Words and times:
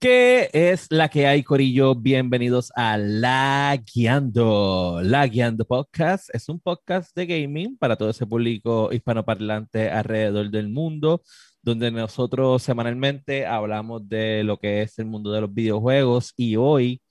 ¿Qué 0.00 0.48
es 0.54 0.86
la 0.90 1.10
que 1.10 1.26
hay, 1.26 1.42
Corillo? 1.42 1.94
Bienvenidos 1.94 2.72
a 2.74 2.96
La 2.96 3.78
Guiando. 3.84 5.00
La 5.02 5.26
Guiando 5.26 5.66
Podcast 5.66 6.34
es 6.34 6.48
un 6.48 6.58
podcast 6.58 7.14
de 7.14 7.26
gaming 7.26 7.76
para 7.76 7.96
todo 7.96 8.08
ese 8.08 8.26
público 8.26 8.90
hispanoparlante 8.94 9.90
alrededor 9.90 10.48
del 10.50 10.70
mundo, 10.70 11.22
donde 11.60 11.90
nosotros 11.90 12.62
semanalmente 12.62 13.44
hablamos 13.44 14.08
de 14.08 14.42
lo 14.42 14.58
que 14.58 14.80
es 14.80 14.98
el 14.98 15.04
mundo 15.04 15.32
de 15.32 15.42
los 15.42 15.52
videojuegos 15.52 16.32
y 16.34 16.56
hoy 16.56 17.02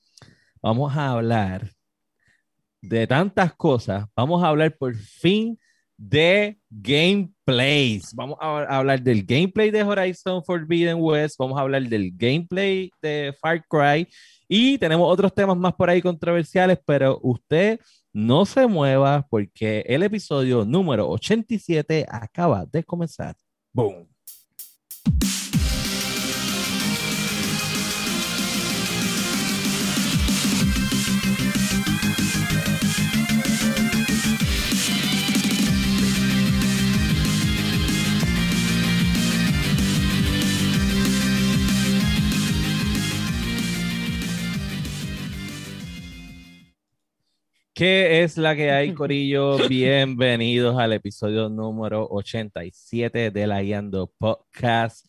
vamos 0.59 0.97
a 0.97 1.11
hablar 1.11 1.69
de 2.81 3.05
tantas 3.05 3.53
cosas. 3.53 4.07
Vamos 4.15 4.43
a 4.43 4.47
hablar 4.47 4.75
por 4.75 4.95
fin 4.95 5.59
de 5.99 6.57
gameplays. 6.69 8.15
Vamos 8.15 8.37
a 8.39 8.77
hablar 8.77 9.01
del 9.01 9.25
gameplay 9.25 9.69
de 9.69 9.83
Horizon 9.83 10.41
Forbidden 10.45 10.97
West, 10.99 11.35
vamos 11.37 11.59
a 11.59 11.61
hablar 11.61 11.83
del 11.83 12.11
gameplay 12.15 12.89
de 13.01 13.35
Far 13.41 13.65
Cry 13.67 14.07
y 14.47 14.77
tenemos 14.77 15.11
otros 15.11 15.33
temas 15.33 15.57
más 15.57 15.73
por 15.73 15.89
ahí 15.89 16.01
controversiales, 16.01 16.79
pero 16.85 17.19
usted 17.21 17.79
no 18.13 18.45
se 18.45 18.65
mueva 18.65 19.27
porque 19.29 19.83
el 19.87 20.03
episodio 20.03 20.63
número 20.63 21.09
87 21.09 22.05
acaba 22.09 22.65
de 22.65 22.83
comenzar. 22.83 23.35
Boom. 23.73 24.07
¿Qué 47.79 48.23
es 48.23 48.35
la 48.35 48.57
que 48.57 48.71
hay, 48.71 48.93
Corillo? 48.93 49.55
Bienvenidos 49.69 50.77
al 50.77 50.91
episodio 50.91 51.47
número 51.47 52.05
87 52.11 53.31
de 53.31 53.47
la 53.47 53.61
Guiando 53.61 54.11
Podcast. 54.17 55.05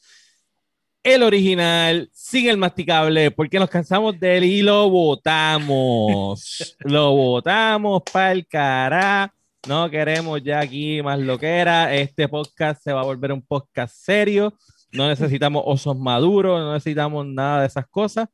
El 1.03 1.25
original, 1.25 2.09
sin 2.13 2.49
el 2.49 2.59
masticable, 2.59 3.33
porque 3.33 3.59
nos 3.59 3.69
cansamos 3.69 4.21
de 4.21 4.37
él 4.37 4.45
y 4.45 4.63
lo 4.63 4.89
votamos. 4.89 6.77
lo 6.79 7.11
votamos 7.11 8.05
para 8.13 8.31
el 8.31 8.47
cara. 8.47 9.35
No 9.67 9.91
queremos 9.91 10.41
ya 10.41 10.61
aquí 10.61 11.03
más 11.03 11.19
lo 11.19 11.41
que 11.41 11.49
era. 11.49 11.93
Este 11.93 12.29
podcast 12.29 12.85
se 12.85 12.93
va 12.93 13.01
a 13.01 13.05
volver 13.05 13.33
un 13.33 13.43
podcast 13.43 13.97
serio. 13.97 14.55
No 14.93 15.09
necesitamos 15.09 15.65
osos 15.67 15.99
maduros, 15.99 16.61
no 16.61 16.75
necesitamos 16.75 17.27
nada 17.27 17.63
de 17.63 17.67
esas 17.67 17.89
cosas. 17.89 18.29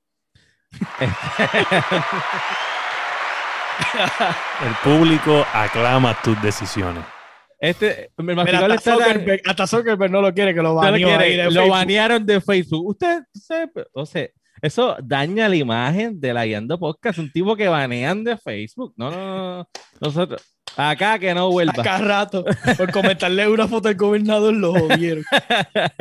El 4.64 4.74
público 4.82 5.44
aclama 5.52 6.16
tus 6.22 6.40
decisiones. 6.42 7.04
Este, 7.58 8.10
el 8.18 8.38
hasta, 8.38 8.78
Zuckerberg, 8.78 9.40
hasta 9.46 9.66
Zuckerberg 9.66 10.12
no 10.12 10.20
lo 10.20 10.32
quiere, 10.32 10.54
que 10.54 10.62
lo 10.62 10.74
baneó 10.74 11.50
Lo 11.50 11.68
banearon 11.68 12.24
de 12.24 12.40
Facebook. 12.40 12.86
Usted, 12.86 13.22
usted, 13.32 14.30
eso 14.60 14.96
daña 15.02 15.48
la 15.48 15.56
imagen 15.56 16.20
de 16.20 16.34
la 16.34 16.44
Guiando 16.44 16.78
Podcast. 16.78 17.18
Un 17.18 17.30
tipo 17.30 17.56
que 17.56 17.68
banean 17.68 18.24
de 18.24 18.36
Facebook. 18.36 18.94
No, 18.96 19.10
no, 19.10 19.58
no. 19.58 19.68
Nosotros, 20.00 20.42
acá 20.76 21.18
que 21.18 21.34
no 21.34 21.50
vuelva. 21.50 21.80
Acá 21.80 21.98
rato. 21.98 22.44
Por 22.76 22.92
comentarle 22.92 23.48
una 23.48 23.68
foto 23.68 23.88
del 23.88 23.96
gobernador 23.96 24.54
lo 24.54 24.72
jodieron. 24.72 25.24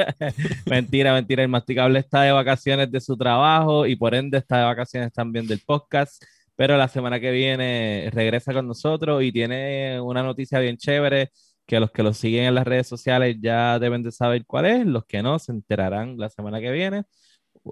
mentira, 0.66 1.14
mentira. 1.14 1.44
El 1.44 1.50
masticable 1.50 2.00
está 2.00 2.24
de 2.24 2.32
vacaciones 2.32 2.92
de 2.92 3.00
su 3.00 3.18
trabajo 3.18 3.86
y 3.86 3.96
por 3.96 4.14
ende 4.14 4.38
está 4.38 4.60
de 4.60 4.66
vacaciones 4.66 5.14
también 5.14 5.48
del 5.48 5.62
podcast 5.66 6.22
pero 6.56 6.78
la 6.78 6.88
semana 6.88 7.20
que 7.20 7.32
viene 7.32 8.10
regresa 8.14 8.54
con 8.54 8.68
nosotros 8.68 9.24
y 9.24 9.32
tiene 9.32 10.00
una 10.00 10.24
noticia 10.24 10.60
bien 10.60 10.78
chévere 10.78 11.32
que 11.66 11.80
los 11.80 11.92
que 11.92 12.04
lo 12.04 12.14
siguen 12.14 12.46
en 12.46 12.56
las 12.56 12.66
redes 12.66 12.88
sociales 12.88 13.38
ya 13.40 13.80
deben 13.80 14.04
de 14.04 14.12
saber 14.12 14.46
cuál 14.46 14.66
es, 14.66 14.86
los 14.86 15.06
que 15.06 15.24
no 15.24 15.40
se 15.40 15.52
enterarán 15.52 16.18
la 16.18 16.30
semana 16.30 16.62
que 16.62 16.72
viene. 16.72 17.04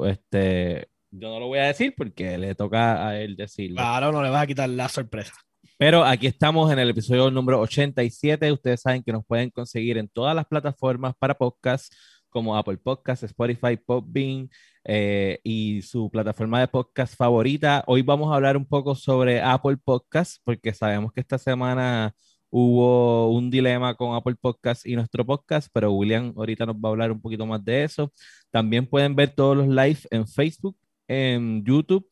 Este, 0.06 0.88
yo 1.12 1.30
no 1.30 1.40
lo 1.40 1.48
voy 1.48 1.60
a 1.60 1.68
decir 1.68 1.94
porque 1.96 2.38
le 2.38 2.56
toca 2.56 3.08
a 3.08 3.20
él 3.20 3.36
decirlo. 3.36 3.78
Claro, 3.78 4.12
no 4.12 4.24
le 4.24 4.30
vas 4.30 4.44
a 4.44 4.48
quitar 4.48 4.70
la 4.70 4.90
sorpresa. 4.90 5.34
Pero 5.78 6.04
aquí 6.04 6.28
estamos 6.28 6.72
en 6.72 6.80
el 6.80 6.90
episodio 6.90 7.30
número 7.30 7.60
87. 7.60 8.52
Ustedes 8.52 8.82
saben 8.82 9.04
que 9.04 9.12
nos 9.12 9.26
pueden 9.26 9.50
conseguir 9.50 9.98
en 9.98 10.08
todas 10.08 10.36
las 10.36 10.46
plataformas 10.46 11.14
para 11.18 11.36
podcast 11.36 11.94
como 12.34 12.58
Apple 12.58 12.78
Podcasts, 12.78 13.24
Spotify, 13.24 13.78
Podbean, 13.78 14.50
eh, 14.84 15.40
y 15.44 15.82
su 15.84 16.10
plataforma 16.10 16.60
de 16.60 16.68
podcast 16.68 17.16
favorita. 17.16 17.84
Hoy 17.88 18.02
vamos 18.02 18.32
a 18.32 18.36
hablar 18.36 18.58
un 18.58 18.66
poco 18.66 18.96
sobre 18.96 19.40
Apple 19.42 19.78
Podcasts, 19.78 20.42
porque 20.44 20.74
sabemos 20.74 21.14
que 21.14 21.22
esta 21.22 21.38
semana 21.38 22.14
hubo 22.50 23.32
un 23.32 23.50
dilema 23.50 23.96
con 23.96 24.16
Apple 24.16 24.36
Podcasts 24.36 24.86
y 24.86 24.96
nuestro 24.96 25.26
podcast, 25.26 25.70
pero 25.72 25.92
William 25.94 26.34
ahorita 26.36 26.66
nos 26.66 26.76
va 26.76 26.90
a 26.90 26.92
hablar 26.92 27.12
un 27.12 27.22
poquito 27.22 27.46
más 27.46 27.64
de 27.64 27.84
eso. 27.84 28.12
También 28.52 28.86
pueden 28.88 29.16
ver 29.16 29.30
todos 29.30 29.56
los 29.56 29.68
live 29.68 30.00
en 30.12 30.28
Facebook, 30.28 30.76
en 31.08 31.64
YouTube 31.64 32.08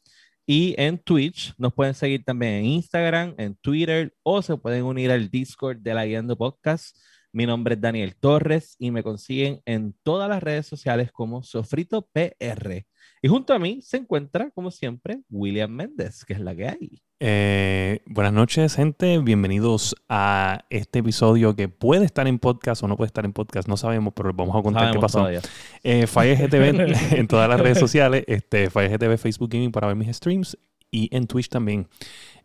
y 0.46 0.76
en 0.78 0.98
Twitch. 0.98 1.54
Nos 1.58 1.74
pueden 1.74 1.94
seguir 1.94 2.24
también 2.24 2.54
en 2.54 2.66
Instagram, 2.66 3.36
en 3.38 3.56
Twitter 3.56 4.14
o 4.24 4.42
se 4.42 4.56
pueden 4.58 4.84
unir 4.84 5.12
al 5.12 5.30
Discord 5.30 5.78
de 5.80 5.94
la 5.94 6.06
Guiando 6.06 6.38
Podcast. 6.38 6.96
Mi 7.34 7.46
nombre 7.46 7.76
es 7.76 7.82
Daniel 7.82 8.16
Torres 8.18 8.76
y 8.78 8.92
me 8.92 9.04
consiguen 9.04 9.62
en 9.64 9.96
todas 10.04 10.28
las 10.28 10.44
redes 10.44 10.68
sociales 10.68 11.14
como 11.14 11.44
Sofrito 11.44 12.10
PR. 12.12 12.86
Y 13.22 13.28
junto 13.30 13.54
a 13.54 13.60
mí 13.60 13.80
se 13.82 13.98
encuentra, 13.98 14.52
como 14.52 14.70
siempre, 14.70 15.22
William 15.30 15.72
Méndez, 15.72 16.26
que 16.26 16.34
es 16.34 16.42
la 16.42 16.54
que 16.54 16.68
hay. 16.68 17.02
Eh, 17.22 18.02
buenas 18.06 18.34
noches, 18.34 18.76
gente. 18.76 19.18
Bienvenidos 19.20 19.96
a 20.10 20.66
este 20.70 21.00
episodio 21.00 21.56
que 21.56 21.70
puede 21.70 22.04
estar 22.04 22.28
en 22.28 22.38
podcast 22.38 22.84
o 22.84 22.90
no 22.90 22.98
puede 22.98 23.08
estar 23.08 23.24
en 23.24 23.32
podcast. 23.32 23.66
No 23.70 23.78
sabemos, 23.78 24.14
pero 24.14 24.34
vamos 24.34 24.54
a 24.54 24.62
contar 24.62 24.92
qué 24.92 25.00
pasó. 25.00 25.30
Eh, 25.30 26.06
GTV 26.06 27.14
en 27.18 27.28
todas 27.30 27.48
las 27.48 27.62
redes 27.62 27.80
sociales. 27.80 28.26
Este, 28.28 28.68
GTV 28.68 29.18
Facebook 29.18 29.52
Gaming 29.52 29.72
para 29.72 29.88
ver 29.88 29.96
mis 29.96 30.14
streams 30.14 30.58
y 30.92 31.08
en 31.16 31.28
Twitch 31.28 31.48
también. 31.48 31.88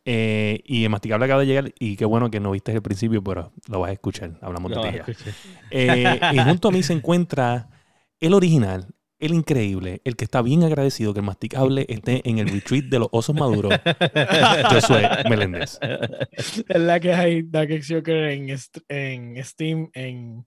Eh, 0.08 0.62
y 0.64 0.84
el 0.84 0.90
masticable 0.90 1.24
acaba 1.24 1.40
de 1.40 1.46
llegar 1.48 1.74
y 1.80 1.96
qué 1.96 2.04
bueno 2.04 2.30
que 2.30 2.38
no 2.38 2.52
viste 2.52 2.70
el 2.70 2.80
principio, 2.80 3.24
pero 3.24 3.52
lo 3.68 3.80
vas 3.80 3.90
a 3.90 3.92
escuchar. 3.92 4.38
Hablamos 4.40 4.70
de 4.70 5.02
ti. 5.02 5.14
Eh, 5.72 6.20
y 6.32 6.38
junto 6.38 6.68
a 6.68 6.70
mí 6.70 6.84
se 6.84 6.92
encuentra 6.92 7.68
el 8.20 8.32
original, 8.32 8.86
el 9.18 9.34
increíble, 9.34 10.02
el 10.04 10.14
que 10.14 10.24
está 10.24 10.42
bien 10.42 10.62
agradecido 10.62 11.12
que 11.12 11.18
el 11.18 11.26
masticable 11.26 11.86
esté 11.88 12.22
en 12.24 12.38
el 12.38 12.48
retreat 12.48 12.84
de 12.84 13.00
los 13.00 13.08
osos 13.10 13.34
maduros. 13.34 13.74
soy 14.86 15.02
Meléndez. 15.28 15.80
Es 15.80 16.80
la 16.80 17.00
que 17.00 17.12
hay 17.12 17.42
Dark 17.42 17.70
Joker 17.86 18.30
en, 18.30 18.56
en 18.88 19.44
Steam, 19.44 19.90
en. 19.92 20.46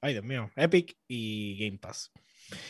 Ay, 0.00 0.14
Dios 0.14 0.24
mío, 0.24 0.50
Epic 0.56 0.96
y 1.06 1.56
Game 1.64 1.78
Pass 1.78 2.10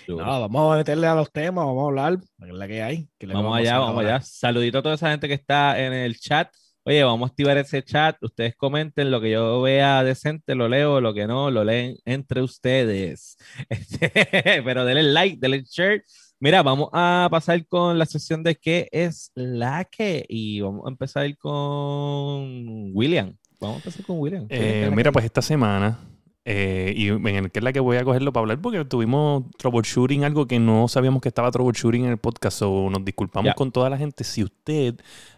vamos 0.09 0.75
a 0.75 0.77
meterle 0.79 1.07
a 1.07 1.15
los 1.15 1.31
temas, 1.31 1.65
vamos 1.65 1.85
a 1.85 1.87
hablar, 1.89 2.19
la 2.39 2.69
que 2.69 2.83
hay. 2.83 3.09
vamos, 3.27 3.57
allá, 3.57 3.79
vamos 3.79 4.05
allá. 4.05 4.21
Saludito 4.21 4.79
a 4.79 4.83
toda 4.83 4.95
esa 4.95 5.11
gente 5.11 5.29
que 5.29 5.35
está 5.35 5.79
en 5.79 5.93
el 5.93 6.19
chat. 6.19 6.49
Oye, 6.85 7.05
vamos 7.05 7.29
a 7.29 7.31
activar 7.31 7.59
ese 7.59 7.83
chat. 7.83 8.17
Ustedes 8.23 8.57
comenten 8.57 9.11
lo 9.11 9.21
que 9.21 9.31
yo 9.33 9.61
vea 9.61 10.03
decente, 10.03 10.55
lo 10.55 10.69
leo, 10.69 11.01
lo 11.01 11.13
que 11.13 11.27
no, 11.27 11.51
lo 11.51 11.63
leen 11.63 11.97
entre 12.05 12.43
ustedes. 12.43 13.37
Este, 13.69 14.63
pero 14.63 14.85
denle 14.85 15.03
like, 15.03 15.37
denle 15.39 15.65
share. 15.65 16.03
Mira, 16.41 16.63
vamos 16.63 16.89
a 16.93 17.29
pasar 17.31 17.67
con 17.67 17.99
la 17.99 18.07
sesión 18.07 18.43
de 18.43 18.55
qué 18.55 18.89
es 18.93 19.33
la 19.35 19.85
que. 19.85 20.25
Y 20.29 20.61
vamos 20.61 20.87
a 20.87 20.89
empezar 20.89 21.37
con 21.37 22.91
William. 22.95 23.37
Vamos 23.61 23.77
a 23.77 23.79
empezar 23.81 24.07
con 24.07 24.21
William. 24.21 24.47
Eh, 24.49 24.91
mira, 24.95 25.13
pues 25.13 25.25
esta 25.25 25.43
semana 25.43 25.99
eh, 26.51 26.95
y 26.97 27.09
en 27.09 27.27
el 27.27 27.51
que 27.51 27.59
es 27.59 27.63
la 27.63 27.75
que 27.75 27.81
voy 27.81 27.99
a 27.99 28.05
cogerlo 28.05 28.33
para 28.33 28.41
hablar 28.41 28.59
porque 28.63 28.83
tuvimos 28.87 29.45
troubleshooting, 29.59 30.25
algo 30.25 30.47
que 30.47 30.59
no 30.59 30.89
sabíamos 30.89 31.21
que 31.21 31.29
estaba 31.29 31.51
troubleshooting 31.51 32.07
en 32.07 32.13
el 32.13 32.17
podcast. 32.17 32.63
O 32.63 32.89
nos 32.89 33.05
disculpamos 33.05 33.53
con 33.55 33.71
toda 33.71 33.91
la 33.91 33.99
gente. 33.99 34.25
Si 34.25 34.43
usted 34.43 34.95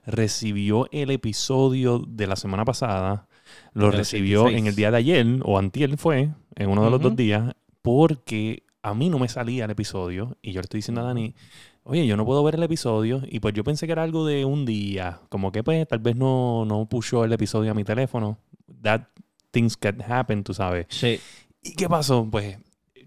recibió 0.06 0.86
el 0.92 1.10
episodio 1.10 1.98
de 1.98 2.28
la 2.28 2.36
semana 2.36 2.64
pasada, 2.64 3.26
lo 3.72 3.90
recibió 3.90 4.48
en 4.50 4.68
el 4.68 4.76
día 4.76 4.92
de 4.92 4.98
ayer 4.98 5.26
o 5.42 5.58
antier 5.58 5.96
fue, 5.96 6.30
en 6.54 6.70
uno 6.70 6.84
de 6.84 6.90
los 6.92 7.00
dos 7.00 7.16
días, 7.16 7.54
porque 7.82 8.62
a 8.80 8.94
mí 8.94 9.10
no 9.10 9.18
me 9.18 9.26
salía 9.26 9.64
el 9.64 9.70
episodio 9.72 10.36
y 10.42 10.52
yo 10.52 10.60
le 10.60 10.66
estoy 10.66 10.78
diciendo 10.78 11.00
a 11.00 11.04
Dani, 11.04 11.34
oye, 11.82 12.06
yo 12.06 12.16
no 12.16 12.24
puedo 12.24 12.44
ver 12.44 12.54
el 12.54 12.62
episodio 12.62 13.22
y 13.26 13.40
pues 13.40 13.52
yo 13.54 13.64
pensé 13.64 13.86
que 13.86 13.92
era 13.92 14.04
algo 14.04 14.24
de 14.26 14.44
un 14.44 14.64
día, 14.64 15.18
como 15.28 15.50
que 15.50 15.64
pues 15.64 15.88
tal 15.88 15.98
vez 15.98 16.14
no, 16.14 16.64
no 16.66 16.88
puso 16.88 17.24
el 17.24 17.32
episodio 17.32 17.72
a 17.72 17.74
mi 17.74 17.82
teléfono. 17.82 18.38
That 18.82 19.02
things 19.50 19.76
can 19.76 20.00
happen, 20.00 20.42
tú 20.44 20.54
sabes. 20.54 20.86
Sí. 20.88 21.20
¿Y 21.62 21.74
qué 21.74 21.88
pasó? 21.88 22.26
Pues 22.30 22.58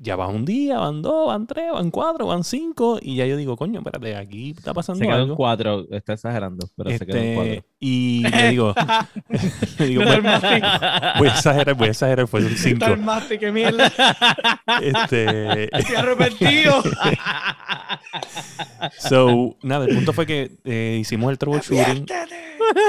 ya 0.04 0.18
van 0.18 0.36
un 0.36 0.44
día, 0.46 0.80
van 0.80 1.02
dos, 1.02 1.28
van 1.28 1.48
tres, 1.48 1.72
van 1.72 1.90
cuatro, 1.90 2.28
van 2.28 2.44
cinco, 2.44 3.00
y 3.02 3.16
ya 3.16 3.26
yo 3.26 3.38
digo, 3.38 3.56
coño, 3.56 3.80
espérate, 3.80 4.18
aquí 4.18 4.50
está 4.52 4.74
pasando 4.74 5.00
se 5.00 5.06
quedan 5.06 5.22
algo. 5.22 5.36
cuatro, 5.38 5.86
está 5.92 6.12
exagerando, 6.14 6.68
pero 6.76 6.90
se 6.98 7.06
quedan 7.06 7.24
Este, 7.24 7.36
cuatro. 7.36 7.66
y 7.80 8.24
le 8.30 8.50
digo, 8.50 8.76
le 9.80 9.86
digo, 9.88 10.04
voy, 11.20 11.28
a 11.28 11.32
exagerar, 11.32 11.76
voy 11.76 11.88
a 11.88 11.92
exagerar, 11.92 12.28
fue 12.28 12.42
un 12.44 12.50
cinco. 12.50 12.84
está 12.84 12.88
el 12.94 13.00
Masti, 13.00 13.38
que 13.38 13.52
mierda. 13.54 13.92
Este, 14.82 15.74
Estoy 15.78 15.96
arrepentido. 15.96 16.84
so, 19.00 19.56
nada, 19.64 19.86
el 19.86 19.96
punto 19.96 20.14
fue 20.14 20.26
que 20.26 20.52
eh, 20.66 20.98
hicimos 21.00 21.32
el 21.32 21.38
troubleshooting. 21.38 22.06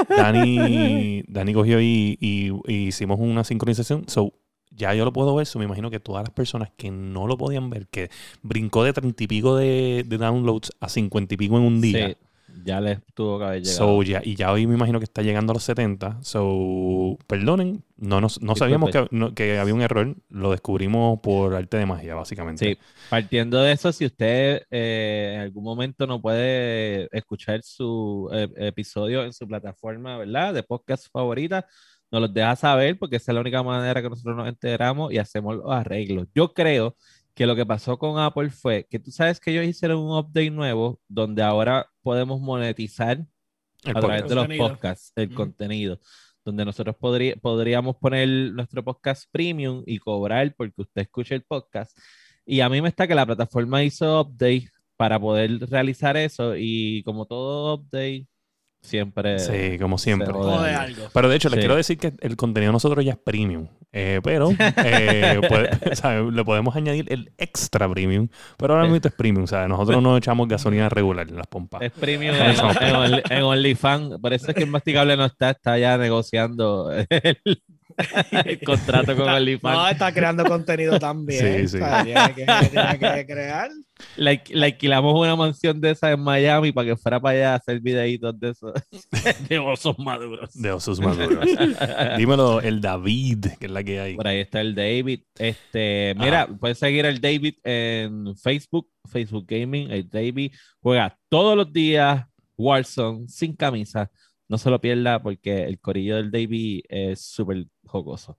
Dani, 0.09 1.23
Dani 1.27 1.53
cogió 1.53 1.79
y, 1.81 2.17
y- 2.19 2.51
y 2.67 2.87
hicimos 2.87 3.19
una 3.19 3.43
sincronización. 3.43 4.05
So, 4.07 4.33
ya 4.75 4.93
yo 4.93 5.05
lo 5.05 5.13
puedo 5.13 5.35
ver. 5.35 5.45
So, 5.45 5.59
me 5.59 5.65
imagino 5.65 5.89
que 5.89 5.99
todas 5.99 6.23
las 6.23 6.31
personas 6.33 6.69
que 6.77 6.91
no 6.91 7.27
lo 7.27 7.37
podían 7.37 7.69
ver, 7.69 7.87
que 7.87 8.09
brincó 8.43 8.83
de 8.83 8.93
treinta 8.93 9.23
y 9.23 9.27
pico 9.27 9.55
de, 9.55 10.03
de 10.05 10.17
downloads 10.17 10.71
a 10.79 10.89
cincuenta 10.89 11.33
y 11.33 11.37
pico 11.37 11.57
en 11.57 11.63
un 11.63 11.81
día. 11.81 12.07
Sí, 12.09 12.15
ya 12.63 12.79
les 12.81 12.99
tuvo 13.13 13.37
que 13.39 13.45
haber 13.45 13.61
llegado. 13.63 13.77
So, 13.97 14.03
ya, 14.03 14.21
y 14.23 14.35
ya 14.35 14.51
hoy 14.51 14.65
me 14.67 14.75
imagino 14.75 14.99
que 14.99 15.03
está 15.05 15.21
llegando 15.21 15.51
a 15.51 15.55
los 15.55 15.63
70. 15.63 16.19
So, 16.21 17.17
perdonen, 17.27 17.83
no, 17.97 18.21
nos, 18.21 18.41
no 18.41 18.53
Disculpe. 18.53 18.59
sabíamos 18.59 18.91
que, 18.91 19.07
no- 19.11 19.33
que 19.33 19.57
había 19.59 19.73
un 19.73 19.81
error. 19.81 20.15
Lo 20.29 20.51
descubrimos 20.51 21.19
por 21.19 21.53
arte 21.55 21.77
de 21.77 21.85
magia, 21.85 22.15
básicamente. 22.15 22.65
Sí, 22.65 22.77
partiendo 23.09 23.61
de 23.61 23.71
eso, 23.73 23.91
si 23.91 24.05
usted 24.05 24.63
eh, 24.71 25.33
en 25.35 25.41
algún 25.41 25.63
momento 25.63 26.07
no 26.07 26.21
puede 26.21 27.07
escuchar 27.15 27.61
su 27.63 28.29
eh, 28.33 28.47
episodio 28.57 29.23
en 29.25 29.33
su 29.33 29.47
plataforma, 29.47 30.17
¿verdad? 30.17 30.53
De 30.53 30.63
podcast 30.63 31.07
favorita, 31.11 31.65
nos 32.11 32.21
los 32.21 32.33
deja 32.33 32.55
saber 32.55 32.97
porque 32.97 33.17
esa 33.17 33.31
es 33.31 33.35
la 33.35 33.41
única 33.41 33.61
manera 33.63 34.01
que 34.01 34.09
nosotros 34.09 34.35
nos 34.35 34.47
enteramos 34.47 35.11
y 35.13 35.17
hacemos 35.17 35.55
los 35.57 35.71
arreglos. 35.71 36.27
Yo 36.33 36.53
creo 36.53 36.95
que 37.33 37.45
lo 37.45 37.55
que 37.55 37.65
pasó 37.65 37.97
con 37.99 38.17
Apple 38.19 38.49
fue 38.49 38.87
que 38.89 38.99
tú 38.99 39.11
sabes 39.11 39.39
que 39.39 39.51
ellos 39.51 39.65
hicieron 39.65 39.99
un 39.99 40.17
update 40.17 40.51
nuevo 40.51 40.99
donde 41.07 41.43
ahora 41.43 41.87
podemos 42.01 42.39
monetizar 42.39 43.17
El 43.83 43.97
a 43.97 43.99
través 43.99 44.21
podcast. 44.23 44.29
de 44.29 44.35
los 44.57 44.57
podcasts, 44.69 45.11
el 45.15 45.33
contenido, 45.33 45.99
donde 46.45 46.63
nosotros 46.63 46.95
podrí- 46.97 47.37
podríamos 47.41 47.97
poner 47.97 48.27
nuestro 48.53 48.83
podcast 48.83 49.25
premium 49.31 49.83
y 49.85 49.97
cobrar 49.99 50.53
porque 50.55 50.81
usted 50.83 51.01
escucha 51.01 51.35
el 51.35 51.43
podcast. 51.43 51.97
Y 52.45 52.61
a 52.61 52.69
mí 52.69 52.81
me 52.81 52.89
está 52.89 53.07
que 53.07 53.15
la 53.15 53.25
plataforma 53.25 53.83
hizo 53.83 54.21
update 54.21 54.69
para 54.95 55.19
poder 55.19 55.59
realizar 55.69 56.15
eso 56.15 56.55
y 56.55 57.03
como 57.03 57.25
todo 57.25 57.73
update, 57.75 58.27
siempre... 58.85 59.39
Sí, 59.39 59.77
como 59.79 59.97
siempre. 59.97 60.27
se 60.27 60.33
Jode 60.33 60.73
algo. 60.73 61.07
Pero 61.13 61.29
de 61.29 61.35
hecho, 61.35 61.49
les 61.49 61.55
Sí. 61.55 61.59
quiero 61.59 61.75
decir 61.75 61.97
que 61.97 62.13
el 62.21 62.35
contenido 62.35 62.69
de 62.69 62.73
nosotros 62.73 63.03
ya 63.03 63.11
es 63.13 63.17
premium. 63.17 63.67
Eh, 63.91 64.19
pero 64.23 64.49
eh, 64.77 65.39
puede- 65.47 65.95
¿sabe? 65.95 66.31
le 66.31 66.43
podemos 66.43 66.75
añadir 66.75 67.05
el 67.11 67.31
extra 67.37 67.89
premium. 67.89 68.27
Pero 68.57 68.73
ahora 68.73 68.87
mismo 68.87 68.99
es 69.07 69.13
premium. 69.15 69.47
¿sabes? 69.47 69.67
Nosotros 69.69 70.01
no 70.01 70.17
echamos 70.17 70.47
gasolina 70.47 70.89
regular 70.89 71.27
en 71.29 71.37
las 71.37 71.47
pompas. 71.47 71.81
Es 71.81 71.91
premium 71.91 72.35
en, 72.35 72.55
en 72.81 73.21
en 73.29 73.43
OnlyFans. 73.43 74.19
Por 74.21 74.33
eso 74.33 74.47
es 74.49 74.55
que 74.55 74.63
el 74.63 74.69
masticable 74.69 75.15
no 75.17 75.25
está, 75.25 75.51
está 75.51 75.77
ya 75.77 75.97
negociando 75.97 76.91
el, 76.91 77.61
el 78.45 78.59
contrato 78.59 79.15
con 79.15 79.25
No, 79.25 79.35
OnlyFans. 79.35 79.91
está 79.91 80.11
creando 80.13 80.43
contenido 80.45 80.99
también. 80.99 81.67
Sí, 81.67 81.77
sí. 81.77 81.77
O 81.77 81.79
sea, 81.85 82.03
tiene 82.03 82.33
que, 82.35 82.45
tiene 82.69 82.99
que 82.99 83.25
crear. 83.25 83.69
Le, 84.17 84.43
le 84.49 84.65
alquilamos 84.65 85.17
una 85.17 85.35
mansión 85.35 85.79
de 85.79 85.91
esa 85.91 86.11
en 86.11 86.19
Miami 86.19 86.71
para 86.71 86.89
que 86.89 86.97
fuera 86.97 87.19
para 87.19 87.37
allá 87.37 87.53
a 87.53 87.55
hacer 87.55 87.79
videitos 87.79 88.37
de 88.39 88.49
esos 88.49 88.73
de 89.49 89.59
osos 89.59 89.97
maduros. 89.97 90.53
De 90.53 90.71
osos 90.71 90.99
maduros. 90.99 91.45
Dímelo, 92.17 92.61
el 92.61 92.81
David, 92.81 93.45
que 93.59 93.67
es 93.67 93.71
la 93.71 93.83
que 93.83 93.99
hay. 93.99 94.15
Por 94.15 94.27
ahí 94.27 94.39
está 94.39 94.61
el 94.61 94.75
David. 94.75 95.21
Este, 95.37 96.13
mira, 96.17 96.47
puedes 96.47 96.77
seguir 96.77 97.05
al 97.05 97.21
David 97.21 97.55
en 97.63 98.35
Facebook, 98.35 98.89
Facebook 99.09 99.45
Gaming. 99.47 99.91
El 99.91 100.09
David 100.09 100.51
juega 100.81 101.17
todos 101.29 101.55
los 101.55 101.71
días 101.71 102.25
Warzone 102.57 103.27
sin 103.27 103.55
camisa. 103.55 104.11
No 104.47 104.57
se 104.57 104.69
lo 104.69 104.79
pierda 104.79 105.21
porque 105.21 105.63
el 105.63 105.79
corillo 105.79 106.17
del 106.17 106.31
David 106.31 106.81
es 106.89 107.21
súper 107.21 107.65
jocoso. 107.85 108.37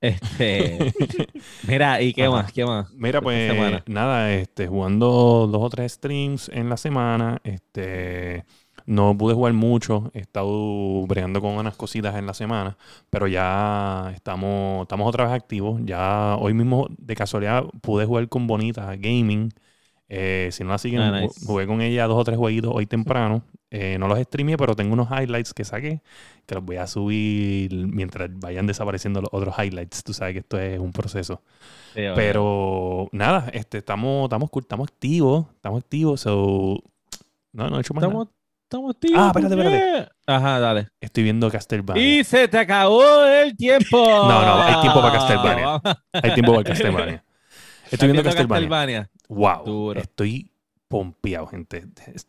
Este, 0.00 0.94
mira, 1.62 2.00
¿y 2.02 2.12
qué 2.14 2.28
Ajá. 2.28 2.28
más? 2.28 2.52
¿Qué 2.52 2.64
más? 2.64 2.88
Mira, 2.92 3.20
pues 3.22 3.82
nada, 3.86 4.32
este, 4.34 4.68
jugando 4.68 5.48
dos 5.50 5.62
o 5.62 5.70
tres 5.70 5.92
streams 5.94 6.48
en 6.50 6.68
la 6.70 6.76
semana. 6.76 7.40
Este, 7.44 8.44
no 8.86 9.16
pude 9.18 9.34
jugar 9.34 9.52
mucho. 9.52 10.10
He 10.14 10.20
estado 10.20 11.06
bregando 11.06 11.40
con 11.42 11.52
unas 11.52 11.76
cositas 11.76 12.14
en 12.16 12.26
la 12.26 12.34
semana. 12.34 12.76
Pero 13.10 13.26
ya 13.28 14.12
estamos, 14.14 14.82
estamos 14.82 15.08
otra 15.08 15.24
vez 15.24 15.34
activos. 15.34 15.80
Ya 15.84 16.36
hoy 16.38 16.54
mismo, 16.54 16.88
de 16.98 17.14
casualidad, 17.16 17.64
pude 17.82 18.06
jugar 18.06 18.28
con 18.28 18.46
Bonita 18.46 18.94
Gaming. 18.96 19.50
Eh, 20.08 20.50
si 20.52 20.64
no 20.64 20.70
la 20.70 20.78
siguen, 20.78 21.00
Ah, 21.00 21.20
nice. 21.20 21.40
jugué 21.46 21.66
con 21.66 21.80
ella 21.82 22.06
dos 22.06 22.18
o 22.20 22.24
tres 22.24 22.38
jueguitos 22.38 22.72
hoy 22.74 22.86
temprano. 22.86 23.44
Eh, 23.70 23.96
no 23.98 24.06
los 24.06 24.18
streamé, 24.20 24.56
pero 24.56 24.76
tengo 24.76 24.92
unos 24.92 25.08
highlights 25.10 25.52
que 25.52 25.64
saqué 25.64 26.00
que 26.46 26.54
los 26.54 26.64
voy 26.64 26.76
a 26.76 26.86
subir 26.86 27.72
mientras 27.88 28.30
vayan 28.32 28.66
desapareciendo 28.66 29.20
los 29.20 29.30
otros 29.32 29.54
highlights. 29.58 30.04
Tú 30.04 30.12
sabes 30.12 30.34
que 30.34 30.38
esto 30.40 30.58
es 30.58 30.78
un 30.78 30.92
proceso. 30.92 31.42
Sí. 31.94 32.02
Pero 32.14 33.08
nada, 33.12 33.48
este, 33.52 33.78
estamos, 33.78 34.24
estamos, 34.24 34.50
estamos 34.60 34.88
activos, 34.88 35.46
estamos 35.56 35.82
activos, 35.82 36.20
so, 36.20 36.78
no, 37.52 37.68
no 37.68 37.78
he 37.78 37.80
hecho 37.80 37.94
más 37.94 38.04
estamos, 38.04 38.26
nada. 38.26 38.36
estamos 38.62 39.00
tíos. 39.00 39.18
Ah, 39.18 39.32
espérate, 39.34 39.54
espérate. 39.54 40.12
Ajá, 40.26 40.60
dale. 40.60 40.88
Estoy 41.00 41.24
viendo 41.24 41.50
Castlevania. 41.50 42.02
Y 42.20 42.22
se 42.22 42.46
te 42.46 42.58
acabó 42.58 43.24
el 43.24 43.56
tiempo. 43.56 43.96
No, 44.06 44.42
no, 44.42 44.62
hay 44.62 44.80
tiempo 44.80 45.02
para 45.02 45.12
Castlevania. 45.18 45.80
Hay 46.12 46.34
tiempo 46.34 46.52
para 46.52 46.64
Castlevania. 46.64 47.24
Estoy 47.90 48.08
viendo 48.08 48.22
Castlevania. 48.22 48.68
Castlevania. 48.68 49.10
Wow, 49.28 49.64
Duro. 49.64 50.00
estoy 50.00 50.52
pompeado, 50.88 51.46
gente. 51.48 51.84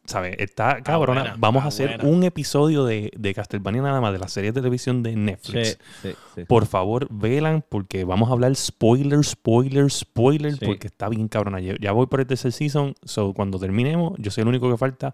¿Sabes? 0.05 0.35
Está 0.39 0.81
cabrona. 0.81 1.21
buena, 1.21 1.35
Vamos 1.37 1.63
a 1.63 1.67
hacer 1.67 1.97
buena. 1.97 2.03
un 2.05 2.23
episodio 2.23 2.85
de, 2.85 3.11
de 3.15 3.33
Castlevania 3.33 3.81
nada 3.83 4.01
más, 4.01 4.13
de 4.13 4.19
la 4.19 4.27
serie 4.27 4.51
de 4.51 4.59
televisión 4.61 5.03
de 5.03 5.15
Netflix. 5.15 5.77
sí, 6.01 6.13
sí. 6.35 6.45
Por 6.45 6.65
favor, 6.65 7.07
velan 7.11 7.63
porque 7.69 8.03
vamos 8.03 8.29
a 8.29 8.33
hablar 8.33 8.55
spoilers, 8.55 9.27
spoilers, 9.29 9.93
spoilers, 9.99 10.57
Sí. 10.57 10.65
porque 10.65 10.87
está 10.87 11.07
bien 11.09 11.27
cabrona. 11.27 11.59
Ya 11.59 11.75
ya 11.79 11.91
voy 11.91 12.07
por 12.07 12.19
el 12.19 12.25
tercer 12.27 12.51
season, 12.51 12.95
so 13.03 13.33
cuando 13.33 13.59
terminemos, 13.59 14.13
yo 14.17 14.31
soy 14.31 14.41
el 14.41 14.47
único 14.47 14.69
que 14.71 14.77
falta, 14.77 15.13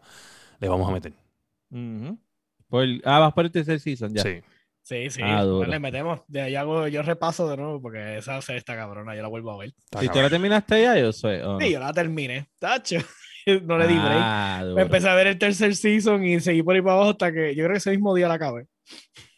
le 0.59 0.69
vamos 0.69 0.89
a 0.89 0.93
meter. 0.93 1.13
Por- 2.69 2.85
ah, 3.05 3.19
vas 3.19 3.33
por 3.33 3.45
el 3.45 3.51
tercer 3.51 3.79
season 3.79 4.13
ya. 4.13 4.23
Sí. 4.23 4.41
Sí, 4.85 5.09
sí. 5.11 5.21
Ah, 5.23 5.43
duro. 5.43 5.69
le 5.69 5.79
metemos. 5.79 6.19
De 6.27 6.41
ahí 6.41 6.55
hago, 6.55 6.87
yo 6.89 7.03
repaso 7.03 7.47
de 7.49 7.55
nuevo 7.55 7.81
porque 7.81 8.17
esa 8.17 8.41
serie 8.41 8.59
está 8.59 8.75
cabrona. 8.75 9.15
Yo 9.15 9.21
la 9.21 9.29
vuelvo 9.29 9.51
a 9.51 9.57
ver. 9.57 9.73
¿Y 10.01 10.09
tú 10.09 10.19
la 10.21 10.29
terminaste 10.29 10.81
ya, 10.81 10.97
yo 10.99 11.13
soy? 11.13 11.37
no? 11.37 11.57
Sí, 11.57 11.71
yo 11.71 11.79
la 11.79 11.93
terminé. 11.93 12.49
Tacho. 12.59 12.97
no 13.63 13.77
le 13.77 13.87
di 13.87 13.95
break. 13.95 14.19
Ah, 14.21 14.63
Me 14.75 14.81
empecé 14.83 15.09
a 15.09 15.15
ver 15.15 15.27
el 15.27 15.37
tercer 15.37 15.75
season 15.75 16.23
y 16.25 16.39
seguí 16.39 16.63
por 16.63 16.75
ahí 16.75 16.81
para 16.81 16.95
abajo 16.95 17.11
hasta 17.11 17.31
que 17.31 17.55
yo 17.55 17.63
creo 17.63 17.73
que 17.73 17.77
ese 17.77 17.91
mismo 17.91 18.13
día 18.15 18.27
la 18.27 18.35
acabé. 18.35 18.67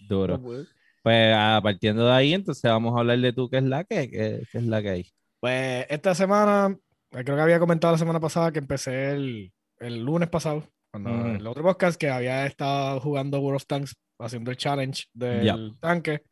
duro. 0.08 0.38
No. 0.38 0.66
Pues 1.04 1.34
ah, 1.36 1.60
partiendo 1.62 2.06
de 2.06 2.12
ahí, 2.14 2.34
entonces 2.34 2.64
vamos 2.64 2.96
a 2.96 3.00
hablar 3.02 3.20
de 3.20 3.32
tú, 3.32 3.48
qué 3.48 3.58
es 3.58 3.64
la 3.64 3.84
que, 3.84 4.10
qué, 4.10 4.42
qué 4.52 4.58
es 4.58 4.64
la 4.64 4.82
que 4.82 4.90
hay. 4.90 5.12
Pues 5.40 5.86
esta 5.90 6.16
semana, 6.16 6.76
creo 7.12 7.36
que 7.36 7.42
había 7.42 7.60
comentado 7.60 7.94
la 7.94 8.00
semana 8.00 8.20
pasada 8.20 8.52
que 8.52 8.58
empecé 8.58 9.12
el, 9.12 9.54
el 9.80 10.00
lunes 10.04 10.30
pasado, 10.30 10.64
cuando 10.90 11.28
el 11.28 11.46
otro 11.46 11.62
podcast 11.62 12.00
que 12.00 12.10
había 12.10 12.48
estado 12.48 13.00
jugando 13.02 13.40
World 13.40 13.58
of 13.58 13.68
Tanks, 13.68 13.96
haciendo 14.18 14.50
el 14.50 14.58
challenge 14.58 15.04
del 15.14 15.78
tanque. 15.80 16.24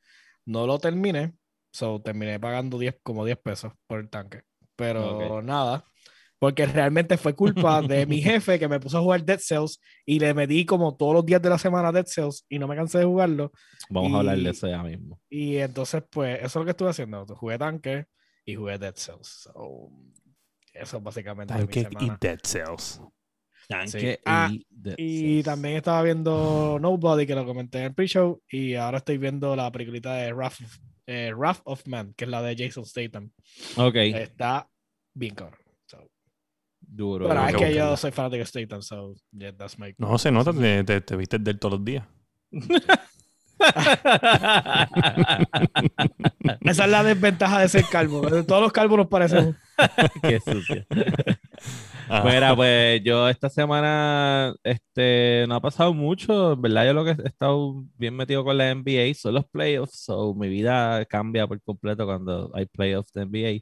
No 0.45 0.65
lo 0.65 0.79
terminé, 0.79 1.33
so 1.71 2.01
terminé 2.01 2.39
pagando 2.39 2.79
10, 2.79 2.97
como 3.03 3.25
10 3.25 3.37
pesos 3.37 3.73
por 3.85 3.99
el 3.99 4.09
tanque. 4.09 4.41
Pero 4.75 5.41
nada, 5.43 5.85
porque 6.43 6.65
realmente 6.65 7.15
fue 7.15 7.33
culpa 7.33 7.81
de 7.81 8.05
mi 8.05 8.21
jefe 8.21 8.59
que 8.59 8.67
me 8.67 8.77
puso 8.77 8.97
a 8.97 9.01
jugar 9.01 9.23
Dead 9.23 9.39
Cells 9.39 9.79
y 10.05 10.19
le 10.19 10.33
metí 10.33 10.65
como 10.65 10.93
todos 10.97 11.13
los 11.13 11.25
días 11.25 11.41
de 11.41 11.47
la 11.49 11.57
semana 11.57 11.89
Dead 11.89 12.05
Cells 12.05 12.45
y 12.49 12.59
no 12.59 12.67
me 12.67 12.75
cansé 12.75 12.97
de 12.97 13.05
jugarlo. 13.05 13.53
Vamos 13.89 14.13
a 14.13 14.17
hablar 14.17 14.37
Y- 14.37 14.43
de 14.43 14.49
eso 14.49 14.67
ya 14.67 14.83
mismo. 14.83 15.21
Y 15.29 15.55
entonces, 15.55 16.03
pues, 16.09 16.39
eso 16.39 16.45
es 16.47 16.55
lo 16.55 16.65
que 16.65 16.71
estuve 16.71 16.89
haciendo. 16.89 17.25
Jugué 17.27 17.57
tanque 17.57 18.07
y 18.43 18.55
jugué 18.55 18.77
Dead 18.77 18.93
Cells. 18.93 19.25
So, 19.43 19.89
eso 20.73 20.97
es 20.97 21.03
básicamente 21.03 21.53
mi 21.53 21.59
Tanque 21.61 21.79
y 21.79 21.83
semana. 21.83 22.17
Dead 22.19 22.39
Cells. 22.43 23.01
Tanque 23.69 24.19
Ah, 24.25 24.49
y, 24.51 25.37
Y 25.39 25.43
también 25.43 25.77
estaba 25.77 26.01
viendo 26.03 26.77
Nobody, 26.81 27.25
que 27.25 27.35
lo 27.35 27.45
comenté 27.45 27.77
en 27.77 27.83
el 27.85 27.93
pre-show, 27.93 28.41
y 28.49 28.73
ahora 28.75 28.97
estoy 28.97 29.17
viendo 29.17 29.55
la 29.55 29.71
peliculita 29.71 30.15
de 30.15 30.33
Wrath, 30.33 30.55
eh, 31.07 31.31
Wrath 31.33 31.61
of 31.63 31.87
Man, 31.87 32.13
que 32.17 32.25
es 32.25 32.29
la 32.29 32.41
de 32.41 32.57
Jason 32.57 32.83
Statham. 32.85 33.31
Ok, 33.77 33.95
Está 33.95 34.67
bien 35.13 35.35
cabrón. 35.35 35.62
Duro. 36.95 37.25
Bueno, 37.25 37.47
es 37.47 37.55
que 37.55 37.73
yo 37.73 37.97
soy 37.97 38.11
fanático 38.11 38.39
de 38.39 38.45
Statham, 38.45 38.81
so 38.81 39.15
yeah, 39.31 39.55
that's 39.55 39.79
my... 39.79 39.93
No 39.97 40.17
se 40.17 40.31
nota, 40.31 40.53
te, 40.53 40.83
te, 40.83 41.01
te 41.01 41.15
viste 41.15 41.39
de 41.39 41.51
él 41.51 41.59
todos 41.59 41.79
los 41.79 41.85
días. 41.85 42.05
Esa 46.61 46.85
es 46.85 46.89
la 46.89 47.03
desventaja 47.03 47.59
de 47.61 47.69
ser 47.69 47.85
calvo. 47.85 48.21
Todos 48.43 48.61
los 48.61 48.71
calvos 48.71 48.97
nos 48.97 49.07
parecemos. 49.07 49.55
Qué 50.21 50.39
sucio. 50.39 50.85
Ajá. 52.09 52.29
Mira, 52.29 52.55
pues 52.55 53.01
yo 53.03 53.29
esta 53.29 53.49
semana 53.49 54.53
este, 54.63 55.45
no 55.47 55.55
ha 55.55 55.61
pasado 55.61 55.93
mucho. 55.93 56.53
En 56.53 56.61
verdad, 56.61 56.85
yo 56.85 56.93
lo 56.93 57.05
que 57.05 57.11
he 57.11 57.27
estado 57.27 57.83
bien 57.97 58.15
metido 58.15 58.43
con 58.43 58.57
la 58.57 58.73
NBA 58.73 59.13
son 59.15 59.35
los 59.35 59.45
playoffs. 59.45 60.03
So, 60.03 60.33
mi 60.35 60.49
vida 60.49 61.05
cambia 61.05 61.47
por 61.47 61.61
completo 61.61 62.05
cuando 62.05 62.51
hay 62.53 62.65
playoffs 62.65 63.13
de 63.13 63.25
NBA. 63.25 63.61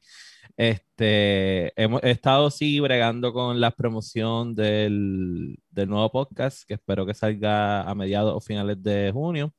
Este, 0.57 1.73
hemos 1.81 2.03
estado 2.03 2.51
sí 2.51 2.79
bregando 2.79 3.33
con 3.33 3.59
la 3.59 3.71
promoción 3.71 4.53
del, 4.55 5.57
del, 5.69 5.89
nuevo 5.89 6.11
podcast, 6.11 6.63
que 6.67 6.75
espero 6.75 7.05
que 7.05 7.13
salga 7.13 7.81
a 7.83 7.95
mediados 7.95 8.35
o 8.35 8.41
finales 8.41 8.81
de 8.83 9.11
junio. 9.13 9.53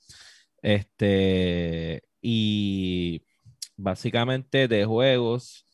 Este, 0.63 2.03
y 2.21 3.25
básicamente 3.77 4.69
de 4.69 4.85
juegos, 4.85 5.67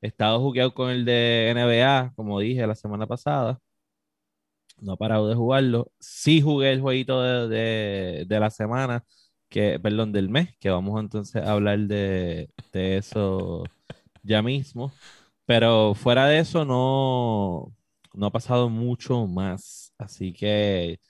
he 0.00 0.08
estado 0.08 0.40
jugando 0.40 0.74
con 0.74 0.90
el 0.90 1.04
de 1.04 1.52
NBA, 1.54 2.14
como 2.16 2.40
dije 2.40 2.66
la 2.66 2.74
semana 2.74 3.06
pasada. 3.06 3.60
No 4.78 4.94
he 4.94 4.96
parado 4.96 5.28
de 5.28 5.34
jugarlo. 5.34 5.92
Sí 6.00 6.40
jugué 6.40 6.72
el 6.72 6.80
jueguito 6.80 7.22
de, 7.22 7.48
de, 7.48 8.24
de 8.26 8.40
la 8.40 8.50
semana, 8.50 9.04
que, 9.48 9.78
perdón, 9.80 10.12
del 10.12 10.28
mes, 10.30 10.56
que 10.58 10.70
vamos 10.70 11.00
entonces 11.00 11.42
a 11.42 11.52
hablar 11.52 11.80
de, 11.80 12.50
de 12.72 12.96
eso 12.98 13.64
ya 14.22 14.42
mismo. 14.42 14.92
Pero 15.46 15.94
fuera 15.94 16.26
de 16.26 16.38
eso, 16.38 16.64
no, 16.64 17.74
no 18.14 18.26
ha 18.26 18.30
pasado 18.30 18.68
mucho 18.68 19.26
más. 19.26 19.92
Así 19.98 20.32
que 20.32 21.00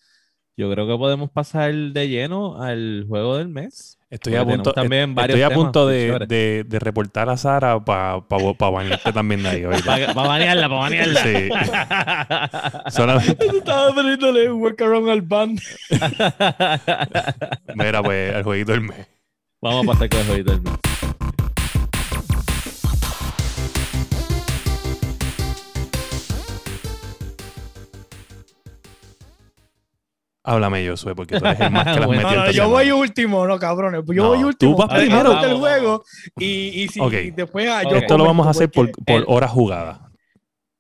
yo 0.56 0.70
creo 0.70 0.86
que 0.86 0.96
podemos 0.96 1.30
pasar 1.30 1.72
de 1.74 2.08
lleno 2.08 2.60
al 2.60 3.04
juego 3.08 3.38
del 3.38 3.48
mes. 3.48 3.98
Estoy 4.10 4.34
a 4.34 4.44
punto, 4.44 4.72
también 4.72 5.16
estoy 5.16 5.42
a 5.42 5.50
punto 5.50 5.86
de, 5.86 6.26
de, 6.26 6.64
de, 6.66 6.78
reportar 6.80 7.30
a 7.30 7.36
Sara 7.36 7.82
para 7.82 8.20
pa, 8.26 8.38
pa 8.54 8.68
banearte 8.68 9.12
también 9.12 9.42
de 9.42 9.48
ahí. 9.48 9.62
Para 9.86 10.12
pa 10.12 10.26
banearla, 10.26 10.68
para 10.68 10.80
banearla. 10.80 11.22
Sí. 11.22 11.48
Solamente... 12.90 13.46
Estaba 13.46 13.94
poniéndole 13.94 14.50
un 14.50 14.60
workaround 14.60 15.08
al 15.08 15.22
band. 15.22 15.60
Mira, 17.76 18.02
pues, 18.02 18.34
el 18.34 18.42
jueguito 18.42 18.72
del 18.72 18.80
mes. 18.80 19.06
Vamos 19.62 19.84
a 19.84 19.92
pasar 19.92 20.08
con 20.08 20.18
el 20.18 20.26
jueguito 20.26 20.50
del 20.52 20.62
mes. 20.62 20.89
Háblame, 30.42 30.88
Josué, 30.88 31.14
porque 31.14 31.38
tú 31.38 31.44
eres 31.44 31.60
el 31.60 31.70
más 31.70 31.84
que 31.94 32.00
las 32.00 32.06
bueno, 32.06 32.22
no, 32.22 32.44
no, 32.46 32.50
Yo 32.50 32.68
voy 32.68 32.90
último, 32.90 33.46
no, 33.46 33.58
cabrones. 33.58 34.02
Yo 34.06 34.28
voy 34.28 34.42
último. 34.42 34.72
Tú 34.72 34.78
vas 34.78 34.98
primero. 34.98 35.40
del 35.40 35.56
juego 35.56 36.04
y, 36.38 36.82
y, 36.82 36.88
si, 36.88 37.00
y 37.00 37.30
después... 37.30 37.68
Ah, 37.68 37.82
yo 37.82 37.96
Esto 37.96 38.16
lo 38.16 38.24
vamos 38.24 38.46
a 38.46 38.50
hacer 38.50 38.70
por, 38.70 38.90
por 39.04 39.24
horas 39.26 39.50
jugadas. 39.50 40.00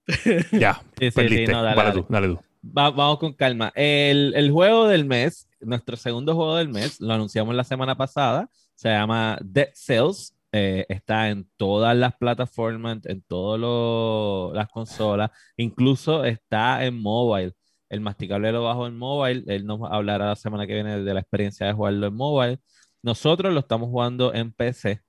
ya, 0.52 0.82
sí, 0.98 1.10
sí, 1.10 1.46
no, 1.46 1.62
dale, 1.62 1.76
dale, 1.76 1.92
tú, 1.92 2.06
dale 2.08 2.28
tú. 2.28 2.40
Va, 2.64 2.90
vamos 2.90 3.18
con 3.18 3.32
calma. 3.34 3.72
El, 3.74 4.32
el, 4.34 4.50
juego 4.50 4.88
del 4.88 5.04
mes, 5.04 5.48
nuestro 5.60 5.96
segundo 5.96 6.34
juego 6.34 6.56
del 6.56 6.68
mes, 6.68 7.00
lo 7.00 7.14
anunciamos 7.14 7.54
la 7.54 7.64
semana 7.64 7.96
pasada. 7.96 8.48
Se 8.74 8.88
llama 8.88 9.38
Dead 9.42 9.70
Cells. 9.74 10.34
Eh, 10.52 10.84
está 10.88 11.28
en 11.28 11.48
todas 11.56 11.96
las 11.96 12.16
plataformas, 12.16 12.98
en 13.04 13.22
todas 13.22 14.54
las 14.54 14.68
consolas. 14.68 15.30
Incluso 15.56 16.24
está 16.24 16.84
en 16.84 17.00
mobile. 17.00 17.52
El 17.90 18.00
masticable 18.00 18.52
lo 18.52 18.62
bajo 18.62 18.86
en 18.86 18.96
mobile. 18.96 19.42
Él 19.48 19.66
nos 19.66 19.80
hablará 19.90 20.28
la 20.28 20.36
semana 20.36 20.66
que 20.66 20.74
viene 20.74 21.02
de 21.02 21.14
la 21.14 21.20
experiencia 21.20 21.66
de 21.66 21.72
jugarlo 21.72 22.06
en 22.06 22.14
mobile. 22.14 22.58
Nosotros 23.02 23.52
lo 23.52 23.60
estamos 23.60 23.88
jugando 23.88 24.32
en 24.32 24.52
PC, 24.52 25.00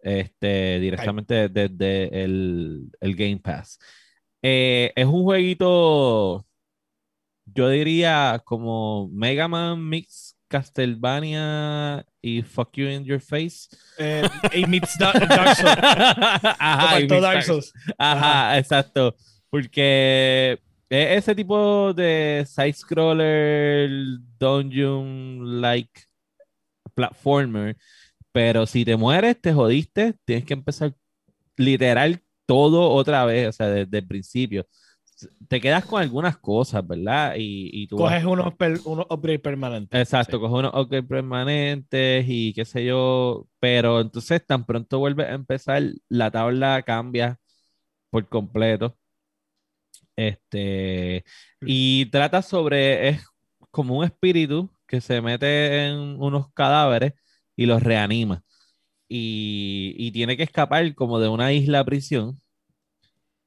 este, 0.00 0.80
directamente 0.80 1.48
desde 1.48 2.24
el, 2.24 2.90
el, 3.00 3.14
Game 3.14 3.38
Pass. 3.38 3.78
Eh, 4.42 4.92
es 4.96 5.06
un 5.06 5.22
jueguito, 5.22 6.44
yo 7.46 7.68
diría 7.68 8.42
como 8.44 9.08
Mega 9.12 9.48
Man 9.48 9.88
Mix 9.88 10.36
Castlevania 10.48 12.04
y 12.22 12.42
Fuck 12.42 12.76
You 12.76 12.86
in 12.86 13.04
Your 13.04 13.20
Face. 13.20 13.68
Eh, 13.98 14.28
y 14.52 14.66
Mix 14.66 14.96
Dark 14.98 15.18
Souls. 17.44 17.72
Ajá, 17.98 17.98
Ajá, 17.98 18.58
exacto. 18.58 19.14
Porque 19.50 20.58
ese 21.02 21.34
tipo 21.34 21.92
de 21.92 22.44
side-scroller, 22.46 23.90
dungeon-like 24.38 26.02
platformer, 26.94 27.76
pero 28.32 28.66
si 28.66 28.84
te 28.84 28.96
mueres, 28.96 29.40
te 29.40 29.52
jodiste, 29.52 30.14
tienes 30.24 30.44
que 30.44 30.54
empezar 30.54 30.94
literal 31.56 32.20
todo 32.46 32.90
otra 32.90 33.24
vez, 33.24 33.48
o 33.48 33.52
sea, 33.52 33.68
desde 33.68 33.98
el 33.98 34.06
principio. 34.06 34.66
Te 35.48 35.60
quedas 35.60 35.84
con 35.84 36.02
algunas 36.02 36.36
cosas, 36.36 36.86
¿verdad? 36.86 37.34
Y, 37.36 37.70
y 37.72 37.86
tú 37.86 37.96
coges 37.96 38.24
unos, 38.24 38.52
unos 38.84 39.06
upgrades 39.08 39.40
permanentes. 39.40 40.00
Exacto, 40.00 40.40
coges 40.40 40.58
unos 40.58 40.74
upgrades 40.74 41.08
permanentes 41.08 42.24
y 42.28 42.52
qué 42.52 42.64
sé 42.64 42.84
yo, 42.84 43.46
pero 43.60 44.00
entonces 44.00 44.44
tan 44.44 44.66
pronto 44.66 44.98
vuelves 44.98 45.28
a 45.28 45.34
empezar, 45.34 45.82
la 46.08 46.30
tabla 46.30 46.82
cambia 46.82 47.38
por 48.10 48.28
completo. 48.28 48.96
Este, 50.16 51.24
y 51.60 52.06
trata 52.06 52.42
sobre, 52.42 53.08
es 53.08 53.26
como 53.70 53.98
un 53.98 54.04
espíritu 54.04 54.70
que 54.86 55.00
se 55.00 55.20
mete 55.20 55.88
en 55.88 55.96
unos 56.20 56.52
cadáveres 56.52 57.14
y 57.56 57.66
los 57.66 57.82
reanima. 57.82 58.42
Y, 59.08 59.94
y 59.98 60.12
tiene 60.12 60.36
que 60.36 60.44
escapar 60.44 60.94
como 60.94 61.20
de 61.20 61.28
una 61.28 61.52
isla 61.52 61.84
prisión. 61.84 62.40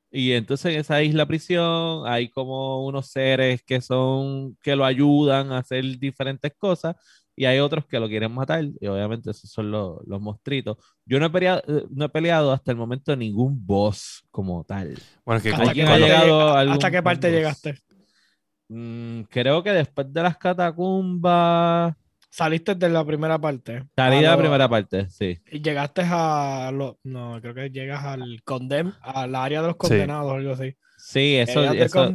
Y 0.10 0.32
entonces 0.34 0.74
en 0.74 0.80
esa 0.80 1.04
isla 1.04 1.26
prisión 1.26 2.04
hay 2.08 2.30
como 2.30 2.86
unos 2.86 3.08
seres 3.12 3.62
que 3.64 3.82
son, 3.82 4.58
que 4.62 4.76
lo 4.76 4.86
ayudan 4.86 5.52
a 5.52 5.60
hacer 5.60 5.84
diferentes 6.00 6.54
cosas 6.58 6.96
y 7.40 7.46
hay 7.46 7.60
otros 7.60 7.86
que 7.86 8.00
lo 8.00 8.10
quieren 8.10 8.32
matar, 8.32 8.64
y 8.64 8.88
obviamente 8.88 9.30
esos 9.30 9.52
son 9.52 9.70
los, 9.70 10.00
los 10.08 10.20
monstruitos. 10.20 10.78
Yo 11.06 11.20
no 11.20 11.28
he, 11.28 11.30
peleado, 11.30 11.62
no 11.92 12.06
he 12.06 12.10
peleado 12.10 12.52
hasta 12.52 12.72
el 12.72 12.78
momento 12.78 13.16
ningún 13.16 13.64
boss 13.64 14.26
como 14.32 14.64
tal. 14.64 14.98
Bueno, 15.24 15.40
que 15.40 15.54
¿Hasta, 15.54 15.72
qué 15.72 15.84
ha 15.84 15.98
llegado 16.00 16.50
¿Hasta 16.58 16.90
qué 16.90 17.04
parte 17.04 17.32
llegaste? 17.32 17.78
Mm, 18.70 19.22
creo 19.30 19.62
que 19.62 19.72
después 19.72 20.12
de 20.12 20.24
las 20.24 20.36
catacumbas. 20.38 21.94
Saliste 22.32 22.74
de 22.74 22.90
la 22.90 23.06
primera 23.06 23.40
parte. 23.40 23.84
Salí 23.96 24.18
de 24.18 24.24
la 24.24 24.38
primera 24.38 24.68
parte, 24.68 25.08
sí. 25.08 25.40
Y 25.52 25.62
llegaste 25.62 26.02
a. 26.06 26.72
Lo, 26.74 26.98
no, 27.04 27.40
creo 27.40 27.54
que 27.54 27.70
llegas 27.70 28.04
al 28.04 28.42
Condem, 28.44 28.94
al 29.02 29.36
área 29.36 29.62
de 29.62 29.68
los 29.68 29.78
condenados 29.78 30.32
o 30.32 30.36
algo 30.36 30.54
así. 30.54 30.76
Sí, 30.98 31.36
eso, 31.36 31.64
eso, 31.64 32.06
eso 32.08 32.14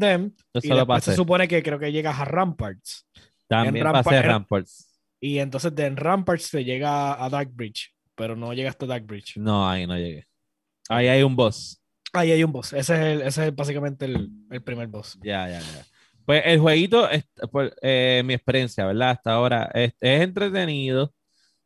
y 0.60 0.68
lo 0.68 1.00
se 1.00 1.14
supone 1.14 1.46
que 1.46 1.62
creo 1.62 1.78
que 1.78 1.92
llegas 1.92 2.18
a 2.18 2.24
Ramparts. 2.24 3.06
También 3.46 3.84
pasé 3.84 4.16
a 4.16 4.22
Ramparts. 4.22 4.91
Y 5.24 5.38
entonces 5.38 5.72
de 5.72 5.88
Ramparts 5.88 6.48
se 6.48 6.64
llega 6.64 7.24
a 7.24 7.30
Dark 7.30 7.52
Bridge, 7.54 7.94
pero 8.16 8.34
no 8.34 8.52
llega 8.52 8.70
hasta 8.70 8.86
Dark 8.86 9.06
Bridge. 9.06 9.36
No, 9.36 9.68
ahí 9.68 9.86
no 9.86 9.96
llegué. 9.96 10.26
Ahí 10.88 11.06
hay 11.06 11.22
un 11.22 11.36
boss. 11.36 11.80
Ahí 12.12 12.32
hay 12.32 12.42
un 12.42 12.50
boss. 12.50 12.72
Ese 12.72 13.14
es, 13.14 13.20
ese 13.22 13.46
es 13.46 13.54
básicamente 13.54 14.04
el, 14.06 14.28
el, 14.50 14.62
primer 14.64 14.88
boss. 14.88 15.16
Ya, 15.22 15.48
ya, 15.48 15.60
ya. 15.60 15.86
Pues 16.26 16.42
el 16.44 16.58
jueguito, 16.58 17.08
es, 17.08 17.24
pues, 17.52 17.72
eh, 17.82 18.22
mi 18.24 18.34
experiencia, 18.34 18.84
¿verdad? 18.84 19.10
Hasta 19.10 19.32
ahora 19.32 19.70
es, 19.72 19.92
es 20.00 20.22
entretenido. 20.22 21.14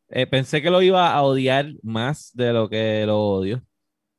Eh, 0.09 0.27
pensé 0.27 0.61
que 0.61 0.69
lo 0.69 0.83
iba 0.83 1.11
a 1.11 1.23
odiar 1.23 1.73
más 1.81 2.29
de 2.35 2.53
lo 2.53 2.69
que 2.69 3.07
lo 3.07 3.19
odio. 3.19 3.63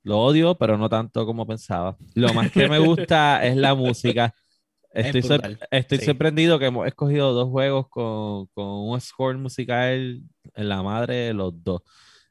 Lo 0.03 0.19
odio, 0.19 0.59
pero 0.59 0.77
no 0.77 0.89
tanto 0.89 1.25
como 1.27 1.47
pensaba. 1.47 1.97
Lo 2.15 2.35
más 2.35 2.51
que 2.51 2.69
me 2.69 2.81
gusta 2.81 3.45
es 3.47 3.55
la 3.55 3.77
música. 3.77 4.35
Estoy, 5.71 5.99
sorprendido 5.99 6.59
que 6.59 6.67
hemos 6.67 6.87
escogido 6.87 7.33
dos 7.33 7.49
juegos 7.49 7.89
con, 7.89 8.47
con, 8.49 8.67
un 8.67 9.01
score 9.01 9.39
musical 9.39 10.23
en 10.55 10.69
la 10.69 10.83
madre 10.83 11.15
de 11.15 11.35
los 11.35 11.53
dos. 11.63 11.83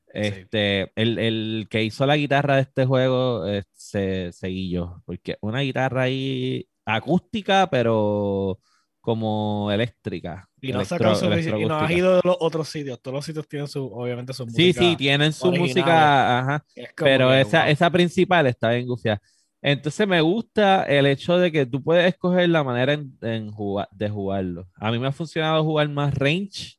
Este, 0.07 0.91
el, 0.95 1.19
el, 1.19 1.67
que 1.69 1.83
hizo 1.83 2.05
la 2.05 2.17
guitarra 2.17 2.55
de 2.55 2.61
este 2.61 2.85
juego 2.85 3.43
se, 3.73 4.31
seguí 4.31 4.69
yo, 4.69 5.01
porque 5.05 5.37
una 5.41 5.59
guitarra 5.59 6.03
ahí 6.03 6.67
acústica, 6.85 7.69
pero 7.69 8.59
como 9.07 9.71
eléctrica. 9.71 10.49
Y 10.59 10.73
no, 10.73 10.81
y 10.81 11.65
no 11.65 11.77
has 11.79 11.91
ido 11.91 12.15
de 12.15 12.21
los 12.25 12.35
otros 12.41 12.67
sitios. 12.67 13.01
Todos 13.01 13.15
los 13.15 13.25
sitios 13.25 13.47
tienen 13.47 13.67
su, 13.69 13.85
obviamente, 13.85 14.33
su 14.33 14.45
música. 14.45 14.61
Sí, 14.61 14.73
sí, 14.73 14.95
tienen 14.97 15.31
su 15.31 15.49
música, 15.51 16.39
ajá. 16.39 16.65
Pero 16.95 17.33
esa, 17.33 17.69
esa 17.69 17.89
principal 17.89 18.47
está 18.47 18.71
bien 18.71 18.85
gufiada. 18.85 19.21
Entonces 19.61 20.07
me 20.07 20.21
gusta 20.21 20.83
el 20.83 21.05
hecho 21.07 21.37
de 21.37 21.51
que 21.51 21.65
tú 21.65 21.83
puedes 21.83 22.07
escoger 22.07 22.49
la 22.49 22.63
manera 22.63 22.93
en, 22.93 23.51
jugar, 23.51 23.87
de 23.91 24.09
jugarlo. 24.09 24.67
A 24.75 24.91
mí 24.91 24.99
me 24.99 25.07
ha 25.07 25.11
funcionado 25.11 25.63
jugar 25.63 25.89
más 25.89 26.13
range, 26.13 26.77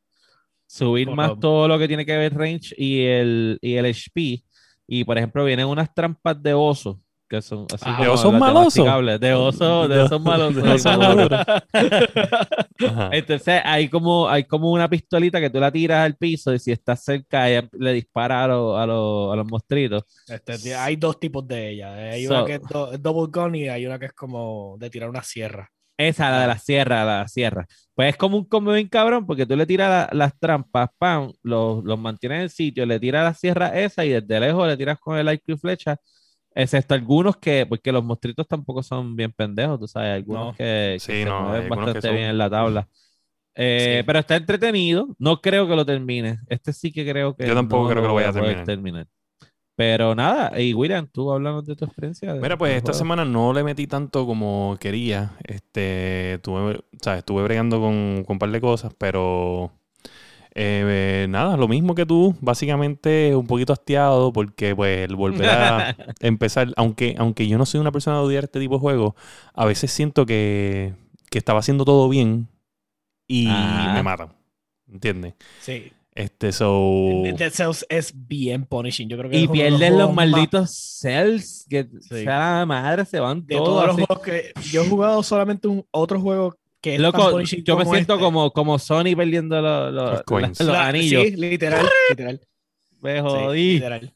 subir 0.66 1.10
más 1.10 1.38
todo 1.40 1.66
lo 1.66 1.78
que 1.78 1.88
tiene 1.88 2.06
que 2.06 2.16
ver 2.16 2.34
range 2.34 2.74
y 2.76 3.02
el, 3.02 3.58
y 3.60 3.74
el 3.74 3.86
HP. 3.86 4.44
Y 4.86 5.04
por 5.04 5.18
ejemplo, 5.18 5.44
vienen 5.44 5.66
unas 5.66 5.92
trampas 5.92 6.40
de 6.42 6.54
oso 6.54 7.00
que 7.28 7.42
son 7.42 7.66
así 7.72 7.84
ah, 7.86 8.02
de 8.02 8.08
osos 8.08 8.32
malosos. 8.32 8.84
De 9.20 9.34
oso, 9.34 9.86
de 9.86 10.00
osos 10.00 10.20
malosos. 10.20 10.64
Entonces 13.12 13.60
hay 13.64 13.88
como, 13.88 14.28
hay 14.28 14.44
como 14.44 14.72
una 14.72 14.88
pistolita 14.88 15.40
que 15.40 15.50
tú 15.50 15.60
la 15.60 15.70
tiras 15.70 16.06
al 16.06 16.16
piso 16.16 16.54
y 16.54 16.58
si 16.58 16.72
estás 16.72 17.04
cerca 17.04 17.46
le 17.46 17.92
dispara 17.92 18.42
a, 18.42 18.44
a, 18.44 18.86
los 18.86 19.46
monstruitos. 19.46 20.04
Este, 20.26 20.74
hay 20.74 20.96
dos 20.96 21.20
tipos 21.20 21.46
de 21.46 21.70
ellas. 21.70 21.92
Hay 21.92 22.26
una 22.26 22.44
que 22.44 22.54
es 22.54 23.02
double 23.02 23.30
gun 23.30 23.54
y 23.54 23.68
hay 23.68 23.86
una 23.86 23.98
que 23.98 24.06
es 24.06 24.12
como 24.12 24.76
de 24.78 24.88
tirar 24.90 25.10
una 25.10 25.22
sierra. 25.22 25.70
Esa, 25.98 26.30
la 26.30 26.42
de 26.42 26.46
la 26.46 26.58
sierra, 26.58 27.04
la 27.04 27.12
de 27.12 27.22
la 27.22 27.28
sierra. 27.28 27.66
Pues 27.92 28.10
es 28.10 28.16
como 28.16 28.36
un 28.36 28.44
combo 28.44 28.72
bien 28.72 28.86
cabrón, 28.86 29.26
porque 29.26 29.44
tú 29.44 29.56
le 29.56 29.66
tiras 29.66 30.08
las 30.12 30.38
trampas, 30.38 30.90
pam, 30.96 31.32
los, 31.42 31.82
los 31.82 31.98
mantienes 31.98 32.36
en 32.36 32.42
el 32.42 32.50
sitio, 32.50 32.86
le 32.86 33.00
tiras 33.00 33.24
la 33.24 33.34
sierra 33.34 33.76
esa 33.76 34.04
y 34.04 34.10
desde 34.10 34.38
lejos 34.38 34.68
le 34.68 34.76
tiras 34.76 34.98
con 35.00 35.18
el 35.18 35.26
arco 35.26 35.50
y 35.52 35.56
flecha 35.56 35.98
Excepto 36.54 36.94
algunos 36.94 37.36
que, 37.36 37.66
porque 37.66 37.92
los 37.92 38.02
monstruitos 38.04 38.46
tampoco 38.48 38.82
son 38.82 39.14
bien 39.14 39.32
pendejos, 39.32 39.78
tú 39.78 39.86
sabes, 39.86 40.14
algunos 40.14 40.56
que, 40.56 40.96
sí, 40.98 41.24
no, 41.24 41.54
se 41.54 41.68
bastante 41.68 42.10
bien 42.10 42.30
en 42.30 42.38
la 42.38 42.50
tabla. 42.50 42.88
Eh, 43.54 44.04
pero 44.06 44.20
está 44.20 44.36
entretenido, 44.36 45.08
no 45.18 45.40
creo 45.40 45.66
que 45.66 45.74
lo 45.74 45.84
termine. 45.84 46.38
Este 46.48 46.72
sí 46.72 46.92
que 46.92 47.08
creo 47.08 47.34
que. 47.34 47.46
Yo 47.46 47.54
tampoco 47.54 47.88
creo 47.88 48.02
que 48.02 48.08
lo 48.08 48.14
vaya 48.14 48.28
a 48.28 48.64
terminar. 48.64 49.06
Pero 49.74 50.14
nada, 50.16 50.60
y 50.60 50.74
William, 50.74 51.06
tú 51.06 51.30
hablando 51.30 51.62
de 51.62 51.76
tu 51.76 51.84
experiencia. 51.84 52.34
Mira, 52.34 52.58
pues 52.58 52.76
esta 52.76 52.92
semana 52.92 53.24
no 53.24 53.52
le 53.52 53.62
metí 53.62 53.86
tanto 53.86 54.26
como 54.26 54.76
quería. 54.80 55.36
Este, 55.44 56.40
tuve, 56.42 56.80
¿sabes? 57.00 57.20
estuve 57.20 57.44
bregando 57.44 57.80
con, 57.80 58.24
con 58.24 58.34
un 58.34 58.38
par 58.40 58.50
de 58.50 58.60
cosas, 58.60 58.92
pero 58.98 59.77
eh, 60.60 61.26
nada, 61.28 61.56
lo 61.56 61.68
mismo 61.68 61.94
que 61.94 62.04
tú, 62.04 62.34
básicamente 62.40 63.36
un 63.36 63.46
poquito 63.46 63.72
hastiado 63.72 64.32
porque 64.32 64.74
pues 64.74 65.08
el 65.08 65.14
volver 65.14 65.48
a 65.48 65.96
empezar, 66.20 66.72
aunque, 66.76 67.14
aunque 67.16 67.46
yo 67.46 67.58
no 67.58 67.64
soy 67.64 67.80
una 67.80 67.92
persona 67.92 68.16
de 68.16 68.24
odiar 68.24 68.44
este 68.44 68.58
tipo 68.58 68.74
de 68.74 68.80
juegos, 68.80 69.14
a 69.54 69.64
veces 69.66 69.92
siento 69.92 70.26
que, 70.26 70.94
que 71.30 71.38
estaba 71.38 71.60
haciendo 71.60 71.84
todo 71.84 72.08
bien 72.08 72.48
y 73.28 73.46
me 73.46 74.02
matan, 74.02 74.32
¿entiendes? 74.90 75.34
Sí. 75.60 75.92
Este, 76.12 76.50
so... 76.50 77.22
Dead 77.36 77.52
Cells 77.52 77.86
es 77.88 78.12
bien 78.12 78.64
punishing. 78.64 79.08
Yo 79.08 79.16
creo 79.16 79.30
que 79.30 79.38
y 79.38 79.46
pierden 79.46 79.96
los, 79.96 80.12
malditos 80.12 80.98
cells. 81.00 81.64
Que 81.70 81.88
sea 82.00 82.58
la 82.58 82.66
madre, 82.66 83.04
se 83.04 83.20
van 83.20 83.46
de 83.46 83.54
todos. 83.54 83.86
los 83.86 83.94
juegos 83.94 84.20
que 84.22 84.52
yo 84.72 84.82
he 84.82 84.88
jugado 84.88 85.22
solamente 85.22 85.68
un 85.68 85.86
otro 85.92 86.20
juego 86.20 86.56
que 86.80 86.94
es 86.94 87.00
Loco, 87.00 87.30
yo 87.30 87.76
me 87.76 87.84
siento 87.84 88.14
este. 88.14 88.24
como, 88.24 88.52
como 88.52 88.78
Sony 88.78 89.16
perdiendo 89.16 89.60
los, 89.60 90.24
los, 90.28 90.60
anillos. 90.68 91.24
Sí, 91.24 91.36
literal, 91.36 91.88
literal. 92.10 92.40
Me 93.00 93.20
jodí. 93.20 93.74
literal. 93.74 94.14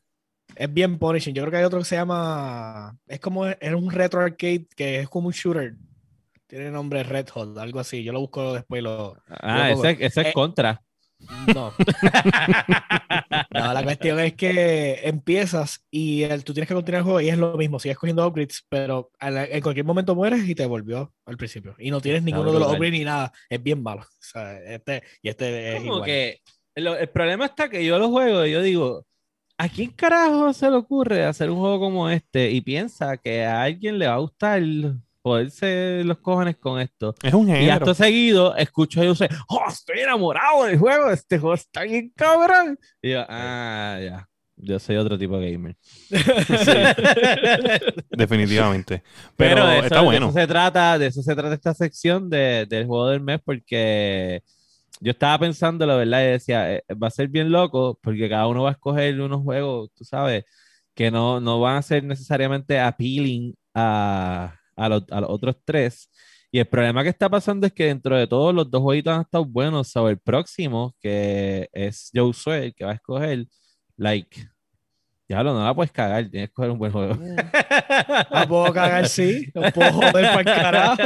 Es 0.54 0.72
bien 0.72 0.98
punishing. 0.98 1.34
Yo 1.34 1.42
creo 1.42 1.50
que 1.50 1.56
hay 1.58 1.64
otro 1.64 1.80
que 1.80 1.84
se 1.84 1.96
llama. 1.96 2.96
Es 3.06 3.20
como. 3.20 3.46
Es 3.46 3.74
un 3.74 3.90
retro 3.90 4.20
arcade 4.20 4.66
que 4.76 5.00
es 5.00 5.08
como 5.08 5.28
un 5.28 5.32
shooter. 5.32 5.74
Tiene 6.46 6.70
nombre 6.70 7.02
Red 7.02 7.28
Hot, 7.30 7.56
algo 7.58 7.80
así. 7.80 8.04
Yo 8.04 8.12
lo 8.12 8.20
busco 8.20 8.52
después 8.52 8.80
y 8.80 8.82
lo. 8.82 9.16
Ah, 9.28 9.70
ese, 9.70 9.92
ese 10.00 10.20
es 10.20 10.26
eh, 10.28 10.32
contra. 10.32 10.82
No. 11.54 11.72
no, 13.50 13.72
la 13.72 13.82
cuestión 13.82 14.20
es 14.20 14.34
que 14.34 15.00
empiezas 15.04 15.84
y 15.90 16.22
el, 16.22 16.44
tú 16.44 16.52
tienes 16.52 16.68
que 16.68 16.74
continuar 16.74 17.00
el 17.00 17.04
juego 17.04 17.20
y 17.20 17.28
es 17.28 17.38
lo 17.38 17.56
mismo, 17.56 17.78
sigues 17.78 17.98
cogiendo 17.98 18.26
upgrades, 18.26 18.64
pero 18.68 19.10
en 19.20 19.60
cualquier 19.60 19.86
momento 19.86 20.14
mueres 20.14 20.48
y 20.48 20.54
te 20.54 20.66
volvió 20.66 21.12
al 21.26 21.36
principio. 21.36 21.74
Y 21.78 21.90
no 21.90 22.00
tienes 22.00 22.22
ninguno 22.22 22.52
de 22.52 22.60
los 22.60 22.68
upgrades 22.68 22.92
ni 22.92 23.04
nada. 23.04 23.32
Es 23.48 23.62
bien 23.62 23.82
malo. 23.82 24.02
O 24.02 24.06
sea, 24.20 24.58
este, 24.62 25.02
y 25.22 25.28
este 25.28 25.76
es 25.76 25.84
igual. 25.84 26.04
que 26.04 26.40
el 26.74 27.08
problema 27.10 27.46
está 27.46 27.68
que 27.68 27.84
yo 27.84 27.98
lo 27.98 28.10
juego 28.10 28.46
y 28.46 28.52
yo 28.52 28.62
digo, 28.62 29.06
¿a 29.58 29.68
quién 29.68 29.90
carajo 29.90 30.52
se 30.52 30.70
le 30.70 30.76
ocurre 30.76 31.24
hacer 31.24 31.50
un 31.50 31.58
juego 31.58 31.80
como 31.80 32.08
este 32.08 32.50
y 32.50 32.60
piensa 32.60 33.16
que 33.16 33.44
a 33.44 33.62
alguien 33.62 33.98
le 33.98 34.06
va 34.06 34.14
a 34.14 34.18
gustar 34.18 34.62
joderse 35.22 36.02
los 36.04 36.18
cojones 36.18 36.56
con 36.56 36.80
esto. 36.80 37.14
Es 37.22 37.32
un 37.32 37.46
género. 37.46 37.64
Y 37.64 37.70
acto 37.70 37.94
seguido 37.94 38.56
escucho 38.56 39.00
a 39.00 39.14
sé 39.14 39.28
oh, 39.48 39.64
estoy 39.68 40.00
enamorado 40.00 40.64
del 40.64 40.78
juego, 40.78 41.10
este 41.10 41.38
juego 41.38 41.54
está 41.54 41.82
bien 41.82 42.12
cabrón. 42.14 42.78
Y 43.00 43.12
yo, 43.12 43.24
ah, 43.28 43.98
ya. 44.02 44.28
Yo 44.56 44.78
soy 44.78 44.96
otro 44.96 45.18
tipo 45.18 45.38
de 45.38 45.52
gamer. 45.52 45.76
Definitivamente. 48.10 49.02
Pero, 49.36 49.68
está 49.70 50.02
bueno. 50.02 50.26
De 50.26 50.30
eso 50.30 50.40
se 50.40 50.46
trata, 50.46 50.98
de 50.98 51.06
eso 51.06 51.22
se 51.22 51.34
trata 51.34 51.54
esta 51.54 51.74
sección 51.74 52.30
de, 52.30 52.66
del 52.68 52.86
juego 52.86 53.08
del 53.08 53.20
mes, 53.22 53.40
porque 53.44 54.42
yo 55.00 55.10
estaba 55.10 55.38
pensando, 55.38 55.84
la 55.84 55.96
verdad, 55.96 56.22
y 56.22 56.26
decía, 56.26 56.74
eh, 56.74 56.84
va 57.02 57.08
a 57.08 57.10
ser 57.10 57.28
bien 57.28 57.50
loco, 57.50 57.98
porque 58.00 58.28
cada 58.28 58.46
uno 58.46 58.62
va 58.62 58.70
a 58.70 58.72
escoger 58.72 59.20
unos 59.20 59.42
juegos, 59.42 59.90
tú 59.94 60.04
sabes, 60.04 60.44
que 60.94 61.10
no, 61.10 61.40
no 61.40 61.58
van 61.58 61.76
a 61.78 61.82
ser 61.82 62.04
necesariamente 62.04 62.78
appealing 62.78 63.54
a, 63.74 64.54
a, 64.76 64.88
los, 64.88 65.04
otros 65.28 65.56
tres. 65.64 66.10
Y 66.50 66.58
el 66.58 66.66
problema 66.66 67.02
que 67.02 67.08
está 67.10 67.30
pasando 67.30 67.66
es 67.66 67.72
que 67.72 67.86
dentro 67.86 68.16
de 68.16 68.26
todos 68.26 68.54
los 68.54 68.70
dos 68.70 68.82
jueguitos 68.82 69.14
han 69.14 69.22
estado 69.22 69.44
buenos. 69.44 69.88
Sobre 69.88 70.12
el 70.12 70.18
próximo, 70.20 70.94
que 71.00 71.68
es 71.72 72.10
Joe 72.14 72.32
el 72.64 72.74
que 72.74 72.84
va 72.84 72.92
a 72.92 72.94
escoger, 72.94 73.46
like, 73.96 74.51
ya 75.32 75.42
lo 75.42 75.54
no 75.54 75.64
la 75.64 75.74
puedes 75.74 75.90
cagar, 75.90 76.28
tienes 76.28 76.50
que 76.50 76.52
coger 76.52 76.70
un 76.72 76.78
buen 76.78 76.92
juego. 76.92 77.16
¿La 78.30 78.46
puedo 78.46 78.70
cagar? 78.70 79.08
Sí. 79.08 79.50
Lo 79.54 79.72
puedo 79.72 79.90
joder 79.90 80.12
para 80.12 80.40
el 80.40 80.44
carajo. 80.44 81.02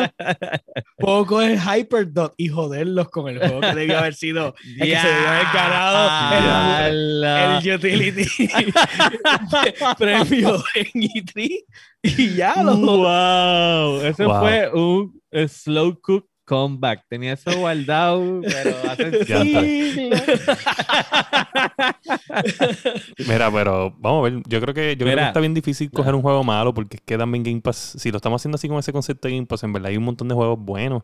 Puedo 0.99 1.26
coger 1.26 1.59
Hyperdot 1.61 2.35
y 2.37 2.49
joderlos 2.49 3.09
con 3.09 3.28
el 3.28 3.38
juego 3.38 3.61
que 3.61 3.75
debió 3.75 3.99
haber 3.99 4.14
sido 4.14 4.56
el 4.64 4.88
que 4.88 4.98
se 4.98 5.07
debió 5.07 5.29
haber 5.29 5.46
ganado 5.55 6.87
el, 6.88 7.74
utility 7.74 8.48
premio 9.98 10.57
en 10.74 11.03
E3 11.03 11.64
y 12.03 12.35
ya 12.35 12.62
lo 12.64 12.77
Wow, 12.77 14.00
eso 14.00 14.40
fue 14.40 14.70
un 14.72 15.20
slow 15.48 16.00
cook 16.00 16.29
comeback. 16.46 17.04
Tenía 17.09 17.35
eso 17.35 17.50
guardado, 17.59 18.40
pero 18.40 18.74
hace 18.90 19.11
Mira, 23.28 23.52
pero 23.52 23.94
vamos 23.98 24.20
a 24.20 24.22
ver. 24.30 24.42
Yo 24.48 24.61
creo 24.61 24.72
que, 24.72 24.96
yo 24.96 25.04
creo 25.04 25.18
que 25.18 25.24
está 25.24 25.40
bien 25.40 25.52
difícil 25.52 25.90
coger 25.90 26.14
un 26.14 26.22
juego 26.22 26.42
malo 26.42 26.72
porque 26.72 26.96
es 26.96 27.02
que 27.02 27.18
también 27.18 27.44
Game 27.44 27.61
Pass, 27.61 27.96
si 27.98 28.11
lo 28.11 28.16
estamos 28.16 28.40
haciendo 28.40 28.56
así 28.56 28.68
con 28.68 28.78
ese 28.78 28.92
concepto 28.92 29.28
de 29.28 29.35
Game 29.35 29.46
Pass, 29.46 29.64
en 29.64 29.74
verdad 29.74 29.90
hay 29.90 29.98
un 29.98 30.04
montón 30.04 30.28
de 30.28 30.35
juegos 30.35 30.59
buenos. 30.59 31.02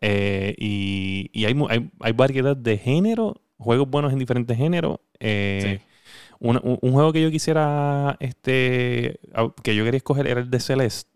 Eh, 0.00 0.56
y, 0.58 1.30
y 1.32 1.44
hay, 1.44 1.54
hay, 1.68 1.88
hay, 2.00 2.12
variedad 2.12 2.56
de 2.56 2.78
género, 2.78 3.40
juegos 3.58 3.88
buenos 3.88 4.12
en 4.12 4.18
diferentes 4.18 4.56
géneros. 4.56 4.98
Eh, 5.20 5.78
un, 6.38 6.58
un, 6.80 6.92
juego 6.92 7.12
que 7.12 7.22
yo 7.22 7.30
quisiera, 7.30 8.16
este, 8.18 9.20
que 9.62 9.76
yo 9.76 9.84
quería 9.84 9.98
escoger 9.98 10.26
era 10.26 10.40
el 10.40 10.50
de 10.50 10.58
Celeste. 10.58 11.09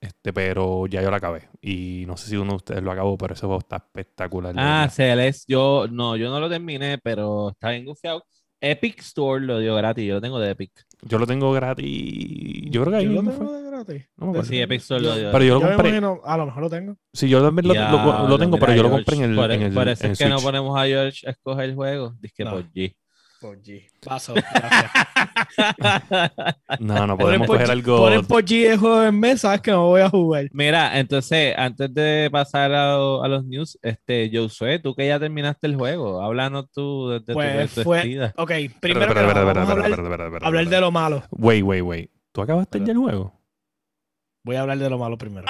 Este, 0.00 0.32
pero 0.32 0.86
ya 0.86 1.02
yo 1.02 1.10
lo 1.10 1.16
acabé. 1.16 1.48
Y 1.60 2.04
no 2.06 2.16
sé 2.16 2.30
si 2.30 2.36
uno 2.36 2.52
de 2.52 2.56
ustedes 2.56 2.82
lo 2.82 2.90
acabó, 2.90 3.18
pero 3.18 3.34
ese 3.34 3.42
juego 3.42 3.58
está 3.58 3.76
espectacular. 3.76 4.54
Ah, 4.56 4.88
Celeste, 4.90 5.52
yo 5.52 5.86
no, 5.90 6.16
yo 6.16 6.30
no 6.30 6.40
lo 6.40 6.48
terminé, 6.48 6.98
pero 6.98 7.50
está 7.50 7.70
bien 7.70 7.84
gufiado. 7.84 8.24
Epic 8.62 9.00
Store 9.00 9.44
lo 9.44 9.58
dio 9.58 9.74
gratis, 9.74 10.06
yo 10.06 10.14
lo 10.14 10.20
tengo 10.20 10.38
de 10.38 10.50
Epic. 10.50 10.72
Yo 11.02 11.18
lo 11.18 11.26
tengo 11.26 11.50
gratis. 11.52 12.70
Yo 12.70 12.82
creo 12.82 12.92
que 12.92 12.96
ahí 12.98 13.04
¿Yo 13.04 13.22
lo 13.22 13.30
tengo 13.30 13.52
de 13.52 13.70
gratis? 13.70 14.08
No, 14.16 14.44
sí, 14.44 14.60
Epic 14.60 14.80
Store 14.80 15.02
lo 15.02 15.16
dio. 15.16 15.32
Pero 15.32 15.44
yo 15.44 15.54
lo 15.60 15.66
compré. 15.66 15.96
a 15.96 16.36
lo 16.36 16.46
mejor 16.46 16.62
lo 16.62 16.70
tengo. 16.70 16.96
Sí, 17.12 17.28
yo 17.28 17.42
también 17.42 17.68
lo, 17.68 17.74
lo, 18.28 18.38
tengo, 18.38 18.58
pero 18.58 18.74
yo 18.74 18.82
lo 18.82 18.90
compré 18.90 19.16
en 19.16 19.22
el. 19.22 19.36
Por, 19.36 19.52
en 19.52 19.62
el, 19.62 19.72
por 19.72 19.88
eso 19.88 20.06
es 20.06 20.18
que 20.18 20.28
no 20.28 20.38
ponemos 20.38 20.78
a 20.78 20.84
George 20.84 21.26
a 21.26 21.30
escoger 21.30 21.70
el 21.70 21.74
juego. 21.74 22.14
Dice 22.20 22.34
que 22.36 22.44
por 22.44 22.70
G. 22.72 22.94
Por 23.40 23.62
G. 23.62 23.88
Paso. 24.04 24.34
Gracias. 24.34 24.92
no, 26.80 27.06
no 27.06 27.16
podemos 27.16 27.46
coger 27.46 27.70
algo. 27.70 27.96
Ponen 27.96 28.26
por 28.26 28.44
G 28.44 28.68
de 28.68 28.76
juego 28.76 29.02
en 29.02 29.18
mesa, 29.18 29.38
sabes 29.38 29.62
que 29.62 29.70
no 29.70 29.86
voy 29.86 30.02
a 30.02 30.10
jugar. 30.10 30.50
Mira, 30.52 30.98
entonces, 30.98 31.54
antes 31.56 31.92
de 31.94 32.28
pasar 32.30 32.70
a, 32.74 32.96
a, 32.96 33.28
los 33.28 33.46
news, 33.46 33.78
este, 33.80 34.30
Josué, 34.30 34.78
tú 34.78 34.94
que 34.94 35.06
ya 35.06 35.18
terminaste 35.18 35.68
el 35.68 35.76
juego, 35.76 36.20
háblanos 36.22 36.70
tú 36.70 37.08
de, 37.08 37.20
de 37.20 37.32
pues 37.32 37.74
tu 37.74 37.82
fue, 37.82 38.30
Ok, 38.36 38.52
primero 38.78 39.06
hablar, 39.06 40.68
de 40.68 40.80
lo 40.80 40.90
malo. 40.90 41.22
Wait, 41.30 41.64
wait, 41.64 41.82
wait. 41.82 42.10
¿Tú 42.32 42.42
acabaste 42.42 42.78
ya 42.84 42.92
el 42.92 42.98
juego? 42.98 43.32
Voy 44.44 44.56
a 44.56 44.60
hablar 44.60 44.76
de 44.76 44.90
lo 44.90 44.98
malo 44.98 45.16
primero. 45.16 45.46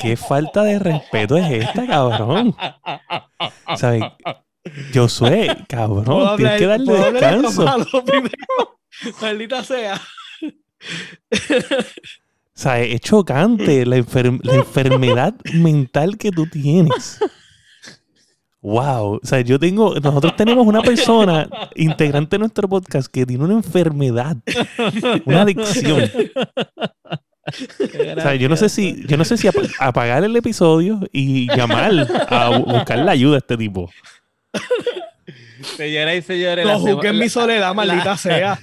¿Qué 0.00 0.16
falta 0.16 0.64
de 0.64 0.80
respeto 0.80 1.36
es 1.36 1.48
esta, 1.50 1.86
cabrón? 1.86 2.56
¿Sabes? 3.76 4.02
Josué, 4.92 5.56
cabrón, 5.68 6.36
tienes 6.36 6.58
que 6.58 6.66
darle 6.66 7.12
descanso. 7.12 7.64
Maldita 9.20 9.62
sea. 9.64 10.00
O 12.56 12.56
sea, 12.56 12.80
es 12.80 13.00
chocante 13.00 13.84
la, 13.84 13.96
la 13.96 14.54
enfermedad 14.54 15.34
mental 15.52 16.16
que 16.16 16.30
tú 16.30 16.46
tienes. 16.46 17.18
Wow. 18.64 19.20
O 19.22 19.26
sea, 19.26 19.42
yo 19.42 19.58
tengo, 19.58 19.94
nosotros 19.96 20.36
tenemos 20.36 20.66
una 20.66 20.80
persona 20.80 21.46
integrante 21.74 22.36
de 22.36 22.38
nuestro 22.38 22.66
podcast 22.66 23.12
que 23.12 23.26
tiene 23.26 23.44
una 23.44 23.52
enfermedad, 23.52 24.38
una 25.26 25.42
adicción. 25.42 26.10
O 27.46 28.20
sea, 28.22 28.34
yo 28.36 28.48
no 28.48 28.56
sé 28.56 28.70
si, 28.70 29.04
yo 29.06 29.18
no 29.18 29.24
sé 29.26 29.36
si 29.36 29.48
apagar 29.78 30.24
el 30.24 30.34
episodio 30.34 31.00
y 31.12 31.46
llamar 31.54 32.08
a 32.30 32.58
buscar 32.58 33.00
la 33.00 33.12
ayuda 33.12 33.34
a 33.34 33.38
este 33.38 33.58
tipo. 33.58 33.90
Señoras 35.76 36.16
y 36.16 36.22
señores. 36.22 36.66
No 36.66 36.78
juzguen 36.78 37.18
mi 37.18 37.28
soledad, 37.28 37.74
maldita 37.74 38.16
sea. 38.18 38.58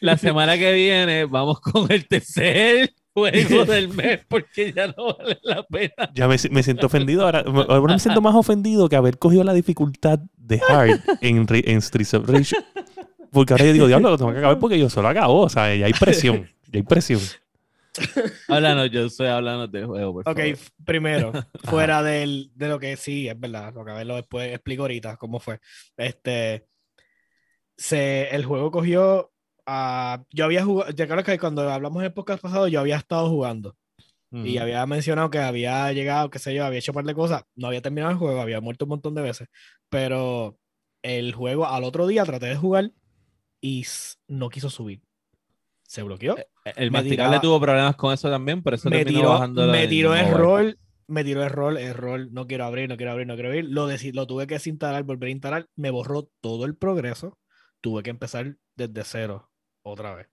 la 0.00 0.16
semana 0.16 0.56
que 0.56 0.72
viene 0.72 1.26
vamos 1.26 1.60
con 1.60 1.90
el 1.92 2.06
tercer 2.06 2.94
juego 3.14 3.66
del 3.66 3.88
mes 3.88 4.20
porque 4.26 4.72
ya 4.72 4.86
no 4.88 5.16
vale 5.16 5.38
la 5.42 5.62
pena. 5.64 6.10
Ya 6.14 6.28
me, 6.28 6.38
siento 6.38 6.86
ofendido. 6.86 7.24
Ahora, 7.24 7.44
ahora, 7.46 7.94
me 7.94 8.00
siento 8.00 8.20
más 8.20 8.34
ofendido 8.34 8.88
que 8.88 8.96
haber 8.96 9.18
cogido 9.18 9.44
la 9.44 9.52
dificultad 9.52 10.20
de 10.36 10.60
Hard 10.66 11.00
en, 11.20 11.46
en 11.50 11.82
Streets 11.82 12.14
of 12.14 12.28
Rage. 12.28 12.56
Porque 13.30 13.52
ahora 13.52 13.64
yo 13.64 13.72
digo, 13.72 13.86
diablo, 13.86 14.10
lo 14.10 14.18
tengo 14.18 14.32
que 14.32 14.38
acabar 14.38 14.58
porque 14.58 14.78
yo 14.78 14.88
solo 14.90 15.08
acabo. 15.08 15.42
O 15.42 15.48
sea, 15.48 15.74
ya 15.74 15.86
hay 15.86 15.92
presión. 15.92 16.48
Ya 16.72 16.78
hay 16.78 16.82
presión. 16.82 17.20
Háblanos, 18.48 18.90
yo 18.90 19.06
estoy 19.06 19.26
hablando 19.26 19.66
del 19.66 19.86
juego, 19.86 20.12
por 20.12 20.28
Ok, 20.28 20.40
primero, 20.84 21.32
fuera 21.64 22.02
del, 22.02 22.50
de 22.54 22.68
lo 22.68 22.78
que 22.78 22.96
sí, 22.96 23.28
es 23.28 23.38
verdad, 23.38 23.74
lo 23.74 23.84
que 23.84 23.90
a 23.90 23.94
verlo 23.94 24.16
después 24.16 24.52
explico 24.52 24.82
ahorita 24.82 25.16
cómo 25.16 25.40
fue. 25.40 25.58
Este, 25.96 26.66
se, 27.76 28.28
el 28.34 28.44
juego 28.44 28.70
cogió 28.70 29.32
ah, 29.66 30.24
yo 30.30 30.44
había 30.44 30.64
jugado, 30.64 30.90
ya 30.92 31.06
creo 31.06 31.24
que 31.24 31.38
cuando 31.38 31.68
hablamos 31.70 32.00
en 32.00 32.06
el 32.06 32.12
podcast 32.12 32.42
pasado, 32.42 32.68
yo 32.68 32.80
había 32.80 32.96
estado 32.96 33.28
jugando. 33.28 33.76
Y 34.32 34.58
había 34.58 34.86
mencionado 34.86 35.28
que 35.28 35.40
había 35.40 35.92
llegado, 35.92 36.30
qué 36.30 36.38
sé 36.38 36.54
yo, 36.54 36.64
había 36.64 36.78
hecho 36.78 36.92
un 36.92 36.94
par 36.94 37.04
de 37.04 37.14
cosas. 37.14 37.42
No 37.56 37.66
había 37.66 37.82
terminado 37.82 38.12
el 38.12 38.16
juego, 38.16 38.40
había 38.40 38.60
muerto 38.60 38.84
un 38.84 38.90
montón 38.90 39.12
de 39.16 39.22
veces. 39.22 39.48
Pero 39.88 40.56
el 41.02 41.34
juego 41.34 41.66
al 41.66 41.82
otro 41.82 42.06
día 42.06 42.24
traté 42.24 42.46
de 42.46 42.54
jugar 42.54 42.92
y 43.60 43.84
no 44.28 44.48
quiso 44.48 44.70
subir. 44.70 45.02
Se 45.90 46.04
bloqueó. 46.04 46.38
Eh, 46.38 46.46
eh, 46.66 46.72
el 46.76 46.92
masticable 46.92 47.40
tuvo 47.40 47.60
problemas 47.60 47.96
con 47.96 48.14
eso 48.14 48.30
también, 48.30 48.62
por 48.62 48.74
eso 48.74 48.88
me 48.88 49.04
tiró, 49.04 49.30
bajando 49.30 49.66
me 49.66 49.88
tiró 49.88 50.14
error, 50.14 50.78
me 51.08 51.24
tiró 51.24 51.42
error, 51.42 51.76
error, 51.76 52.28
no 52.30 52.46
quiero 52.46 52.64
abrir, 52.64 52.88
no 52.88 52.96
quiero 52.96 53.10
abrir, 53.10 53.26
no 53.26 53.34
quiero 53.34 53.48
abrir. 53.48 53.64
Lo, 53.64 53.88
lo 53.88 54.26
tuve 54.28 54.46
que 54.46 54.54
desinstalar, 54.54 55.02
volver 55.02 55.26
a 55.26 55.32
instalar, 55.32 55.66
me 55.74 55.90
borró 55.90 56.30
todo 56.40 56.64
el 56.64 56.76
progreso. 56.76 57.36
Tuve 57.80 58.04
que 58.04 58.10
empezar 58.10 58.54
desde 58.76 59.02
cero 59.02 59.50
otra 59.82 60.14
vez. 60.14 60.28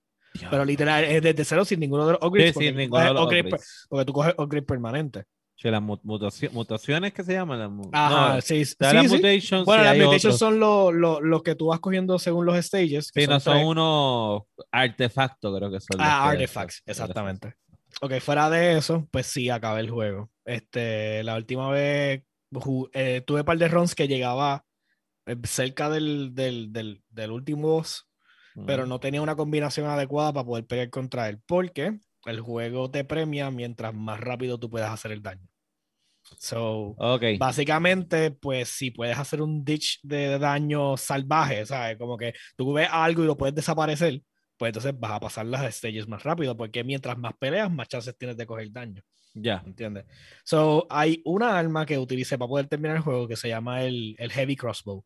Pero 0.47 0.63
literal, 0.63 1.03
es 1.05 1.23
desde 1.23 1.43
cero 1.43 1.65
sin 1.65 1.79
ninguno 1.79 2.05
de 2.05 2.13
los 2.13 2.21
upgrades. 2.21 2.51
Sí, 2.51 2.53
porque, 2.53 2.71
ninguno 2.73 3.03
de 3.03 3.13
los 3.15 3.25
upgrades. 3.25 3.87
porque 3.89 4.05
tú 4.05 4.13
coges 4.13 4.35
upgrade 4.37 4.61
permanente. 4.61 5.23
Sí, 5.57 5.71
las 5.71 5.81
mutaciones 5.81 7.13
que 7.13 7.23
se 7.23 7.33
llaman. 7.33 7.59
Las, 7.59 7.89
Ajá, 7.91 8.41
sí, 8.41 8.63
sí, 8.63 8.75
las 8.79 9.11
mutations. 9.11 9.65
Bueno, 9.65 9.83
las 9.83 9.97
mutations 9.97 10.37
son 10.37 10.59
los 10.59 10.93
lo, 10.93 11.41
que 11.41 11.55
tú 11.55 11.67
vas 11.67 11.79
cogiendo 11.79 12.19
según 12.19 12.45
los 12.45 12.63
stages. 12.63 13.09
Sí, 13.11 13.25
no 13.25 13.39
son 13.39 13.65
unos 13.65 14.43
artefactos, 14.71 15.57
creo 15.57 15.71
que 15.71 15.79
son. 15.79 15.99
Ah, 15.99 16.29
artifacts, 16.29 16.83
exactamente. 16.85 17.55
Ok, 18.01 18.19
fuera 18.19 18.51
de 18.51 18.77
eso, 18.77 19.07
pues 19.09 19.25
sí, 19.25 19.49
acabé 19.49 19.79
el 19.79 19.89
juego. 19.89 20.29
Este, 20.45 21.23
la 21.23 21.35
última 21.35 21.71
vez 21.71 22.21
eh, 22.93 23.23
tuve 23.25 23.39
un 23.39 23.45
par 23.45 23.57
de 23.57 23.67
runs 23.67 23.95
que 23.95 24.07
llegaba 24.07 24.63
eh, 25.25 25.35
cerca 25.43 25.89
del, 25.89 26.35
del, 26.35 26.71
del, 26.71 27.01
del 27.09 27.31
último 27.31 27.69
boss 27.69 28.07
pero 28.65 28.85
no 28.85 28.99
tenía 28.99 29.21
una 29.21 29.35
combinación 29.35 29.87
adecuada 29.87 30.33
para 30.33 30.45
poder 30.45 30.65
pelear 30.65 30.89
contra 30.89 31.29
él, 31.29 31.39
porque 31.45 31.99
el 32.27 32.41
juego 32.41 32.91
te 32.91 33.03
premia 33.03 33.51
mientras 33.51 33.93
más 33.93 34.19
rápido 34.19 34.59
tú 34.59 34.69
puedas 34.69 34.91
hacer 34.91 35.11
el 35.11 35.21
daño. 35.21 35.47
So, 36.39 36.95
okay. 36.97 37.37
básicamente, 37.37 38.31
pues 38.31 38.67
si 38.69 38.91
puedes 38.91 39.17
hacer 39.17 39.41
un 39.41 39.63
ditch 39.63 39.99
de 40.03 40.37
daño 40.37 40.97
salvaje, 40.97 41.65
¿sabes? 41.65 41.97
Como 41.97 42.17
que 42.17 42.33
tú 42.57 42.73
ves 42.73 42.89
algo 42.91 43.23
y 43.23 43.27
lo 43.27 43.37
puedes 43.37 43.55
desaparecer, 43.55 44.21
pues 44.57 44.69
entonces 44.69 44.93
vas 44.99 45.11
a 45.13 45.19
pasar 45.21 45.45
las 45.45 45.73
stages 45.73 46.07
más 46.07 46.23
rápido, 46.23 46.57
porque 46.57 46.83
mientras 46.83 47.17
más 47.17 47.33
peleas, 47.39 47.71
más 47.71 47.87
chances 47.87 48.17
tienes 48.17 48.35
de 48.35 48.45
coger 48.45 48.71
daño. 48.71 49.01
Ya. 49.33 49.63
¿Entiendes? 49.65 50.05
So, 50.43 50.85
hay 50.89 51.21
una 51.23 51.57
arma 51.57 51.85
que 51.85 51.97
utilicé 51.97 52.37
para 52.37 52.49
poder 52.49 52.67
terminar 52.67 52.97
el 52.97 53.03
juego 53.03 53.27
que 53.27 53.35
se 53.37 53.47
llama 53.47 53.83
el, 53.83 54.15
el 54.17 54.31
Heavy 54.31 54.55
Crossbow 54.57 55.05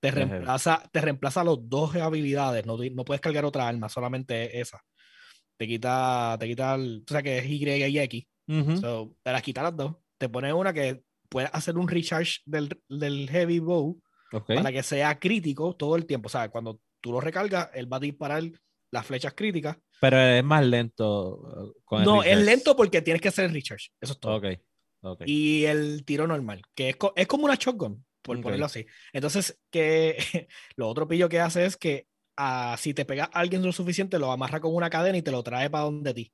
te 0.00 0.10
reemplaza, 0.10 0.82
te 0.90 1.00
reemplaza 1.00 1.44
los 1.44 1.68
dos 1.68 1.94
habilidades, 1.96 2.64
no, 2.66 2.78
no 2.78 3.04
puedes 3.04 3.20
cargar 3.20 3.44
otra 3.44 3.68
arma, 3.68 3.88
solamente 3.88 4.58
esa. 4.58 4.82
Te 5.60 5.66
quita, 5.66 6.38
te 6.40 6.46
quita, 6.46 6.74
el, 6.74 7.04
o 7.06 7.12
sea 7.12 7.22
que 7.22 7.36
es 7.36 7.44
Y 7.44 7.68
y 7.68 7.98
X. 7.98 8.26
te 8.46 9.30
las 9.30 9.42
quita 9.42 9.62
las 9.62 9.76
dos. 9.76 9.94
Te 10.16 10.30
pone 10.30 10.50
una 10.54 10.72
que 10.72 11.02
puede 11.28 11.50
hacer 11.52 11.76
un 11.76 11.86
recharge 11.86 12.38
del, 12.46 12.80
del 12.88 13.28
heavy 13.28 13.58
bow 13.58 14.00
para 14.46 14.72
que 14.72 14.82
sea 14.82 15.18
crítico 15.18 15.76
todo 15.76 15.96
el 15.96 16.06
tiempo. 16.06 16.28
O 16.28 16.30
sea, 16.30 16.48
cuando 16.48 16.80
tú 17.02 17.12
lo 17.12 17.20
recargas, 17.20 17.68
él 17.74 17.92
va 17.92 17.98
a 17.98 18.00
disparar 18.00 18.42
las 18.90 19.04
flechas 19.04 19.34
críticas. 19.34 19.76
Pero 20.00 20.18
es 20.18 20.42
más 20.42 20.64
lento. 20.64 21.42
Uh, 21.42 21.74
con 21.84 22.04
no, 22.04 22.22
es 22.22 22.38
lento 22.38 22.74
porque 22.74 23.02
tienes 23.02 23.20
que 23.20 23.28
hacer 23.28 23.44
el 23.44 23.52
recharge. 23.52 23.90
Eso 24.00 24.14
es 24.14 24.18
todo. 24.18 24.40
Y 25.26 25.66
el 25.66 26.06
tiro 26.06 26.26
normal, 26.26 26.62
que 26.74 26.88
es, 26.88 26.96
es 27.16 27.26
como 27.26 27.44
una 27.44 27.56
shotgun 27.56 28.02
por 28.22 28.40
ponerlo 28.40 28.64
así. 28.64 28.86
Entonces, 29.12 29.60
que 29.70 30.16
lo 30.76 30.88
otro 30.88 31.06
pillo 31.06 31.28
que 31.28 31.38
hace 31.38 31.66
es 31.66 31.76
que 31.76 32.06
ah, 32.36 32.76
si 32.78 32.94
te 32.94 33.04
pega 33.04 33.24
alguien 33.24 33.62
lo 33.62 33.72
suficiente, 33.72 34.18
lo 34.18 34.30
amarra 34.32 34.60
con 34.60 34.74
una 34.74 34.90
cadena 34.90 35.18
y 35.18 35.22
te 35.22 35.30
lo 35.30 35.42
trae 35.42 35.70
para 35.70 35.84
donde 35.84 36.14
ti. 36.14 36.32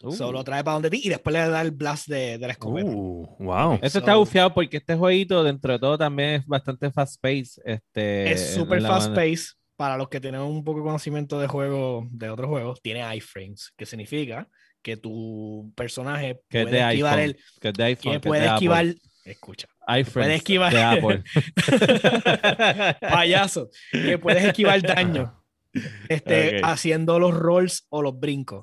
Solo 0.00 0.32
lo 0.32 0.40
uh. 0.40 0.44
trae 0.44 0.62
para 0.62 0.74
donde 0.74 0.90
ti 0.90 1.00
y 1.02 1.08
después 1.08 1.34
le 1.34 1.40
da 1.48 1.60
el 1.60 1.72
blast 1.72 2.06
de, 2.06 2.38
de 2.38 2.46
la 2.46 2.52
escopeta. 2.52 2.88
Uh, 2.88 3.36
wow. 3.40 3.78
Eso 3.82 3.98
está 3.98 4.14
bufiado 4.14 4.54
porque 4.54 4.76
este 4.76 4.94
jueguito, 4.94 5.42
dentro 5.42 5.72
de 5.72 5.78
todo, 5.78 5.98
también 5.98 6.40
es 6.40 6.46
bastante 6.46 6.90
fast 6.92 7.20
pace. 7.20 7.60
Este, 7.64 8.32
es 8.32 8.54
súper 8.54 8.80
fast 8.82 9.12
pace. 9.14 9.48
Para 9.76 9.96
los 9.96 10.08
que 10.08 10.20
tienen 10.20 10.40
un 10.40 10.64
poco 10.64 10.80
de 10.80 10.86
conocimiento 10.86 11.38
de 11.38 11.46
juego, 11.46 12.06
de 12.10 12.30
otros 12.30 12.48
juegos, 12.48 12.80
tiene 12.82 13.16
iframes, 13.16 13.72
que 13.76 13.86
significa 13.86 14.48
que 14.82 14.96
tu 14.96 15.72
personaje 15.76 16.40
puede 16.48 16.80
esquivar 16.80 17.20
el. 17.20 17.36
Que, 17.60 17.72
puede 18.20 18.46
esquivar. 18.46 18.86
Escucha, 19.24 19.68
puedes 20.12 20.36
esquivar. 20.36 20.72
Payaso. 23.00 23.70
Que 23.92 24.18
puedes 24.18 24.44
esquivar 24.44 24.80
daño. 24.82 25.37
Este, 26.08 26.60
haciendo 26.62 27.18
los 27.18 27.34
rolls 27.34 27.86
o 27.90 28.02
los 28.02 28.18
brincos. 28.18 28.62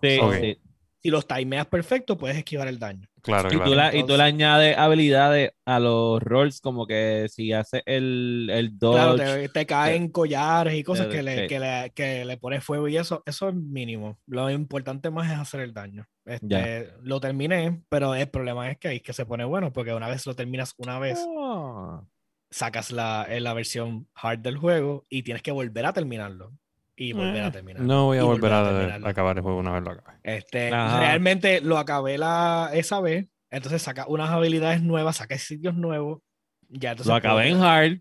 Si 1.06 1.12
los 1.12 1.28
timeas 1.28 1.67
perfecto, 1.67 2.17
puedes 2.17 2.36
esquivar 2.36 2.67
el 2.67 2.80
daño. 2.80 3.08
Claro, 3.21 3.49
y, 3.54 3.60
Tú 3.60 3.75
la, 3.75 3.95
y 3.95 4.04
tú 4.08 4.17
le 4.17 4.23
añades 4.23 4.75
habilidades 4.75 5.51
a 5.63 5.80
los 5.80 6.19
rolls, 6.19 6.62
como 6.62 6.88
que 6.88 7.28
si 7.30 7.54
haces 7.54 7.84
el, 7.86 8.49
el 8.51 8.75
dodge. 8.80 9.15
Claro, 9.15 9.51
te, 9.51 9.65
caen 9.67 10.10
collares 10.10 10.73
y 10.73 10.84
cosas 10.84 11.06
que, 11.06 11.21
le, 11.21 11.45
que, 11.45 11.60
le, 11.60 11.91
que 11.93 12.25
le 12.25 12.38
pones 12.38 12.63
fuego 12.63 12.88
y 12.88 12.97
eso, 12.97 13.21
eso 13.28 13.49
es 13.49 13.54
mínimo. 13.54 14.17
Lo 14.25 14.49
importante 14.49 15.12
más 15.12 15.32
es 15.32 15.38
hacer 15.38 15.62
el 15.62 15.75
daño. 15.75 16.08
Este, 16.25 16.89
lo 17.04 17.19
terminé, 17.19 17.84
pero 17.88 18.15
el 18.15 18.28
problema 18.30 18.71
es 18.71 18.80
que 18.80 18.88
ahí 18.88 18.99
que 18.99 19.13
se 19.13 19.28
pone 19.28 19.45
bueno, 19.45 19.71
porque 19.73 19.93
una 19.93 20.10
vez 20.10 20.25
lo 20.25 20.36
terminas 20.36 20.73
una 20.78 20.97
vez, 20.97 21.23
ah. 21.38 22.04
sacas 22.49 22.89
la, 22.89 23.28
la 23.30 23.54
versión 23.54 24.08
hard 24.15 24.39
del 24.39 24.58
juego 24.58 25.06
y 25.08 25.21
tienes 25.21 25.43
que 25.43 25.51
volver 25.51 25.86
a 25.86 25.93
terminarlo 25.93 26.51
y 26.96 27.14
volver 27.14 27.44
a 27.44 27.52
terminar. 27.52 27.82
No 27.82 28.06
voy 28.06 28.18
a 28.18 28.24
volver, 28.24 28.52
a, 28.52 28.96
acabar 29.04 29.38
el 29.38 29.44
juego 29.44 29.60
una 29.60 29.72
vez 29.74 29.84
lo 29.84 29.92
acabe. 29.92 30.18
Este, 30.24 30.70
realmente 30.70 31.62
lo 31.62 31.78
acabé 31.78 32.18
la, 32.18 32.70
esa 32.74 33.02
vez, 33.02 33.28
entonces 33.50 33.82
saca 33.82 34.06
unas 34.08 34.30
habilidades 34.30 34.82
nuevas, 34.82 35.18
saca 35.18 35.38
sitios 35.38 35.76
nuevos. 35.76 36.22
Ya, 36.70 36.92
entonces 36.92 37.10
lo 37.10 37.16
acabé 37.16 37.50
en 37.50 37.62
hard 37.62 38.00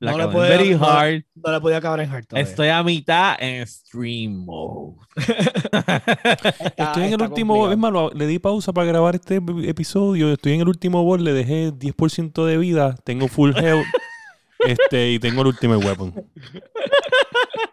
no, 0.00 0.16
le 0.16 0.26
very 0.26 0.72
hard. 0.74 1.24
No, 1.34 1.52
le 1.52 1.60
podía 1.60 1.78
acabar 1.78 2.00
en 2.00 2.10
hard. 2.10 2.24
Estoy 2.34 2.68
a 2.68 2.82
mitad 2.84 3.36
en 3.40 3.66
stream 3.66 4.44
mode. 4.44 4.96
estoy 6.76 7.04
en 7.04 7.12
el 7.14 7.22
último. 7.22 7.70
Es 7.70 7.78
malo, 7.78 8.10
le 8.14 8.26
di 8.26 8.38
pausa 8.38 8.72
para 8.72 8.86
grabar 8.86 9.16
este 9.16 9.40
episodio. 9.64 10.32
Estoy 10.32 10.52
en 10.52 10.60
el 10.60 10.68
último 10.68 11.02
board, 11.02 11.22
le 11.22 11.32
dejé 11.32 11.72
10% 11.72 12.46
de 12.46 12.58
vida. 12.58 12.94
Tengo 13.04 13.26
full 13.26 13.52
health. 13.56 13.86
este, 14.60 15.12
y 15.12 15.18
tengo 15.18 15.40
el 15.42 15.48
último 15.48 15.76
weapon. 15.78 16.14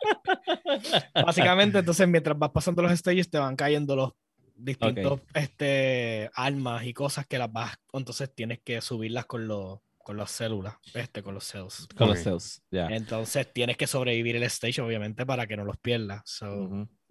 Básicamente, 1.14 1.80
entonces, 1.80 2.08
mientras 2.08 2.38
vas 2.38 2.52
pasando 2.52 2.82
los 2.82 2.92
stages, 2.98 3.30
te 3.30 3.38
van 3.38 3.56
cayendo 3.56 3.96
los 3.96 4.12
distintos 4.56 5.22
este, 5.34 6.30
armas 6.34 6.86
y 6.86 6.94
cosas 6.94 7.28
que 7.28 7.38
las 7.38 7.52
vas. 7.52 7.78
Entonces, 7.94 8.34
tienes 8.34 8.60
que 8.64 8.82
subirlas 8.82 9.26
con 9.26 9.48
los 9.48 9.80
con 10.06 10.18
las 10.18 10.30
células, 10.30 10.76
este, 10.94 11.24
con 11.24 11.34
los 11.34 11.46
cells. 11.46 11.88
Con 11.98 12.10
los 12.10 12.20
cells, 12.20 12.62
ya. 12.70 12.86
Entonces 12.90 13.52
tienes 13.52 13.76
que 13.76 13.88
sobrevivir 13.88 14.36
el 14.36 14.44
stage, 14.44 14.80
obviamente, 14.80 15.26
para 15.26 15.48
que 15.48 15.58
no 15.58 15.66
los 15.66 15.78
pierdas. 15.78 16.22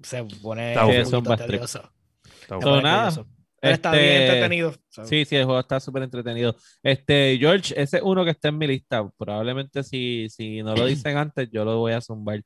Se 0.00 0.24
pone 0.40 0.76
muy 0.78 1.36
tedioso. 1.36 1.90
Está, 2.40 2.80
nada. 2.80 3.26
está 3.60 3.90
bien 3.90 4.04
este, 4.04 4.26
entretenido. 4.26 4.74
Sí, 5.06 5.24
sí, 5.24 5.34
el 5.34 5.44
juego 5.44 5.58
está 5.58 5.80
súper 5.80 6.04
entretenido. 6.04 6.54
Este, 6.84 7.36
George, 7.40 7.74
ese 7.76 7.96
es 7.96 8.02
uno 8.04 8.24
que 8.24 8.30
está 8.30 8.50
en 8.50 8.58
mi 8.58 8.68
lista. 8.68 9.10
Probablemente 9.18 9.82
si, 9.82 10.28
si 10.30 10.62
no 10.62 10.76
lo 10.76 10.86
dicen 10.86 11.16
antes, 11.16 11.50
yo 11.50 11.64
lo 11.64 11.78
voy 11.78 11.94
a 11.94 12.00
zumbar. 12.00 12.44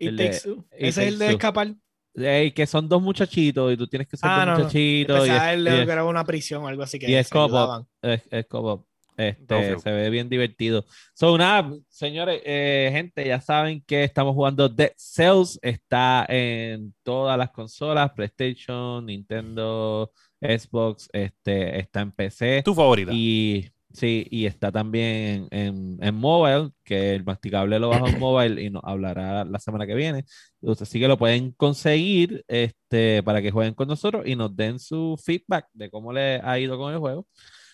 Ese 0.00 0.56
es 0.70 0.98
el 0.98 1.18
de 1.18 1.30
escapar. 1.30 1.74
que 2.14 2.66
son 2.66 2.88
dos 2.88 3.02
muchachitos 3.02 3.72
y 3.72 3.76
tú 3.76 3.86
tienes 3.86 4.08
que 4.08 4.16
ser 4.16 4.28
ah, 4.30 4.46
dos 4.46 4.58
muchachitos. 4.58 5.18
No. 5.18 5.26
Y, 5.26 5.30
era 5.30 6.04
una 6.04 6.24
prisión 6.24 6.64
o 6.64 6.68
algo 6.68 6.82
así 6.82 6.98
que 6.98 7.10
y 7.10 7.14
es 7.14 7.28
como 7.28 7.86
es, 8.02 8.22
es 8.30 8.46
como 8.46 8.86
este, 9.20 9.78
se 9.78 9.90
ve 9.90 10.08
bien 10.08 10.28
divertido. 10.28 10.86
So, 11.12 11.36
nada, 11.36 11.70
señores, 11.88 12.40
eh, 12.44 12.88
gente, 12.92 13.26
ya 13.26 13.40
saben 13.40 13.82
que 13.86 14.04
estamos 14.04 14.34
jugando 14.34 14.68
Dead 14.68 14.92
Cells. 14.96 15.58
Está 15.60 16.24
en 16.28 16.94
todas 17.02 17.36
las 17.36 17.50
consolas: 17.50 18.12
PlayStation, 18.12 19.04
Nintendo, 19.04 20.10
Xbox, 20.40 21.08
este, 21.12 21.78
está 21.78 22.00
en 22.00 22.12
PC. 22.12 22.62
Tu 22.64 22.74
favorita. 22.74 23.12
Y 23.12 23.70
sí, 23.92 24.26
y 24.30 24.46
está 24.46 24.72
también 24.72 25.48
en, 25.50 25.98
en 26.00 26.14
mobile, 26.14 26.70
que 26.84 27.14
el 27.14 27.24
masticable 27.24 27.78
lo 27.78 27.88
baja 27.88 28.08
en 28.08 28.18
mobile 28.20 28.62
y 28.62 28.70
nos 28.70 28.82
hablará 28.84 29.44
la 29.44 29.58
semana 29.58 29.86
que 29.86 29.94
viene. 29.94 30.24
Así 30.66 31.00
que 31.00 31.08
lo 31.08 31.18
pueden 31.18 31.52
conseguir 31.52 32.44
este, 32.48 33.22
para 33.22 33.42
que 33.42 33.50
jueguen 33.50 33.74
con 33.74 33.88
nosotros 33.88 34.26
y 34.26 34.36
nos 34.36 34.54
den 34.54 34.78
su 34.78 35.16
feedback 35.22 35.66
de 35.72 35.90
cómo 35.90 36.12
les 36.12 36.42
ha 36.44 36.58
ido 36.58 36.78
con 36.78 36.92
el 36.92 36.98
juego. 36.98 37.26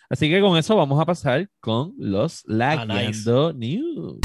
Así 0.08 0.30
que 0.30 0.40
con 0.40 0.56
eso 0.56 0.76
vamos 0.76 1.00
a 1.00 1.04
pasar 1.04 1.48
con 1.60 1.92
los 1.98 2.42
Lagueando 2.46 3.48
ah, 3.48 3.52
News. 3.52 4.18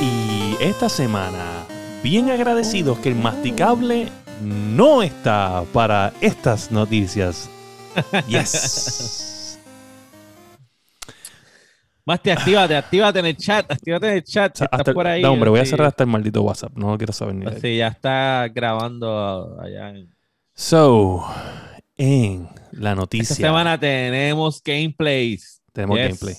Y 0.00 0.62
esta 0.62 0.88
semana, 0.88 1.66
bien 2.02 2.30
agradecidos 2.30 2.98
que 2.98 3.10
el 3.10 3.14
masticable 3.16 4.08
no 4.42 5.02
está 5.02 5.64
para 5.72 6.12
estas 6.20 6.70
noticias. 6.70 7.50
Yes. 8.28 9.58
Masti, 12.04 12.30
actívate, 12.30 12.76
actívate 12.76 13.18
en 13.18 13.26
el 13.26 13.36
chat, 13.36 13.68
actívate 13.68 14.08
en 14.08 14.12
el 14.14 14.22
chat. 14.22 14.60
estás 14.60 14.94
por 14.94 15.06
ahí. 15.06 15.22
No, 15.22 15.32
hombre, 15.32 15.50
voy 15.50 15.58
a 15.58 15.64
cerrar 15.64 15.88
hasta 15.88 16.04
el 16.04 16.10
maldito 16.10 16.42
WhatsApp, 16.42 16.76
no 16.76 16.96
quiero 16.98 17.12
saber 17.12 17.34
ni 17.34 17.60
Sí, 17.60 17.78
ya 17.78 17.88
está 17.88 18.46
grabando 18.54 19.58
allá 19.60 19.90
en... 19.90 20.14
So, 20.54 21.26
en 21.96 22.48
la 22.70 22.94
noticia. 22.94 23.32
Esta 23.32 23.46
semana 23.46 23.80
tenemos 23.80 24.62
gameplays. 24.62 25.62
Tenemos 25.72 25.98
gameplay. 25.98 26.36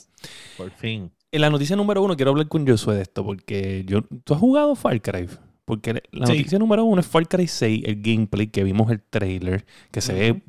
Por 0.57 0.71
fin. 0.71 1.11
En 1.31 1.41
la 1.41 1.49
noticia 1.49 1.75
número 1.75 2.01
uno 2.01 2.15
quiero 2.15 2.31
hablar 2.31 2.47
con 2.47 2.65
Josué 2.65 2.95
de 2.95 3.01
esto, 3.01 3.25
porque 3.25 3.83
yo, 3.85 4.03
¿tú 4.23 4.33
has 4.35 4.39
jugado 4.39 4.73
Far 4.75 5.01
Cry? 5.01 5.27
Porque 5.67 6.01
la 6.11 6.27
noticia 6.27 6.57
número 6.57 6.85
uno 6.85 7.01
es 7.01 7.07
Far 7.07 7.27
Cry 7.27 7.45
6, 7.45 7.83
el 7.85 8.01
gameplay, 8.01 8.47
que 8.47 8.63
vimos 8.63 8.89
el 8.89 9.01
trailer, 9.01 9.65
que 9.91 9.99
se 9.99 10.13
ve 10.13 10.41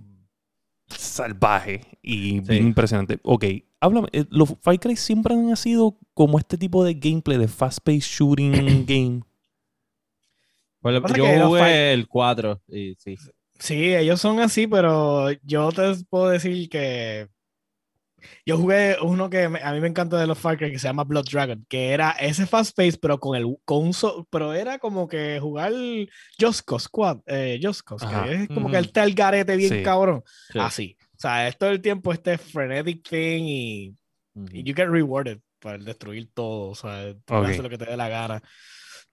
salvaje 0.87 1.81
y 2.03 2.39
bien 2.39 2.69
impresionante. 2.69 3.19
Ok, 3.25 3.45
háblame. 3.81 4.07
Eh, 4.13 4.27
los 4.31 4.55
Far 4.61 4.79
Cry 4.79 4.95
siempre 4.95 5.35
han 5.35 5.57
sido 5.57 5.99
como 6.15 6.39
este 6.39 6.57
tipo 6.57 6.85
de 6.85 6.95
gameplay 6.95 7.37
de 7.37 7.49
fast-paced 7.49 8.03
shooting 8.03 8.53
game. 8.87 9.23
yo 11.17 11.49
jugué 11.49 11.93
el 11.93 12.07
4 12.07 12.63
y 12.69 12.95
sí. 12.95 13.17
Sí, 13.59 13.97
ellos 13.97 14.21
son 14.21 14.39
así, 14.39 14.69
pero 14.69 15.33
yo 15.43 15.73
te 15.73 15.97
puedo 16.09 16.29
decir 16.29 16.69
que 16.69 17.27
yo 18.45 18.57
jugué 18.57 18.97
uno 19.03 19.31
que 19.31 19.45
a 19.45 19.73
mí 19.73 19.81
me 19.81 19.89
encanta 19.89 20.19
de 20.19 20.27
los 20.27 20.39
Far 20.39 20.57
Cry 20.57 20.71
que 20.71 20.79
se 20.79 20.89
llama 20.89 21.05
Blood 21.05 21.27
Dragon, 21.31 21.67
que 21.69 21.93
era 21.93 22.11
ese 22.13 22.47
fast 22.47 22.77
pace, 22.77 22.99
pero 23.01 23.19
con 23.21 23.37
el 23.37 23.57
con 23.65 23.87
un 23.87 24.27
pero 24.31 24.55
era 24.55 24.79
como 24.79 25.09
que 25.09 25.39
jugar 25.41 25.73
Josco 26.39 26.79
Squad, 26.79 27.19
eh, 27.27 27.59
Josco, 27.63 27.97
que 27.97 28.35
es 28.35 28.49
como 28.49 28.71
que 28.71 28.79
el 28.79 28.93
tal 28.93 29.13
garete 29.15 29.57
bien 29.57 29.83
cabrón. 29.83 30.23
Así. 30.55 30.97
O 31.17 31.21
sea, 31.21 31.49
es 31.49 31.59
todo 31.59 31.71
el 31.71 31.81
tiempo 31.81 32.13
este 32.13 32.39
frenetic 32.39 33.09
thing 33.09 33.43
y, 33.45 33.95
y 34.53 34.63
you 34.63 34.75
get 34.75 34.89
rewarded 34.89 35.41
por 35.59 35.83
destruir 35.83 36.29
todo. 36.33 36.71
O 36.71 36.75
sea, 36.75 37.15
tú 37.25 37.35
haces 37.35 37.59
lo 37.59 37.69
que 37.69 37.79
te 37.79 37.87
dé 37.87 37.97
la 37.97 38.09
gana. 38.09 38.43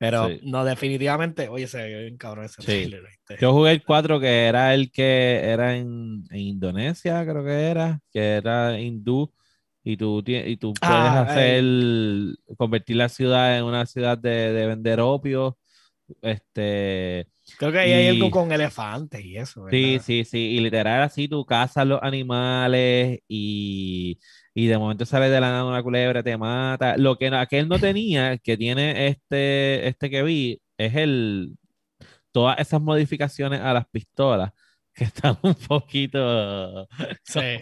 Pero 0.06 0.30
no, 0.44 0.64
definitivamente, 0.64 1.50
oye, 1.50 1.68
se 1.68 1.78
ve 1.78 2.02
bien 2.04 2.18
cabrón 2.18 2.46
ese 2.46 2.62
trailer. 2.62 3.04
Yo 3.40 3.54
jugué 3.54 3.72
el 3.72 3.84
4 3.84 4.20
que 4.20 4.46
era 4.46 4.74
el 4.74 4.92
que 4.92 5.42
era 5.44 5.76
en, 5.76 6.24
Indonesia, 6.32 7.24
creo 7.26 7.44
que 7.44 7.70
era, 7.70 8.00
que 8.12 8.36
era 8.36 8.80
hindú. 8.80 9.34
Y 9.88 9.98
tú, 9.98 10.24
y 10.26 10.58
tú 10.58 10.74
puedes 10.74 10.96
ah, 10.96 11.22
hacer, 11.22 11.64
convertir 12.58 12.96
la 12.96 13.08
ciudad 13.08 13.56
en 13.58 13.66
una 13.66 13.86
ciudad 13.86 14.18
de, 14.18 14.52
de 14.52 14.66
vender 14.66 15.00
opio. 15.00 15.60
Este, 16.22 17.28
Creo 17.58 17.72
que 17.72 17.80
ahí 17.80 17.92
hay 17.92 18.08
algo 18.08 18.32
con 18.32 18.52
elefantes 18.52 19.24
y 19.24 19.38
eso. 19.38 19.64
¿verdad? 19.64 19.78
Sí, 19.78 20.00
sí, 20.00 20.26
sí. 20.26 20.38
Y 20.38 20.60
literal 20.60 21.04
así 21.04 21.28
tú 21.28 21.46
cazas 21.46 21.86
los 21.86 22.02
animales 22.02 23.20
y 23.28 24.20
y 24.58 24.68
de 24.68 24.78
momento 24.78 25.06
sale 25.06 25.30
de 25.30 25.42
la 25.42 25.50
nada 25.50 25.66
una 25.66 25.84
culebra, 25.84 26.24
te 26.24 26.38
mata. 26.38 26.96
Lo 26.96 27.18
que 27.18 27.28
aquel 27.28 27.68
no 27.68 27.78
tenía, 27.78 28.38
que 28.38 28.56
tiene 28.56 29.08
este, 29.08 29.86
este 29.86 30.10
que 30.10 30.24
vi, 30.24 30.62
es 30.78 30.96
el 30.96 31.58
todas 32.32 32.58
esas 32.60 32.82
modificaciones 32.82 33.60
a 33.60 33.74
las 33.74 33.86
pistolas 33.88 34.52
que 34.94 35.04
están 35.04 35.38
un 35.42 35.56
poquito. 35.56 36.88
Sí. 37.24 37.60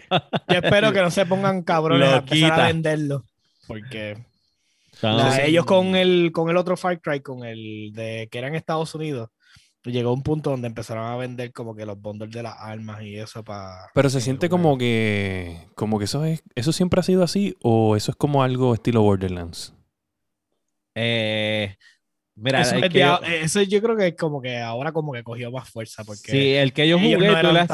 Yo 0.48 0.58
espero 0.62 0.92
que 0.92 1.00
no 1.00 1.10
se 1.10 1.26
pongan 1.26 1.62
cabrones 1.64 2.08
a 2.08 2.16
empezar 2.18 2.60
a 2.60 2.66
venderlo. 2.68 3.24
Porque 3.66 4.16
ellos 5.44 5.64
con 5.64 5.96
el, 5.96 6.30
con 6.32 6.48
el 6.48 6.56
otro 6.56 6.76
Far 6.76 7.00
Cry, 7.00 7.20
con 7.20 7.44
el 7.44 7.90
de 7.92 8.28
que 8.30 8.38
era 8.38 8.46
en 8.46 8.54
Estados 8.54 8.94
Unidos, 8.94 9.30
llegó 9.84 10.12
un 10.12 10.22
punto 10.22 10.50
donde 10.50 10.68
empezaron 10.68 11.06
a 11.06 11.16
vender 11.16 11.52
como 11.52 11.74
que 11.74 11.84
los 11.84 12.00
bundles 12.00 12.30
de 12.30 12.42
las 12.42 12.56
armas 12.58 13.02
y 13.02 13.16
eso 13.16 13.44
para... 13.44 13.90
Pero 13.94 14.08
se 14.10 14.20
siente 14.20 14.48
como 14.48 14.78
que, 14.78 15.68
como 15.74 15.98
que 15.98 16.06
eso 16.06 16.24
es, 16.24 16.42
eso 16.54 16.72
siempre 16.72 17.00
ha 17.00 17.02
sido 17.02 17.22
así 17.22 17.56
o 17.62 17.96
eso 17.96 18.10
es 18.10 18.16
como 18.16 18.42
algo 18.42 18.74
estilo 18.74 19.02
Borderlands. 19.02 19.74
Eh, 20.94 21.76
mira, 22.34 22.62
eso, 22.62 23.62
yo... 23.62 23.82
creo 23.82 23.96
que 23.96 24.16
como 24.16 24.40
que 24.40 24.58
ahora 24.58 24.92
como 24.92 25.12
que 25.12 25.22
cogió 25.22 25.50
más 25.50 25.68
fuerza 25.68 26.04
porque... 26.04 26.30
Sí, 26.30 26.54
el 26.54 26.72
que 26.72 26.88
yo 26.88 26.98
jugué, 26.98 27.16
no 27.18 27.40
tú 27.40 27.52
le 27.52 27.66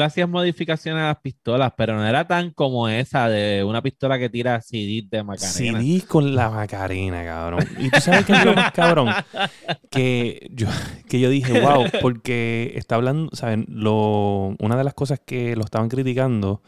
hacías 0.00 0.28
modificaciones 0.28 1.02
a 1.02 1.08
las 1.08 1.20
pistolas, 1.20 1.72
pero 1.76 1.94
no 1.96 2.06
era 2.06 2.26
tan 2.26 2.50
como 2.50 2.88
esa 2.88 3.28
de 3.28 3.62
una 3.62 3.82
pistola 3.82 4.18
que 4.18 4.30
tira 4.30 4.60
CD 4.62 5.06
de 5.10 5.22
Macarena. 5.22 5.52
CD 5.52 6.02
con 6.06 6.34
la 6.34 6.48
Macarena, 6.48 7.22
cabrón. 7.24 7.68
Y 7.78 7.90
tú 7.90 8.00
sabes 8.00 8.24
qué 8.24 8.32
es 8.32 8.44
lo 8.44 8.54
más 8.54 8.72
cabrón. 8.72 9.08
Que 9.90 10.48
yo, 10.50 10.68
que 11.08 11.20
yo 11.20 11.28
dije, 11.28 11.60
wow, 11.60 11.84
porque 12.00 12.72
está 12.76 12.94
hablando, 12.94 13.30
¿saben? 13.34 13.66
Lo, 13.68 14.56
una 14.58 14.76
de 14.76 14.84
las 14.84 14.94
cosas 14.94 15.20
que 15.20 15.54
lo 15.56 15.64
estaban 15.64 15.90
criticando 15.90 16.62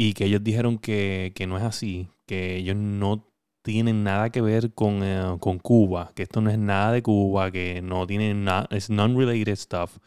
y 0.00 0.12
que 0.12 0.26
ellos 0.26 0.42
dijeron 0.42 0.78
que, 0.78 1.34
no 1.48 1.58
es 1.58 1.64
así, 1.64 2.08
que 2.24 2.56
ellos 2.56 2.76
no 2.76 3.28
tienen 3.62 4.04
nada 4.04 4.30
que 4.30 4.40
ver 4.40 4.72
con, 4.72 5.02
eh, 5.02 5.36
con, 5.40 5.58
Cuba, 5.58 6.12
que 6.14 6.22
esto 6.22 6.40
no 6.40 6.50
es 6.50 6.58
nada 6.58 6.92
de 6.92 7.02
Cuba, 7.02 7.50
que 7.50 7.82
no 7.82 8.06
tienen 8.06 8.44
nada, 8.44 8.68
es 8.70 8.90
non-related 8.90 9.56
stuff. 9.56 9.98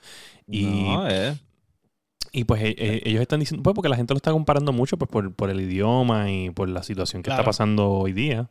Y 0.48 0.66
no, 0.66 1.10
eh. 1.10 1.36
Y 2.32 2.46
pues 2.46 2.62
e, 2.62 2.76
e, 2.78 3.02
ellos 3.06 3.22
están 3.22 3.40
diciendo, 3.40 3.62
pues 3.64 3.76
porque 3.76 3.90
la 3.90 3.98
gente 3.98 4.14
lo 4.14 4.18
está 4.18 4.32
comparando 4.32 4.72
mucho 4.72 4.98
pues, 4.98 5.28
por, 5.36 5.50
el 5.50 5.62
idioma 5.62 6.32
y 6.32 6.50
por 6.50 6.70
la 6.70 6.84
situación 6.84 7.24
que 7.24 7.30
está 7.30 7.44
pasando 7.44 7.90
hoy 7.90 8.14
día. 8.14 8.50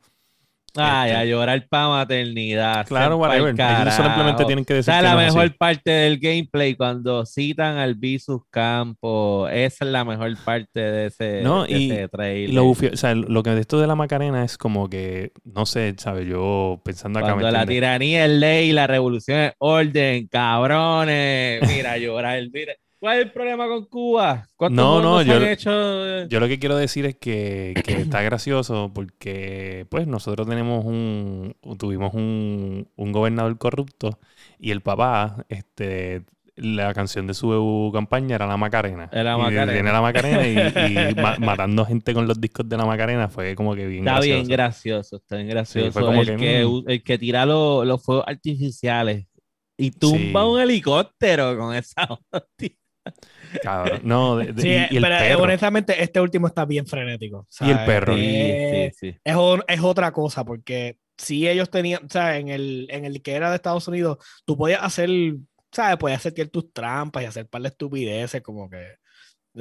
Ah, 0.76 1.06
este, 1.06 1.18
ya 1.18 1.24
llorar 1.24 1.66
para 1.68 1.88
maternidad. 1.88 2.86
Claro, 2.86 3.16
whatever. 3.16 3.54
Ellos 3.54 3.94
simplemente 3.94 4.44
tienen 4.44 4.64
que 4.64 4.74
decir. 4.74 4.92
O 4.92 4.94
sea, 4.94 5.02
la 5.02 5.16
mejor 5.16 5.56
parte 5.56 5.90
del 5.90 6.18
gameplay 6.18 6.74
cuando 6.74 7.26
citan 7.26 7.76
al 7.76 7.94
Visus 7.94 8.42
Campo. 8.50 9.48
Esa 9.48 9.84
es 9.84 9.90
la 9.90 10.04
mejor 10.04 10.36
parte 10.44 10.80
de 10.80 11.06
ese, 11.06 11.42
no, 11.42 11.66
y, 11.66 11.92
trailer. 12.08 12.54
lo, 12.54 12.70
o 12.70 12.76
sea, 12.94 13.14
lo 13.14 13.42
que 13.42 13.50
de 13.50 13.60
esto 13.60 13.80
de 13.80 13.86
la 13.86 13.96
Macarena 13.96 14.44
es 14.44 14.56
como 14.58 14.88
que, 14.88 15.32
no 15.44 15.66
sé, 15.66 15.94
¿sabes? 15.98 16.28
Yo 16.28 16.80
pensando 16.84 17.18
acá. 17.18 17.32
Cuando 17.32 17.50
la 17.50 17.66
tiranía 17.66 18.26
es 18.26 18.30
ley, 18.30 18.72
la 18.72 18.86
revolución 18.86 19.38
es 19.38 19.52
orden, 19.58 20.28
cabrones. 20.28 21.66
Mira, 21.66 21.98
llorar. 21.98 22.40
Mira. 22.52 22.74
¿Cuál 23.00 23.18
es 23.18 23.24
el 23.24 23.32
problema 23.32 23.66
con 23.66 23.86
Cuba? 23.86 24.46
No, 24.70 25.00
no, 25.00 25.22
yo, 25.22 25.40
yo 26.28 26.38
lo 26.40 26.48
que 26.48 26.58
quiero 26.58 26.76
decir 26.76 27.06
es 27.06 27.16
que, 27.16 27.72
está 27.86 28.20
gracioso 28.22 28.90
porque 28.94 29.86
pues 29.88 30.06
nosotros 30.06 30.46
tenemos 30.46 30.84
un, 30.84 31.56
tuvimos 31.78 32.12
un, 32.12 32.86
gobernador 32.96 33.56
corrupto 33.56 34.18
y 34.58 34.70
el 34.70 34.82
papá, 34.82 35.46
este, 35.48 36.24
la 36.56 36.92
canción 36.92 37.26
de 37.26 37.32
su 37.32 37.90
campaña 37.94 38.34
era 38.34 38.46
La 38.46 38.58
Macarena. 38.58 39.08
Era 39.10 39.24
la 39.24 39.38
Macarena. 39.38 39.78
Y 39.78 39.82
la 39.82 40.02
Macarena 40.02 40.46
y, 40.46 41.14
matando 41.40 41.86
gente 41.86 42.12
con 42.12 42.28
los 42.28 42.38
discos 42.38 42.68
de 42.68 42.76
La 42.76 42.84
Macarena 42.84 43.28
fue 43.28 43.54
como 43.54 43.74
que 43.74 43.86
bien 43.86 44.06
está 44.06 44.16
gracioso. 44.16 44.36
Bien 44.36 44.46
gracioso 44.46 45.16
está 45.16 45.36
bien 45.36 45.48
gracioso. 45.48 46.12
el, 46.12 46.36
que, 46.36 46.66
mm. 46.66 46.90
el, 46.90 47.02
que, 47.02 47.16
tira 47.16 47.46
los, 47.46 48.04
fuegos 48.04 48.24
artificiales 48.26 49.26
y 49.78 49.90
tumba 49.90 50.46
un 50.46 50.60
helicóptero 50.60 51.56
con 51.56 51.74
esa 51.74 52.06
No, 54.02 54.40
sí, 54.40 54.86
pero 54.90 55.42
honestamente 55.42 56.02
este 56.02 56.20
último 56.20 56.46
está 56.46 56.64
bien 56.64 56.86
frenético. 56.86 57.46
y 57.60 57.70
el 57.70 57.84
perro. 57.84 58.14
Es, 58.16 58.98
es, 59.02 59.80
otra 59.82 60.12
cosa, 60.12 60.44
porque 60.44 60.98
si 61.16 61.48
ellos 61.48 61.70
tenían, 61.70 62.04
o 62.04 62.08
sea, 62.08 62.38
en 62.38 62.48
el, 62.48 62.86
en 62.90 63.04
el 63.04 63.22
que 63.22 63.32
era 63.34 63.50
de 63.50 63.56
Estados 63.56 63.88
Unidos, 63.88 64.18
tú 64.44 64.56
podías 64.56 64.82
hacer, 64.82 65.10
¿sabes? 65.72 65.96
Podías 65.96 66.24
hacer 66.24 66.48
tus 66.48 66.72
trampas 66.72 67.22
y 67.22 67.26
hacer 67.26 67.48
par 67.48 67.62
de 67.62 67.68
estupideces, 67.68 68.42
como 68.42 68.70
que, 68.70 68.96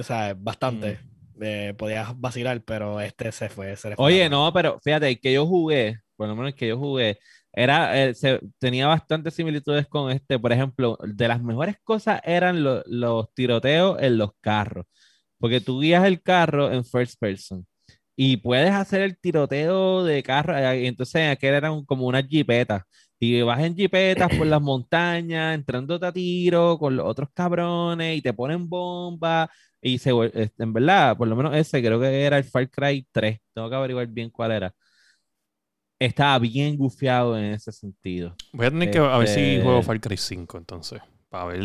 sea, 0.03 0.35
bastante. 0.37 0.99
Mm. 1.01 1.19
Eh, 1.41 1.73
podías 1.77 2.19
vacilar, 2.19 2.61
pero 2.63 2.99
este 2.99 3.31
se 3.31 3.49
fue. 3.49 3.75
Se 3.77 3.93
Oye, 3.97 4.29
no, 4.29 4.51
pero 4.53 4.79
fíjate, 4.83 5.19
que 5.19 5.33
yo 5.33 5.45
jugué, 5.45 5.99
por 6.17 6.27
lo 6.27 6.35
menos 6.35 6.53
que 6.53 6.67
yo 6.67 6.77
jugué, 6.77 7.17
era, 7.51 8.01
eh, 8.03 8.13
se, 8.13 8.39
tenía 8.59 8.87
bastantes 8.87 9.33
similitudes 9.33 9.87
con 9.87 10.11
este. 10.11 10.39
Por 10.39 10.51
ejemplo, 10.51 10.97
de 11.03 11.27
las 11.27 11.41
mejores 11.41 11.77
cosas 11.83 12.21
eran 12.23 12.63
los 12.63 13.33
tiroteos 13.33 14.01
en 14.01 14.17
los 14.17 14.31
carros. 14.41 14.85
Porque 15.39 15.61
tú 15.61 15.79
guías 15.81 16.05
el 16.05 16.21
carro 16.21 16.71
en 16.71 16.85
first 16.85 17.19
person 17.19 17.65
y 18.15 18.37
puedes 18.37 18.71
hacer 18.71 19.01
el 19.01 19.17
tiroteo 19.19 20.03
de 20.03 20.23
carro. 20.23 20.57
Eh, 20.57 20.87
entonces 20.87 21.29
aquel 21.31 21.53
era 21.55 21.71
como 21.85 22.05
una 22.07 22.23
jipeta. 22.23 22.85
Y 23.19 23.41
vas 23.41 23.61
en 23.61 23.75
jipetas 23.75 24.29
por 24.37 24.47
las 24.47 24.61
montañas, 24.61 25.55
entrándote 25.55 26.05
a 26.05 26.11
tiro 26.13 26.77
con 26.79 26.95
los 26.95 27.05
otros 27.05 27.29
cabrones 27.33 28.17
y 28.17 28.21
te 28.21 28.33
ponen 28.33 28.67
bomba. 28.69 29.49
Y 29.81 29.97
se, 29.99 30.11
en 30.11 30.73
verdad, 30.73 31.17
por 31.17 31.27
lo 31.27 31.35
menos 31.35 31.55
ese 31.55 31.81
creo 31.81 31.99
que 31.99 32.23
era 32.23 32.37
el 32.37 32.43
Far 32.43 32.69
Cry 32.69 33.07
3. 33.11 33.39
Tengo 33.53 33.69
que 33.69 33.75
averiguar 33.75 34.07
bien 34.07 34.29
cuál 34.29 34.51
era 34.51 34.73
estaba 35.99 36.39
bien 36.39 36.77
gufiado 36.77 37.37
en 37.37 37.45
ese 37.45 37.71
sentido. 37.71 38.35
Voy 38.53 38.65
a 38.65 38.71
tener 38.71 38.89
que 38.89 38.97
a 38.97 39.17
ver 39.17 39.27
si 39.27 39.39
este 39.39 39.63
juego 39.63 39.83
Far 39.83 39.99
Cry 39.99 40.17
5 40.17 40.57
entonces. 40.57 41.01
Para 41.29 41.45
ver 41.45 41.61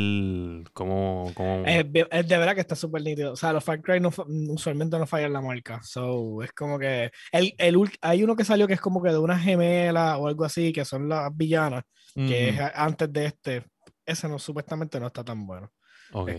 cómo. 0.74 1.32
Es, 1.64 1.90
de 1.90 2.38
verdad 2.38 2.54
que 2.54 2.60
está 2.60 2.76
súper 2.76 3.02
nítido. 3.02 3.32
O 3.32 3.36
sea, 3.36 3.54
los 3.54 3.64
Far 3.64 3.80
Cry 3.80 3.98
no, 3.98 4.10
usualmente 4.50 4.98
no 4.98 5.06
fallan 5.06 5.32
la 5.32 5.40
marca. 5.40 5.80
So, 5.82 6.42
es 6.42 6.52
como 6.52 6.78
que. 6.78 7.10
El, 7.32 7.54
el, 7.56 7.90
hay 8.02 8.22
uno 8.22 8.36
que 8.36 8.44
salió 8.44 8.66
que 8.66 8.74
es 8.74 8.80
como 8.80 9.02
que 9.02 9.08
de 9.08 9.18
una 9.18 9.38
gemela 9.38 10.18
o 10.18 10.28
algo 10.28 10.44
así, 10.44 10.70
que 10.70 10.84
son 10.84 11.08
las 11.08 11.34
villanas, 11.34 11.84
que 12.14 12.50
es 12.50 12.60
antes 12.74 13.10
de 13.10 13.24
este. 13.24 13.64
Ese 14.04 14.28
no, 14.28 14.38
supuestamente 14.38 15.00
no 15.00 15.06
está 15.06 15.24
tan 15.24 15.46
bueno. 15.46 15.72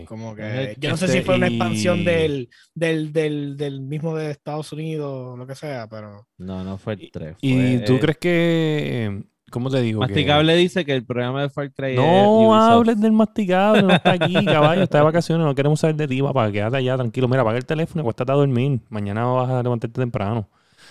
Como 0.06 0.34
que. 0.34 0.76
Yo 0.78 0.90
no 0.90 0.96
sé 0.96 1.08
si 1.08 1.20
fue 1.20 1.36
una 1.36 1.48
expansión 1.48 2.04
del, 2.04 2.48
del, 2.74 3.12
del, 3.12 3.56
del, 3.56 3.80
mismo 3.80 4.16
de 4.16 4.30
Estados 4.30 4.72
Unidos 4.72 5.34
o 5.34 5.36
lo 5.36 5.46
que 5.46 5.54
sea, 5.54 5.86
pero. 5.88 6.26
No, 6.38 6.64
no 6.64 6.78
fue 6.78 6.94
el 6.94 7.10
3. 7.10 7.36
¿Y 7.40 7.84
tú 7.84 7.98
crees 7.98 8.18
que. 8.18 9.22
¿Cómo 9.50 9.70
te 9.70 9.80
digo? 9.80 10.00
Masticable 10.00 10.56
dice 10.56 10.84
que 10.84 10.92
el 10.92 11.04
programa 11.04 11.42
de 11.42 11.50
Far 11.50 11.72
Cry 11.72 11.94
No 11.94 12.54
hables 12.54 13.00
del 13.00 13.12
masticable, 13.12 13.82
no 13.82 13.92
está 13.92 14.12
aquí, 14.12 14.44
caballo, 14.44 14.82
está 14.82 14.98
de 14.98 15.04
vacaciones, 15.04 15.46
no 15.46 15.54
queremos 15.54 15.78
saber 15.78 15.94
de 15.94 16.08
ti, 16.08 16.20
papá, 16.20 16.50
quédate 16.50 16.78
allá 16.78 16.96
tranquilo. 16.96 17.28
Mira, 17.28 17.42
apaga 17.42 17.58
el 17.58 17.64
teléfono 17.64 18.00
y 18.00 18.02
acuéstate 18.02 18.32
a 18.32 18.34
dormir. 18.34 18.80
Mañana 18.88 19.24
vas 19.24 19.48
a 19.48 19.62
levantarte 19.62 20.00
temprano. 20.00 20.48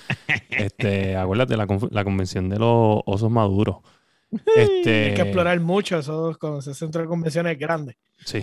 este, 0.49 1.17
acuérdate, 1.17 1.57
la, 1.57 1.67
la 1.91 2.03
convención 2.03 2.47
de 2.49 2.59
los 2.59 3.01
osos 3.05 3.29
maduros. 3.29 3.77
Este... 4.55 5.05
Hay 5.05 5.13
que 5.13 5.21
explorar 5.21 5.59
mucho 5.59 5.99
esos 5.99 6.37
ese 6.59 6.73
centro 6.73 7.01
de 7.01 7.07
convenciones 7.07 7.57
grande. 7.57 7.97
Sí. 8.23 8.41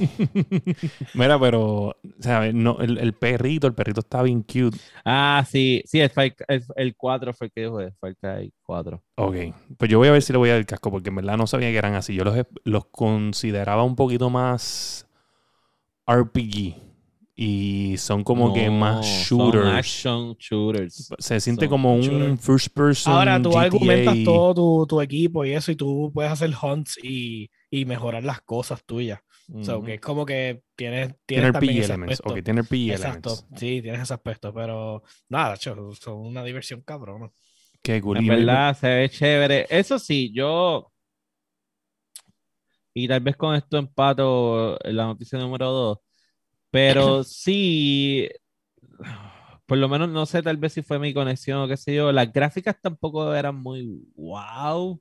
Mira, 1.15 1.39
pero, 1.41 1.97
¿sabes? 2.21 2.55
No, 2.55 2.79
el, 2.81 2.99
el, 2.99 3.15
perrito, 3.15 3.67
el 3.67 3.75
perrito 3.75 4.01
está 4.01 4.23
bien 4.23 4.43
cute. 4.43 4.79
Ah, 5.05 5.45
sí, 5.49 5.83
sí, 5.87 6.01
el, 6.01 6.11
el, 6.49 6.65
el 6.77 6.97
4 6.97 7.33
fue 7.33 7.47
el 7.47 7.53
que 7.53 7.61
dijo, 7.63 7.81
el 7.81 7.93
Far 7.95 8.15
Cry 8.17 8.53
4. 8.63 9.03
Ok, 9.17 9.37
pues 9.79 9.91
yo 9.91 9.99
voy 9.99 10.09
a 10.09 10.13
ver 10.13 10.23
si 10.23 10.33
le 10.33 10.39
voy 10.39 10.51
a 10.51 10.53
dar 10.53 10.61
el 10.61 10.67
casco, 10.67 10.91
porque 10.91 11.09
en 11.09 11.17
verdad 11.17 11.37
no 11.37 11.47
sabía 11.47 11.71
que 11.71 11.79
eran 11.79 11.95
así. 11.95 12.15
Yo 12.15 12.25
los, 12.25 12.37
los 12.65 12.85
consideraba 12.87 13.83
un 13.83 13.97
poquito 13.97 14.31
más 14.31 15.09
RPG 16.07 16.92
y 17.35 17.97
son 17.97 18.25
como 18.25 18.53
que 18.53 18.69
más 18.69 19.07
shooters. 19.07 19.65
Son 19.65 19.75
action 19.75 20.37
shooters. 20.39 21.13
Se 21.19 21.41
siente 21.41 21.69
como 21.69 21.95
un 21.95 22.39
first 22.39 22.69
person. 22.75 23.13
Ahora 23.13 23.41
tú 23.41 23.57
argumentas 23.57 24.17
todo 24.25 24.55
tu, 24.55 24.87
tu, 24.87 25.01
equipo 25.01 25.45
y 25.45 25.53
eso, 25.53 25.73
y 25.73 25.77
tú 25.77 26.11
puedes 26.13 26.31
hacer 26.31 26.53
hunts 26.61 26.99
y, 27.03 27.51
y 27.71 27.85
mejorar 27.85 28.25
las 28.25 28.43
cosas 28.43 28.85
tuyas. 28.85 29.21
O 29.55 29.65
sea, 29.65 29.81
que 29.85 29.95
es 29.95 30.01
como 30.01 30.25
que 30.25 30.63
tienes, 30.77 31.15
tienes 31.27 31.53
tiene 31.59 31.85
elements. 31.85 32.23
Ok, 32.25 32.43
tiene 32.43 32.63
PG 32.65 32.93
Exacto. 32.93 33.35
Sí, 33.57 33.83
tienes 33.83 34.03
ese 34.03 34.15
aspecto, 34.15 34.53
pero 34.55 35.03
nada, 35.29 35.57
son 35.57 35.95
una 36.07 36.45
diversión 36.45 36.83
cabrón. 36.83 37.33
Qué 37.83 38.01
cool. 38.01 38.19
En 38.19 38.27
verdad, 38.29 38.77
se 38.77 38.89
ve 38.89 39.09
chévere. 39.11 39.67
Eso 39.69 39.99
sí, 39.99 40.33
yo. 40.33 40.91
Y 42.95 43.09
tal 43.09 43.21
vez 43.21 43.37
con 43.37 43.55
esto 43.55 43.79
empato 43.79 44.79
la 44.85 45.07
noticia 45.07 45.39
número 45.39 45.71
dos 45.71 45.99
pero 46.73 47.23
sí, 47.25 48.29
por 49.67 49.79
lo 49.79 49.89
menos 49.89 50.09
no 50.09 50.27
sé, 50.27 50.43
tal 50.43 50.57
vez 50.57 50.73
si 50.73 50.83
fue 50.83 50.99
mi 50.99 51.15
conexión 51.15 51.59
o 51.59 51.69
qué 51.69 51.77
sé 51.77 51.95
yo. 51.95 52.11
Las 52.11 52.33
gráficas 52.33 52.77
tampoco 52.81 53.33
eran 53.35 53.57
muy 53.57 54.03
wow. 54.17 55.01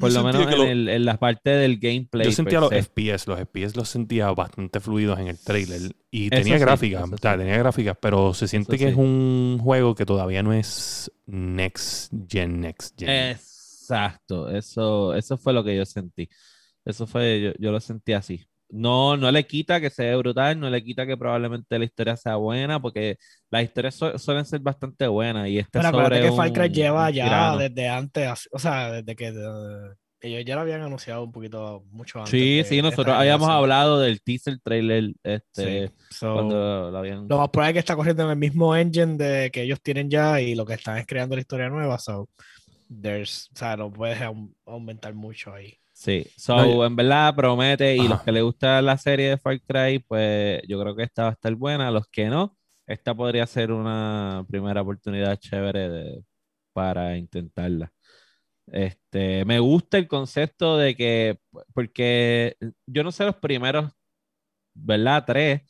Por 0.00 0.10
lo 0.10 0.24
menos 0.24 0.50
en, 0.50 0.88
el, 0.88 1.04
la 1.04 1.18
parte 1.18 1.50
del 1.50 1.78
gameplay. 1.78 2.24
Yo 2.24 2.32
sentía 2.32 2.60
los 2.60 2.72
FPS, 2.72 3.26
los 3.28 3.38
FPS 3.38 3.76
los 3.76 3.90
sentía 3.90 4.30
bastante 4.30 4.80
fluidos 4.80 5.18
en 5.18 5.28
el 5.28 5.38
trailer. 5.38 5.94
Y 6.10 6.30
tenía 6.30 6.56
gráficas, 6.56 7.10
tenía 7.20 7.58
gráficas, 7.58 7.98
pero 8.00 8.32
se 8.32 8.48
siente 8.48 8.78
que 8.78 8.88
es 8.88 8.96
un 8.96 9.58
juego 9.62 9.94
que 9.94 10.06
todavía 10.06 10.42
no 10.42 10.54
es 10.54 11.12
next 11.26 12.10
gen, 12.26 12.62
next 12.62 12.98
gen. 12.98 13.10
Exacto, 13.10 14.48
eso, 14.48 15.14
eso 15.14 15.36
fue 15.36 15.52
lo 15.52 15.62
que 15.62 15.76
yo 15.76 15.84
sentí. 15.84 16.26
Eso 16.86 17.06
fue, 17.06 17.42
yo, 17.42 17.52
yo 17.58 17.70
lo 17.70 17.78
sentí 17.78 18.14
así 18.14 18.46
no, 18.72 19.18
no 19.18 19.30
le 19.30 19.46
quita 19.46 19.80
que 19.80 19.90
sea 19.90 20.16
brutal, 20.16 20.58
no 20.58 20.70
le 20.70 20.82
quita 20.82 21.06
que 21.06 21.16
probablemente 21.18 21.78
la 21.78 21.84
historia 21.84 22.16
sea 22.16 22.36
buena, 22.36 22.80
porque 22.80 23.18
las 23.50 23.64
historias 23.64 23.94
suelen 23.94 24.46
ser 24.46 24.60
bastante 24.60 25.06
buenas. 25.06 25.48
Y 25.48 25.58
este 25.58 25.78
Pero 25.78 25.90
sobre 25.90 26.22
que 26.22 26.32
Far 26.32 26.52
Cry 26.52 26.70
lleva 26.70 27.10
ya 27.10 27.54
desde 27.56 27.88
antes, 27.88 28.48
o 28.50 28.58
sea, 28.58 28.90
desde 28.90 29.14
que 29.14 29.28
ellos 30.22 30.44
ya 30.46 30.54
lo 30.54 30.62
habían 30.62 30.80
anunciado 30.80 31.22
un 31.22 31.32
poquito 31.32 31.84
mucho 31.90 32.20
antes. 32.20 32.30
Sí, 32.30 32.62
sí, 32.64 32.80
nosotros 32.80 33.14
habíamos 33.14 33.50
hablado 33.50 34.00
del 34.00 34.22
teaser 34.22 34.58
trailer 34.60 35.12
este, 35.22 35.90
cuando 36.18 36.90
lo 36.90 36.96
habían. 36.96 37.28
Lo 37.28 37.38
más 37.38 37.50
probable 37.50 37.70
es 37.70 37.74
que 37.74 37.80
está 37.80 37.94
corriendo 37.94 38.24
en 38.24 38.30
el 38.30 38.36
mismo 38.36 38.74
engine 38.74 39.18
de 39.18 39.50
que 39.50 39.62
ellos 39.62 39.82
tienen 39.82 40.08
ya 40.08 40.40
y 40.40 40.54
lo 40.54 40.64
que 40.64 40.74
están 40.74 40.96
es 40.96 41.06
creando 41.06 41.34
la 41.34 41.42
historia 41.42 41.68
nueva. 41.68 41.98
So, 41.98 42.30
there's, 42.88 43.50
o 43.54 43.58
sea, 43.58 43.76
no 43.76 43.92
puedes 43.92 44.18
aumentar 44.64 45.12
mucho 45.12 45.52
ahí. 45.52 45.81
Sí, 46.02 46.26
so, 46.36 46.84
en 46.84 46.96
verdad 46.96 47.32
promete 47.36 47.94
y 47.94 48.08
los 48.08 48.22
que 48.22 48.32
les 48.32 48.42
gusta 48.42 48.82
la 48.82 48.98
serie 48.98 49.28
de 49.28 49.38
Far 49.38 49.60
Cry, 49.60 50.00
pues 50.00 50.60
yo 50.66 50.80
creo 50.80 50.96
que 50.96 51.04
esta 51.04 51.22
va 51.22 51.28
a 51.28 51.32
estar 51.32 51.54
buena. 51.54 51.92
Los 51.92 52.08
que 52.08 52.26
no, 52.26 52.58
esta 52.88 53.14
podría 53.14 53.46
ser 53.46 53.70
una 53.70 54.44
primera 54.48 54.82
oportunidad 54.82 55.38
chévere 55.38 56.24
para 56.72 57.16
intentarla. 57.16 57.92
Este, 58.66 59.44
me 59.44 59.60
gusta 59.60 59.96
el 59.98 60.08
concepto 60.08 60.76
de 60.76 60.96
que, 60.96 61.38
porque 61.72 62.56
yo 62.86 63.04
no 63.04 63.12
sé 63.12 63.24
los 63.24 63.36
primeros, 63.36 63.92
¿verdad? 64.74 65.24
Tres, 65.24 65.62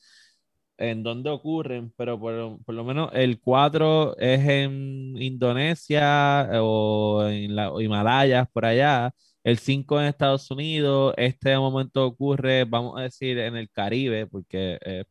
en 0.78 1.02
dónde 1.02 1.28
ocurren, 1.28 1.92
pero 1.96 2.18
por, 2.18 2.58
por, 2.64 2.74
lo 2.74 2.84
menos 2.84 3.10
el 3.12 3.38
4 3.40 4.16
es 4.18 4.40
en 4.48 5.14
Indonesia 5.20 6.48
o 6.62 7.26
en 7.28 7.54
la 7.54 7.70
Himalayas, 7.78 8.48
por 8.50 8.64
allá 8.64 9.12
el 9.44 9.58
5 9.58 10.00
en 10.00 10.06
Estados 10.06 10.50
Unidos, 10.50 11.14
este 11.16 11.56
momento 11.56 12.06
ocurre, 12.06 12.64
vamos 12.64 12.98
a 12.98 13.02
decir, 13.02 13.38
en 13.38 13.56
el 13.56 13.70
Caribe, 13.70 14.26
porque... 14.26 14.78
Eh, 14.84 15.04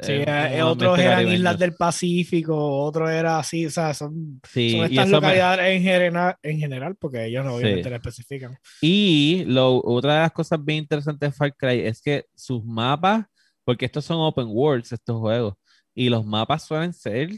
sí, 0.00 0.12
eh, 0.26 0.62
otros 0.62 0.98
eran 0.98 1.26
islas 1.28 1.58
del 1.58 1.74
Pacífico, 1.74 2.54
otros 2.84 3.10
era 3.10 3.38
así, 3.38 3.66
o 3.66 3.70
sea, 3.70 3.94
son, 3.94 4.40
estas 4.54 5.08
localidades 5.08 5.76
en, 5.76 5.82
general, 5.82 6.36
en 6.42 6.58
general, 6.58 6.96
porque 6.96 7.26
ellos 7.26 7.44
no 7.44 7.54
obviamente 7.54 7.88
sí. 7.88 7.94
especifican. 7.94 8.58
Y 8.82 9.44
lo, 9.46 9.82
otra 9.84 10.14
de 10.14 10.20
las 10.20 10.32
cosas 10.32 10.62
bien 10.62 10.80
interesantes 10.80 11.30
de 11.30 11.36
Far 11.36 11.54
Cry 11.54 11.80
es 11.80 12.02
que 12.02 12.26
sus 12.34 12.64
mapas, 12.64 13.24
porque 13.64 13.86
estos 13.86 14.04
son 14.04 14.18
open 14.20 14.48
worlds, 14.48 14.92
estos 14.92 15.18
juegos, 15.18 15.54
y 15.94 16.08
los 16.08 16.24
mapas 16.24 16.64
suelen 16.64 16.92
ser 16.92 17.30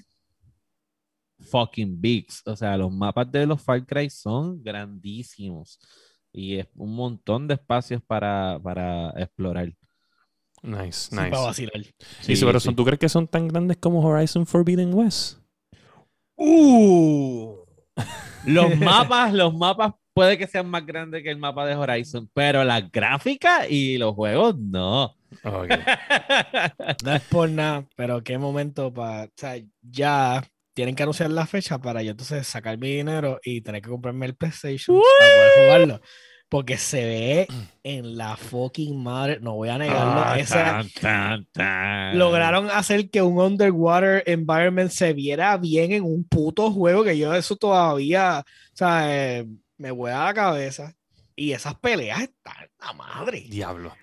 fucking 1.42 2.00
bigs. 2.00 2.42
O 2.46 2.56
sea, 2.56 2.76
los 2.76 2.90
mapas 2.90 3.30
de 3.30 3.46
los 3.46 3.62
Far 3.62 3.84
Cry 3.84 4.08
son 4.10 4.62
grandísimos 4.62 5.78
y 6.32 6.56
es 6.56 6.66
un 6.74 6.94
montón 6.94 7.46
de 7.46 7.54
espacios 7.54 8.02
para, 8.06 8.58
para 8.62 9.10
explorar. 9.10 9.72
Nice, 10.62 11.14
nice. 11.14 11.30
Para 11.30 11.40
vacilar. 11.40 11.84
Sí, 12.20 12.34
pero 12.40 12.60
¿tú 12.60 12.84
crees 12.84 12.98
que 12.98 13.08
son 13.08 13.26
tan 13.26 13.48
grandes 13.48 13.76
como 13.78 14.00
Horizon 14.00 14.46
Forbidden 14.46 14.94
West? 14.94 15.38
Uh, 16.36 17.56
los 18.46 18.76
mapas, 18.78 19.32
los 19.32 19.54
mapas 19.54 19.94
puede 20.14 20.38
que 20.38 20.46
sean 20.46 20.68
más 20.68 20.86
grandes 20.86 21.22
que 21.22 21.30
el 21.30 21.38
mapa 21.38 21.66
de 21.66 21.74
Horizon, 21.74 22.28
pero 22.32 22.64
las 22.64 22.90
gráficas 22.90 23.70
y 23.70 23.98
los 23.98 24.14
juegos 24.14 24.56
no. 24.58 25.14
no 27.04 27.14
es 27.14 27.22
por 27.22 27.48
nada, 27.48 27.86
pero 27.96 28.22
qué 28.22 28.38
momento 28.38 28.92
para, 28.92 29.24
o 29.24 29.30
sea, 29.34 29.54
ya 29.80 30.42
tienen 30.74 30.94
que 30.94 31.02
anunciar 31.02 31.30
la 31.30 31.46
fecha 31.46 31.78
para 31.78 32.02
yo 32.02 32.12
entonces 32.12 32.46
sacar 32.46 32.78
mi 32.78 32.96
dinero 32.96 33.40
y 33.44 33.60
tener 33.60 33.82
que 33.82 33.90
comprarme 33.90 34.26
el 34.26 34.34
PlayStation 34.34 35.00
para 35.18 35.30
poder 35.30 35.52
jugarlo. 35.56 36.00
Porque 36.48 36.76
se 36.76 37.02
ve 37.02 37.48
en 37.82 38.18
la 38.18 38.36
fucking 38.36 39.02
madre, 39.02 39.38
no 39.40 39.54
voy 39.54 39.70
a 39.70 39.78
negarlo. 39.78 40.22
Ah, 40.22 42.12
lograron 42.14 42.70
hacer 42.70 43.08
que 43.08 43.22
un 43.22 43.38
underwater 43.38 44.22
environment 44.26 44.90
se 44.90 45.14
viera 45.14 45.56
bien 45.56 45.92
en 45.92 46.04
un 46.04 46.24
puto 46.24 46.70
juego 46.70 47.04
que 47.04 47.16
yo 47.16 47.34
eso 47.34 47.56
todavía, 47.56 48.44
o 48.44 48.76
sea, 48.76 49.38
eh, 49.38 49.46
me 49.78 49.90
voy 49.92 50.10
a 50.10 50.24
la 50.24 50.34
cabeza. 50.34 50.94
Y 51.34 51.52
esas 51.52 51.74
peleas 51.76 52.20
están 52.20 52.68
la 52.78 52.92
madre. 52.92 53.46
Diablo. 53.48 53.94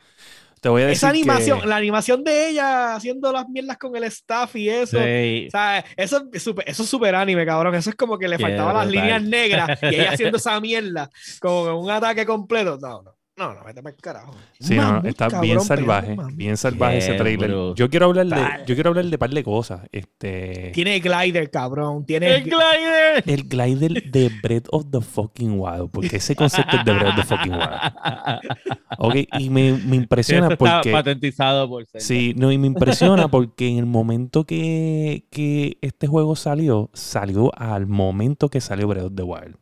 Te 0.62 0.70
voy 0.70 0.82
a 0.82 0.88
decir 0.88 0.98
Esa 0.98 1.10
animación, 1.10 1.68
la 1.68 1.78
animación 1.78 2.24
de 2.24 2.50
ella 2.50 2.96
haciendo 2.96 3.32
las 3.32 3.48
mierdas 3.48 3.78
con 3.78 3.96
el 3.96 4.04
staff 4.06 4.56
y 4.56 4.70
eso. 4.70 4.98
O 4.98 5.02
sea, 5.02 5.86
eso, 5.96 6.30
eso 6.34 6.54
es 6.66 6.90
súper 6.90 7.16
anime, 7.16 7.46
cabrón. 7.46 7.76
Eso 7.76 7.90
es 7.90 7.96
como 7.96 8.18
que 8.18 8.28
le 8.28 8.38
faltaban 8.38 8.76
las 8.76 8.88
líneas 8.88 9.24
negras 9.24 9.80
y 9.84 9.96
ella 9.96 10.12
haciendo 10.12 10.38
esa 10.38 10.60
mierda 10.60 11.10
con 11.40 11.74
un 11.76 11.90
ataque 11.90 12.26
completo. 12.26 12.78
No, 12.82 13.02
no. 13.02 13.19
No, 13.40 13.54
no, 13.54 13.64
vete 13.64 13.82
para 13.82 13.96
el 13.96 14.02
carajo. 14.02 14.36
Sí, 14.60 14.76
no, 14.76 15.02
está 15.06 15.40
bien 15.40 15.62
salvaje, 15.62 16.18
bien 16.34 16.58
salvaje 16.58 16.98
ese 16.98 17.14
trailer. 17.14 17.50
Yo 17.74 17.90
quiero 17.90 18.08
hablar 18.08 18.28
de, 18.28 18.66
yo 18.68 18.76
quiero 18.76 18.90
hablar 18.90 19.06
de 19.06 19.18
par 19.18 19.30
de 19.30 19.44
cosas. 19.46 19.88
Este... 19.94 20.72
Tiene 20.74 21.00
glider, 21.00 21.50
cabrón. 21.50 22.06
Tiene 22.06 22.36
el 22.36 22.44
glider. 22.44 23.24
El 23.26 23.44
glider 23.48 24.12
de 24.12 24.30
Breath 24.44 24.68
of 24.72 24.88
the 24.92 25.00
fucking 25.00 25.58
Wild, 25.58 25.90
porque 25.90 26.18
ese 26.18 26.36
concepto 26.36 26.76
es 26.76 26.84
de 26.84 26.92
Breath 26.92 27.12
of 27.12 27.16
the 27.16 27.24
fucking 27.24 27.54
Wild. 27.54 27.70
Ok, 29.02 29.16
y 29.40 29.50
me, 29.50 29.72
me 29.72 29.96
impresiona 29.96 30.50
porque. 30.58 30.90
Está 30.90 30.92
patentizado 30.92 31.70
por 31.70 31.86
Sí, 31.96 32.34
no, 32.36 32.52
y 32.52 32.58
me 32.58 32.68
impresiona 32.68 33.30
porque 33.30 33.70
en 33.70 33.78
el 33.78 33.86
momento 33.86 34.44
que, 34.44 35.28
que 35.32 35.78
este 35.80 36.08
juego 36.08 36.36
salió, 36.36 36.90
salió 36.94 37.52
al 37.56 37.88
momento 37.88 38.50
que 38.50 38.60
salió 38.60 38.90
Breath 38.90 39.06
of 39.06 39.16
the 39.16 39.24
Wild. 39.24 39.56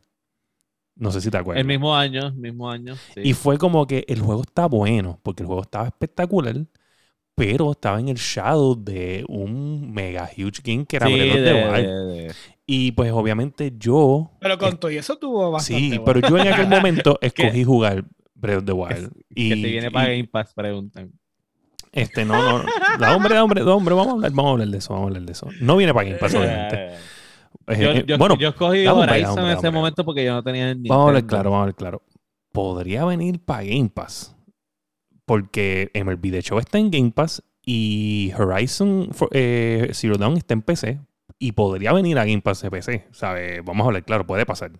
No 0.98 1.12
sé 1.12 1.20
si 1.20 1.30
te 1.30 1.38
acuerdas. 1.38 1.60
El 1.60 1.66
mismo 1.66 1.94
año, 1.94 2.32
mismo 2.32 2.68
año. 2.70 2.96
Y 3.16 3.32
fue 3.32 3.56
como 3.56 3.86
que 3.86 4.04
el 4.08 4.20
juego 4.20 4.42
está 4.42 4.66
bueno, 4.66 5.20
porque 5.22 5.44
el 5.44 5.46
juego 5.46 5.62
estaba 5.62 5.86
espectacular, 5.86 6.56
pero 7.36 7.70
estaba 7.70 8.00
en 8.00 8.08
el 8.08 8.16
shadow 8.16 8.74
de 8.74 9.24
un 9.28 9.92
mega 9.92 10.28
huge 10.36 10.60
game 10.64 10.84
que 10.84 10.96
era 10.96 11.06
Breath 11.06 11.36
of 11.36 11.44
the 11.44 11.54
Wild. 11.54 12.34
Y 12.66 12.92
pues 12.92 13.12
obviamente 13.12 13.72
yo. 13.78 14.32
Pero 14.40 14.58
con 14.58 14.76
todo 14.78 14.90
y 14.90 14.96
eso 14.96 15.16
tuvo 15.16 15.52
bastante. 15.52 15.80
Sí, 15.80 16.00
pero 16.04 16.20
yo 16.20 16.36
en 16.36 16.48
aquel 16.48 16.66
momento 16.66 17.16
escogí 17.22 17.62
jugar 17.62 18.04
Breath 18.34 18.58
of 18.58 18.64
the 18.64 18.72
Wild. 18.72 19.12
y, 19.30 19.48
que 19.50 19.54
te 19.54 19.68
viene 19.68 19.90
para 19.92 20.08
Game 20.08 20.26
Pass, 20.26 20.52
preguntan. 20.52 21.12
Este, 21.92 22.24
no, 22.24 22.58
no. 22.58 22.64
Da 22.98 23.16
hombre, 23.16 23.38
hombre, 23.38 23.62
hombre, 23.62 23.94
vamos 23.94 24.08
a 24.08 24.14
hablar, 24.16 24.32
vamos 24.32 24.50
a 24.50 24.52
hablar 24.52 24.68
de 24.68 24.78
eso, 24.78 24.92
vamos 24.92 25.06
a 25.06 25.08
hablar 25.08 25.22
de 25.22 25.32
eso. 25.32 25.48
No 25.60 25.76
viene 25.76 25.94
para 25.94 26.08
Game 26.08 26.18
Pass, 26.18 26.34
obviamente. 26.34 26.90
Eh, 27.68 28.04
yo, 28.06 28.18
bueno, 28.18 28.36
yo 28.38 28.48
escogí 28.48 28.86
Horizon 28.86 29.46
en 29.46 29.58
ese 29.58 29.70
momento 29.70 30.04
porque 30.04 30.24
yo 30.24 30.32
no 30.32 30.42
tenía 30.42 30.74
ni. 30.74 30.88
Vamos 30.88 31.04
a 31.04 31.08
hablar 31.08 31.26
claro, 31.26 31.50
vamos 31.50 31.58
a 31.58 31.62
hablar 31.62 31.74
claro. 31.74 32.02
Podría 32.52 33.04
venir 33.04 33.44
para 33.44 33.64
Game 33.64 33.90
Pass. 33.90 34.34
Porque 35.26 35.90
MLB 35.94 36.30
de 36.30 36.38
hecho 36.38 36.58
está 36.58 36.78
en 36.78 36.90
Game 36.90 37.10
Pass 37.10 37.42
y 37.62 38.32
Horizon 38.38 39.10
eh, 39.32 39.90
Zero 39.92 40.16
Dawn 40.16 40.38
está 40.38 40.54
en 40.54 40.62
PC. 40.62 41.00
Y 41.38 41.52
podría 41.52 41.92
venir 41.92 42.18
a 42.18 42.24
Game 42.24 42.40
Pass 42.40 42.62
de 42.62 42.70
PC. 42.70 43.06
¿Sabe? 43.12 43.60
Vamos 43.60 43.84
a 43.84 43.88
hablar 43.88 44.04
claro, 44.04 44.26
puede 44.26 44.46
pasar. 44.46 44.72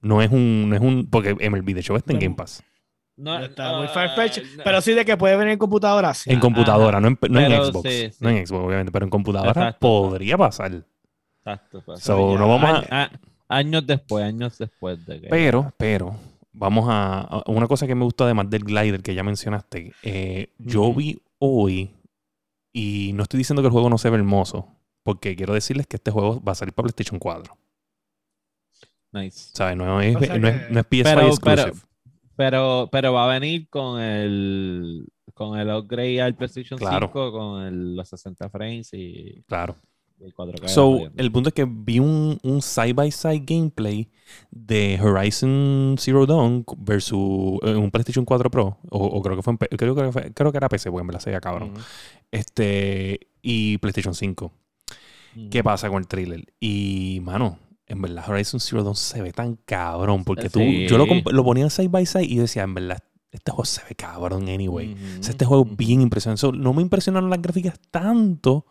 No 0.00 0.22
es 0.22 0.30
un. 0.30 0.70
No 0.70 0.76
es 0.76 0.80
un 0.80 1.08
porque 1.10 1.34
MLB 1.34 1.74
de 1.74 1.80
hecho 1.80 1.94
está 1.96 2.12
en 2.12 2.18
Game 2.18 2.34
Pass. 2.34 2.64
No, 3.16 3.38
está 3.38 3.76
muy 3.76 3.88
farfetch, 3.88 4.40
pero 4.64 4.80
sí 4.80 4.94
de 4.94 5.04
que 5.04 5.16
puede 5.16 5.36
venir 5.36 5.52
en 5.52 5.58
computadora. 5.58 6.12
En 6.26 6.40
computadora, 6.40 6.98
no 6.98 7.08
en, 7.08 7.18
no 7.28 7.40
en 7.40 7.64
Xbox. 7.64 8.20
No 8.20 8.30
en 8.30 8.46
Xbox, 8.46 8.64
obviamente, 8.64 8.90
pero 8.90 9.04
en 9.04 9.10
computadora 9.10 9.76
podría 9.78 10.38
pasar. 10.38 10.86
Exacto. 11.44 11.82
No 12.38 12.48
vamos 12.48 12.84
a... 12.90 13.10
años 13.48 13.86
después, 13.86 14.24
años 14.24 14.58
después 14.58 15.04
de 15.06 15.20
que... 15.20 15.28
Pero, 15.28 15.72
pero, 15.76 16.16
vamos 16.52 16.86
a, 16.88 17.42
Una 17.46 17.66
cosa 17.66 17.86
que 17.86 17.94
me 17.94 18.04
gustó 18.04 18.24
además 18.24 18.48
del 18.48 18.64
glider 18.64 19.02
que 19.02 19.14
ya 19.14 19.22
mencionaste. 19.22 19.92
Eh, 20.02 20.52
yo 20.58 20.92
vi 20.94 21.20
hoy, 21.38 21.90
y 22.72 23.12
no 23.14 23.24
estoy 23.24 23.38
diciendo 23.38 23.62
que 23.62 23.66
el 23.66 23.72
juego 23.72 23.90
no 23.90 23.98
se 23.98 24.10
ve 24.10 24.16
hermoso, 24.16 24.68
porque 25.02 25.34
quiero 25.34 25.54
decirles 25.54 25.86
que 25.86 25.96
este 25.96 26.10
juego 26.10 26.40
va 26.42 26.52
a 26.52 26.56
salir 26.56 26.72
para 26.72 26.84
PlayStation 26.84 27.18
4. 27.18 27.56
Nice. 29.12 29.50
¿Sabes? 29.52 29.76
No 29.76 30.00
es, 30.00 30.14
no 30.14 30.48
es, 30.48 30.70
no 30.70 30.80
es 30.80 30.86
PS5 30.88 31.26
exclusive. 31.26 31.72
Pero, 32.34 32.88
pero, 32.90 33.12
va 33.12 33.24
a 33.24 33.38
venir 33.38 33.68
con 33.68 34.00
el 34.00 35.06
con 35.34 35.58
el 35.58 35.68
upgrade 35.70 36.22
al 36.22 36.34
PlayStation 36.34 36.78
5 36.78 37.10
con 37.10 37.62
el, 37.62 37.96
los 37.96 38.08
60 38.08 38.48
frames 38.48 38.90
y 38.92 39.42
claro 39.46 39.76
So, 40.66 41.10
el 41.16 41.32
punto 41.32 41.48
es 41.48 41.54
que 41.54 41.64
vi 41.64 41.98
un, 41.98 42.38
un 42.42 42.62
side 42.62 42.92
by 42.92 43.10
side 43.10 43.42
gameplay 43.44 44.08
de 44.50 44.98
Horizon 45.00 45.96
Zero 45.98 46.26
Dawn 46.26 46.64
versus 46.78 47.58
eh, 47.62 47.74
un 47.74 47.90
PlayStation 47.90 48.24
4 48.24 48.50
Pro. 48.50 48.78
O, 48.90 49.20
creo 49.22 49.36
que 49.36 49.42
fue, 49.42 49.56
creo, 49.58 49.94
que 49.94 50.12
fue, 50.12 50.32
creo 50.32 50.52
que 50.52 50.58
era 50.58 50.68
PC, 50.68 50.90
porque 50.90 51.06
me 51.06 51.12
la 51.12 51.20
sé 51.20 51.38
cabrón. 51.40 51.72
Este, 52.30 53.28
y 53.42 53.78
PlayStation 53.78 54.14
5. 54.14 54.52
¿Qué 55.50 55.64
pasa 55.64 55.88
con 55.88 55.98
el 55.98 56.06
trailer? 56.06 56.44
Y, 56.60 57.20
mano, 57.22 57.58
en 57.86 58.02
verdad 58.02 58.28
Horizon 58.28 58.60
Zero 58.60 58.84
Dawn 58.84 58.96
se 58.96 59.22
ve 59.22 59.32
tan 59.32 59.56
cabrón. 59.64 60.24
Porque 60.24 60.50
tú, 60.50 60.60
yo 60.60 60.98
lo, 60.98 61.06
lo 61.06 61.44
ponía 61.44 61.68
side 61.70 61.88
by 61.88 62.06
side 62.06 62.24
y 62.24 62.36
decía, 62.36 62.62
en 62.62 62.74
verdad, 62.74 63.02
este 63.32 63.50
juego 63.50 63.64
se 63.64 63.82
ve 63.88 63.94
cabrón 63.94 64.48
anyway. 64.48 64.94
este 65.20 65.44
juego 65.44 65.66
es 65.68 65.76
bien 65.76 66.02
impresionante. 66.02 66.46
no 66.52 66.72
me 66.74 66.82
impresionaron 66.82 67.30
las 67.30 67.40
gráficas 67.40 67.80
tanto 67.90 68.66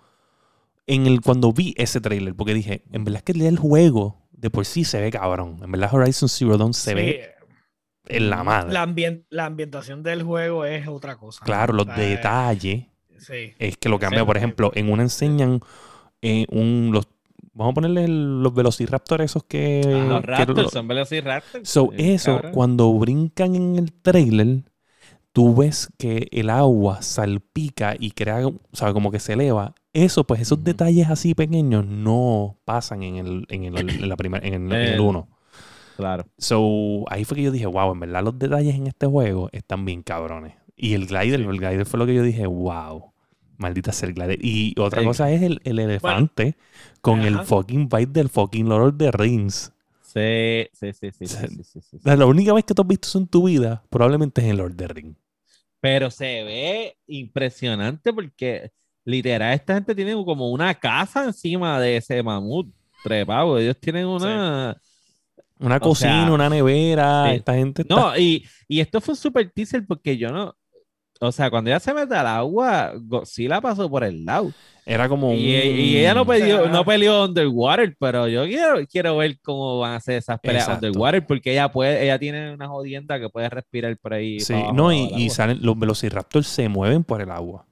en 0.88 1.08
el, 1.08 1.22
cuando 1.22 1.54
vi 1.54 1.74
ese 1.78 2.02
trailer, 2.02 2.36
porque 2.36 2.54
dije, 2.54 2.84
en 2.92 3.04
verdad 3.04 3.24
es 3.26 3.34
que 3.36 3.48
el 3.48 3.58
juego 3.58 4.22
de 4.32 4.50
por 4.50 4.66
sí 4.66 4.84
se 4.84 5.00
ve 5.00 5.12
cabrón. 5.12 5.60
En 5.64 5.72
verdad 5.72 5.94
Horizon 5.94 6.28
Zero 6.28 6.58
Dawn 6.58 6.74
se 6.74 6.96
ve 6.96 7.36
en 8.08 8.30
la 8.30 8.44
madre. 8.44 8.74
La, 8.74 8.86
la, 9.30 9.46
ambientación 9.46 10.04
del 10.04 10.24
juego 10.24 10.66
es 10.66 10.88
otra 10.88 11.16
cosa. 11.16 11.44
Claro, 11.46 11.74
los 11.74 11.86
detalles. 11.96 12.86
Es 13.60 13.78
que 13.78 13.88
lo 13.88 14.00
cambia, 14.00 14.26
por 14.26 14.36
ejemplo, 14.36 14.72
en 14.74 14.92
una 14.92 15.04
enseñan 15.04 15.60
eh, 16.24 16.48
un, 16.50 16.90
los, 16.92 17.08
vamos 17.54 17.74
a 17.74 17.76
ponerle 17.76 18.08
los 18.08 18.54
velociraptors 18.54 19.24
esos 19.24 19.44
que... 19.44 19.82
Ah, 19.86 20.06
los 20.08 20.24
raptors 20.24 20.72
son 20.72 20.88
velociraptors. 20.88 21.70
So, 21.70 21.92
eso, 21.96 22.42
cuando 22.52 22.92
brincan 22.94 23.56
en 23.56 23.76
el 23.76 23.94
trailer, 23.94 24.64
tú 25.34 25.56
ves 25.56 25.90
que 26.00 26.30
el 26.32 26.50
agua 26.50 27.04
salpica 27.04 27.96
y 27.98 28.12
crea, 28.12 28.48
o 28.48 28.60
sea, 28.74 28.92
como 28.92 29.12
que 29.12 29.20
se 29.20 29.34
eleva 29.34 29.76
eso, 29.94 30.26
pues 30.26 30.42
esos 30.42 30.64
detalles 30.64 31.10
así 31.10 31.36
pequeños 31.36 31.86
no 31.86 32.58
pasan 32.66 33.04
en 33.04 33.18
el, 33.18 33.46
en 33.50 33.66
el, 33.66 33.90
en 33.90 34.10
la 34.10 34.16
primera, 34.16 34.46
en 34.48 34.72
el, 34.72 35.00
uno. 35.00 35.28
Claro. 35.98 36.26
So, 36.38 37.06
ahí 37.10 37.26
fue 37.26 37.38
que 37.38 37.44
yo 37.44 37.52
dije, 37.52 37.66
wow, 37.66 37.92
en 37.92 38.00
verdad 38.00 38.24
los 38.24 38.40
detalles 38.40 38.76
en 38.76 38.88
este 38.88 39.06
juego 39.06 39.50
están 39.52 39.86
bien 39.86 40.02
cabrones. 40.02 40.56
Y 40.76 40.94
el 40.94 41.06
glider, 41.06 41.42
el 41.42 41.58
glider 41.58 41.86
fue 41.86 42.00
lo 42.00 42.06
que 42.06 42.16
yo 42.16 42.24
dije, 42.24 42.48
wow, 42.48 43.12
maldita 43.58 43.92
ser 43.92 44.10
el 44.10 44.16
glider. 44.16 44.40
Y 44.42 44.74
otra 44.80 45.04
cosa 45.04 45.30
es 45.32 45.42
el, 45.42 45.60
elefante 45.64 46.56
con 47.02 47.22
el 47.22 47.40
fucking 47.42 47.88
bite 47.90 48.12
del 48.12 48.30
fucking 48.30 48.68
Lord 48.68 48.94
of 48.94 48.98
the 48.98 49.12
Rings. 49.12 49.72
Sí, 50.02 50.68
sí, 50.74 50.92
sí, 50.94 51.12
sí, 51.12 51.28
sí, 51.28 51.64
sí, 51.64 51.82
sí, 51.82 51.98
La 52.04 52.26
única 52.26 52.52
vez 52.54 52.66
que 52.66 52.74
tú 52.74 52.82
has 52.82 52.88
visto 52.88 53.08
eso 53.08 53.20
en 53.20 53.28
tu 53.28 53.46
vida 53.46 53.84
probablemente 53.90 54.42
es 54.42 54.48
en 54.48 54.58
Lord 54.58 54.72
of 54.72 54.78
the 54.78 54.88
Rings. 54.88 55.18
Pero 55.80 56.12
se 56.12 56.44
ve 56.44 56.98
impresionante 57.08 58.12
porque 58.12 58.72
literal, 59.06 59.54
esta 59.54 59.76
gente 59.76 59.96
tiene 59.96 60.14
como 60.14 60.50
una 60.50 60.74
casa 60.74 61.26
encima 61.26 61.80
de 61.80 61.98
ese 61.98 62.22
mamut 62.22 62.74
trepado. 63.04 63.58
Ellos 63.58 63.78
tienen 63.80 64.06
una. 64.06 64.78
Una 65.60 65.80
cocina, 65.80 66.32
una 66.32 66.50
nevera. 66.50 67.34
Esta 67.34 67.54
gente. 67.54 67.86
No, 67.88 68.18
y, 68.18 68.48
y 68.68 68.80
esto 68.80 69.00
fue 69.00 69.14
un 69.14 69.18
super 69.18 69.52
teaser 69.52 69.86
porque 69.86 70.18
yo 70.18 70.30
no. 70.30 70.56
O 71.24 71.32
sea, 71.32 71.52
cuando 71.52 71.70
ella 71.70 71.80
se 71.80 71.94
mete 71.94 72.16
al 72.16 72.26
agua, 72.26 72.94
la 73.38 73.62
pasó 73.62 73.88
por 73.88 74.04
el 74.04 74.26
lado. 74.26 74.52
Era 74.84 75.08
como 75.08 75.34
y, 75.34 75.52
y 75.52 75.98
ella 75.98 76.16
no 76.16 76.26
peleó, 76.26 76.68
no 76.68 76.84
peleó 76.84 77.26
underwater, 77.26 77.96
pero 78.00 78.28
yo 78.28 78.46
quiero, 78.46 78.80
quiero 78.88 79.18
ver 79.18 79.38
cómo 79.40 79.78
van 79.78 79.92
a 79.92 79.96
hacer 79.98 80.16
esas 80.16 80.40
peleas 80.40 80.68
underwater, 80.68 81.24
porque 81.24 81.52
ella 81.52 81.72
puede, 81.72 82.04
ella 82.04 82.18
tiene 82.18 82.52
una 82.52 82.68
jodienda 82.68 83.20
que 83.20 83.30
puede 83.30 83.48
respirar 83.50 83.96
por 83.98 84.16
ahí. 84.16 84.40
Sí, 84.40 84.56
no, 84.74 84.92
y, 84.92 85.12
y 85.16 85.30
salen, 85.30 85.60
los 85.62 85.78
velociraptors 85.78 86.48
se 86.48 86.68
mueven 86.68 87.04
por 87.04 87.22
el 87.22 87.30
agua. 87.30 87.68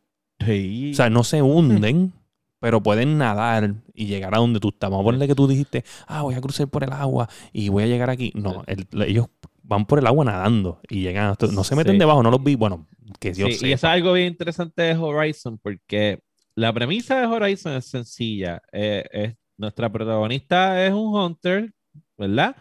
O 0.50 0.94
sea, 0.94 1.10
no 1.10 1.24
se 1.24 1.42
hunden, 1.42 2.14
pero 2.60 2.82
pueden 2.82 3.18
nadar 3.18 3.76
y 3.94 4.06
llegar 4.06 4.36
a 4.36 4.40
donde 4.40 4.60
tú 4.60 4.70
estás. 4.70 4.90
Vamos 4.90 5.04
a 5.04 5.06
ponerle 5.06 5.28
que 5.28 5.36
tú 5.36 5.48
dijiste, 5.48 5.84
ah, 6.08 6.24
voy 6.24 6.36
a 6.36 6.42
cruzar 6.42 6.68
por 6.68 6.84
el 6.84 6.92
agua 6.92 7.30
y 7.54 7.70
voy 7.70 7.84
a 7.84 7.88
llegar 7.88 8.10
aquí. 8.10 8.32
No, 8.36 8.64
ellos 8.68 9.28
van 9.64 9.86
por 9.86 10.00
el 10.00 10.08
agua 10.08 10.26
nadando 10.26 10.82
y 10.90 11.02
llegan. 11.02 11.36
no 11.52 11.64
se 11.64 11.76
meten 11.76 11.98
debajo, 11.98 12.24
no 12.24 12.32
los 12.32 12.44
vi. 12.44 12.56
Bueno, 12.56 12.88
que 13.20 13.32
Dios 13.32 13.58
sí, 13.58 13.68
Y 13.68 13.72
es 13.72 13.84
algo 13.84 14.14
bien 14.14 14.28
interesante 14.28 14.82
de 14.82 14.96
Horizon 14.96 15.58
porque 15.58 16.20
la 16.56 16.74
premisa 16.74 17.20
de 17.20 17.28
Horizon 17.28 17.74
es 17.74 17.86
sencilla. 17.86 18.62
Eh, 18.72 19.06
es, 19.12 19.36
nuestra 19.58 19.92
protagonista 19.92 20.86
es 20.86 20.92
un 20.92 21.16
hunter, 21.16 21.72
¿verdad? 22.18 22.56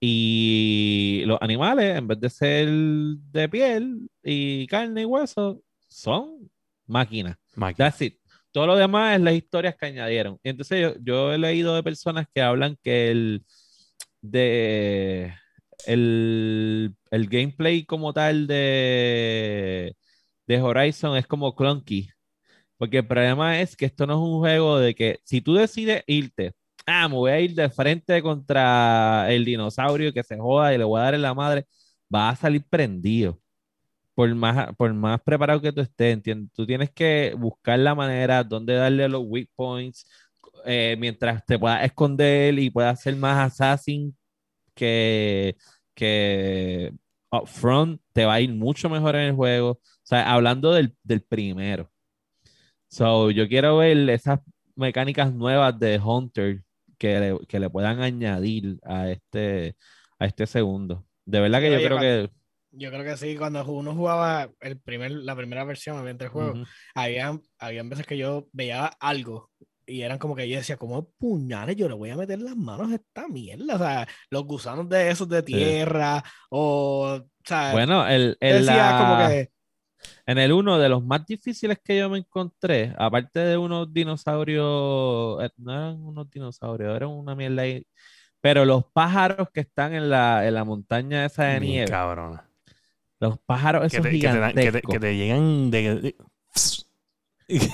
Y 0.00 1.22
los 1.26 1.38
animales, 1.40 1.96
en 1.96 2.06
vez 2.06 2.20
de 2.20 2.30
ser 2.30 2.68
de 2.68 3.48
piel 3.48 4.10
y 4.22 4.66
carne 4.66 5.02
y 5.02 5.04
hueso, 5.06 5.62
son 5.88 6.50
máquina. 6.86 7.38
máquina. 7.54 7.90
That's 7.90 8.02
it. 8.02 8.18
Todo 8.52 8.68
lo 8.68 8.76
demás 8.76 9.16
es 9.16 9.22
las 9.22 9.34
historias 9.34 9.74
que 9.76 9.86
añadieron. 9.86 10.38
Entonces 10.44 10.96
yo, 11.02 11.32
he 11.32 11.38
leído 11.38 11.74
de 11.74 11.82
personas 11.82 12.26
que 12.32 12.40
hablan 12.42 12.78
que 12.82 13.10
el 13.10 13.44
de 14.22 15.34
el, 15.86 16.94
el 17.10 17.28
gameplay 17.28 17.84
como 17.84 18.12
tal 18.12 18.46
de, 18.46 19.96
de 20.46 20.60
Horizon 20.62 21.16
es 21.16 21.26
como 21.26 21.54
clunky. 21.56 22.08
Porque 22.78 22.98
el 22.98 23.06
problema 23.06 23.60
es 23.60 23.76
que 23.76 23.86
esto 23.86 24.06
no 24.06 24.14
es 24.14 24.20
un 24.20 24.38
juego 24.40 24.78
de 24.78 24.94
que 24.94 25.20
si 25.24 25.40
tú 25.40 25.54
decides 25.54 26.04
irte, 26.06 26.54
ah, 26.86 27.08
me 27.08 27.14
voy 27.16 27.30
a 27.32 27.40
ir 27.40 27.54
de 27.54 27.70
frente 27.70 28.22
contra 28.22 29.26
el 29.32 29.44
dinosaurio 29.44 30.12
que 30.12 30.22
se 30.22 30.38
joda 30.38 30.74
y 30.74 30.78
le 30.78 30.84
voy 30.84 31.00
a 31.00 31.04
dar 31.04 31.14
en 31.14 31.22
la 31.22 31.34
madre, 31.34 31.66
va 32.14 32.30
a 32.30 32.36
salir 32.36 32.64
prendido 32.68 33.40
por 34.14 34.32
más, 34.34 34.74
por 34.76 34.92
más 34.94 35.20
preparado 35.22 35.60
que 35.60 35.72
tú 35.72 35.80
estés, 35.80 36.20
tú 36.54 36.66
tienes 36.66 36.90
que 36.90 37.34
buscar 37.36 37.78
la 37.78 37.94
manera 37.94 38.44
donde 38.44 38.74
darle 38.74 39.08
los 39.08 39.22
weak 39.26 39.50
points 39.54 40.06
eh, 40.64 40.96
mientras 40.98 41.44
te 41.44 41.58
puedas 41.58 41.84
esconder 41.84 42.58
y 42.58 42.70
puedas 42.70 43.00
ser 43.02 43.16
más 43.16 43.52
assassin 43.52 44.16
que, 44.74 45.56
que 45.94 46.92
upfront, 47.30 48.00
te 48.12 48.24
va 48.24 48.34
a 48.34 48.40
ir 48.40 48.52
mucho 48.52 48.88
mejor 48.88 49.16
en 49.16 49.22
el 49.22 49.34
juego. 49.34 49.72
O 49.72 49.80
sea, 50.02 50.32
hablando 50.32 50.72
del, 50.72 50.94
del 51.02 51.22
primero. 51.22 51.90
So, 52.88 53.30
yo 53.30 53.48
quiero 53.48 53.78
ver 53.78 54.08
esas 54.10 54.40
mecánicas 54.76 55.32
nuevas 55.34 55.78
de 55.78 55.98
Hunter 55.98 56.62
que 56.98 57.20
le, 57.20 57.46
que 57.46 57.58
le 57.60 57.70
puedan 57.70 58.00
añadir 58.00 58.78
a 58.84 59.10
este, 59.10 59.76
a 60.18 60.26
este 60.26 60.46
segundo. 60.46 61.04
De 61.24 61.40
verdad 61.40 61.60
que 61.60 61.72
yo 61.72 61.78
creo 61.78 61.98
que 61.98 62.30
yo 62.76 62.90
creo 62.90 63.04
que 63.04 63.16
sí, 63.16 63.36
cuando 63.36 63.64
uno 63.64 63.94
jugaba 63.94 64.50
el 64.60 64.78
primer, 64.80 65.10
la 65.12 65.36
primera 65.36 65.64
versión 65.64 66.02
mientras 66.04 66.28
el 66.28 66.32
juego, 66.32 66.64
había, 66.94 67.38
habían 67.58 67.88
veces 67.88 68.06
que 68.06 68.16
yo 68.16 68.48
veía 68.52 68.86
algo 69.00 69.50
y 69.86 70.02
eran 70.02 70.18
como 70.18 70.34
que 70.34 70.48
yo 70.48 70.56
decía, 70.56 70.76
¿cómo 70.76 71.10
puñales 71.18 71.76
yo 71.76 71.88
le 71.88 71.94
voy 71.94 72.10
a 72.10 72.16
meter 72.16 72.40
las 72.40 72.56
manos 72.56 72.90
a 72.90 72.94
esta 72.96 73.28
mierda? 73.28 73.74
O 73.74 73.78
sea, 73.78 74.08
los 74.30 74.44
gusanos 74.44 74.88
de 74.88 75.10
esos 75.10 75.28
de 75.28 75.42
tierra, 75.42 76.22
o, 76.50 77.18
o 77.20 77.28
sea, 77.44 77.72
bueno, 77.72 78.06
el, 78.06 78.36
el 78.40 78.66
como 78.66 79.28
que... 79.28 79.50
En 80.26 80.38
el 80.38 80.52
uno 80.52 80.78
de 80.78 80.88
los 80.88 81.04
más 81.04 81.24
difíciles 81.26 81.78
que 81.82 81.98
yo 81.98 82.10
me 82.10 82.18
encontré, 82.18 82.94
aparte 82.98 83.40
de 83.40 83.56
unos 83.56 83.92
dinosaurios, 83.92 85.42
eh, 85.42 85.50
no 85.56 85.72
eran 85.72 86.02
unos 86.02 86.30
dinosaurios, 86.30 86.94
eran 86.94 87.10
una 87.10 87.34
mierda 87.34 87.62
ahí, 87.62 87.86
pero 88.40 88.64
los 88.64 88.84
pájaros 88.92 89.48
que 89.52 89.60
están 89.60 89.94
en 89.94 90.10
la, 90.10 90.46
en 90.46 90.54
la 90.54 90.64
montaña 90.64 91.24
esa 91.24 91.44
de 91.44 91.60
nieve. 91.60 91.90
Cabrón. 91.90 92.40
Los 93.24 93.38
pájaros 93.38 93.86
esos 93.86 94.04
que 94.04 94.10
te, 94.10 94.16
gigantescos. 94.16 94.92
Que 94.92 95.00
te, 95.00 95.16
llegan 95.16 95.70
de, 95.70 96.14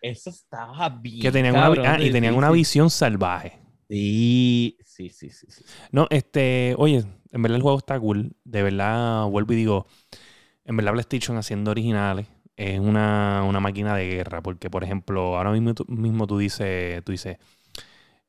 Eso 0.00 0.30
estaba 0.30 0.88
bien. 0.88 1.20
Que 1.20 1.30
tenían 1.30 1.54
una, 1.54 1.92
ah, 1.92 2.00
y 2.00 2.10
tenían 2.10 2.34
una 2.34 2.50
visión 2.50 2.90
salvaje. 2.90 3.60
Sí, 3.88 4.76
sí, 4.84 5.10
sí, 5.10 5.30
sí, 5.30 5.46
No, 5.92 6.08
este, 6.10 6.74
oye, 6.76 7.04
en 7.30 7.42
verdad 7.42 7.54
el 7.56 7.62
juego 7.62 7.78
está 7.78 8.00
cool. 8.00 8.32
De 8.42 8.64
verdad, 8.64 9.26
vuelvo 9.26 9.52
y 9.52 9.56
digo, 9.56 9.86
en 10.64 10.76
verdad 10.76 10.92
PlayStation 10.94 11.36
haciendo 11.36 11.70
originales 11.70 12.26
es 12.56 12.80
una, 12.80 13.44
máquina 13.60 13.94
de 13.94 14.08
guerra. 14.08 14.42
Porque, 14.42 14.70
por 14.70 14.82
ejemplo, 14.82 15.36
ahora 15.36 15.52
mismo, 15.52 15.72
mismo 15.86 16.26
tú 16.26 16.38
dices, 16.38 17.04
tú 17.04 17.12
dices, 17.12 17.36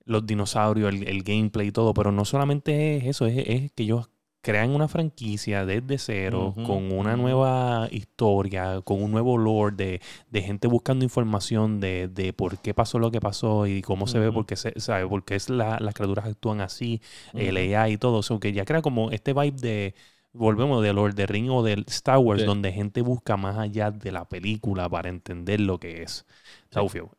los 0.05 0.27
dinosaurios, 0.27 0.93
el, 0.93 1.23
gameplay 1.23 1.69
y 1.69 1.71
todo, 1.71 1.95
pero 1.95 2.11
no 2.11 2.23
solamente 2.23 2.97
es 2.97 3.05
eso, 3.05 3.25
es, 3.25 3.37
es 3.47 3.71
que 3.71 3.83
ellos 3.83 4.09
crean 4.43 4.71
una 4.71 4.89
franquicia 4.89 5.65
desde 5.65 5.97
cero, 5.97 6.53
con 6.65 6.91
una 6.91 7.15
nueva 7.15 7.87
historia, 7.91 8.81
con 8.81 9.01
un 9.01 9.09
nuevo 9.09 9.37
lore 9.37 9.75
de, 9.75 10.01
de 10.29 10.41
gente 10.41 10.67
buscando 10.67 11.05
información 11.05 11.79
de, 11.79 12.09
de, 12.09 12.33
por 12.33 12.59
qué 12.59 12.73
pasó 12.73 12.99
lo 12.99 13.09
que 13.09 13.21
pasó 13.21 13.67
y 13.67 13.81
cómo 13.81 14.05
se 14.05 14.19
ve, 14.19 14.33
porque 14.33 14.57
se, 14.57 14.77
sabe, 14.81 15.07
porque 15.07 15.35
es 15.35 15.49
la, 15.49 15.79
las 15.79 15.95
criaturas 15.95 16.25
actúan 16.25 16.59
así, 16.59 17.01
el 17.33 17.55
AI 17.55 17.93
y 17.93 17.97
todo. 17.97 18.19
eso, 18.19 18.41
que 18.41 18.51
ya 18.51 18.65
crea 18.65 18.81
como 18.81 19.11
este 19.11 19.31
vibe 19.33 19.57
de 19.61 19.95
volvemos 20.33 20.83
del 20.83 20.97
Lord 20.97 21.11
of 21.11 21.15
the 21.15 21.25
Ring 21.25 21.49
o 21.49 21.63
del 21.63 21.85
Star 21.87 22.17
Wars, 22.17 22.45
donde 22.45 22.73
gente 22.73 23.01
busca 23.01 23.37
más 23.37 23.57
allá 23.57 23.91
de 23.91 24.11
la 24.11 24.25
película 24.25 24.89
para 24.89 25.07
entender 25.07 25.61
lo 25.61 25.79
que 25.79 26.03
es. 26.03 26.25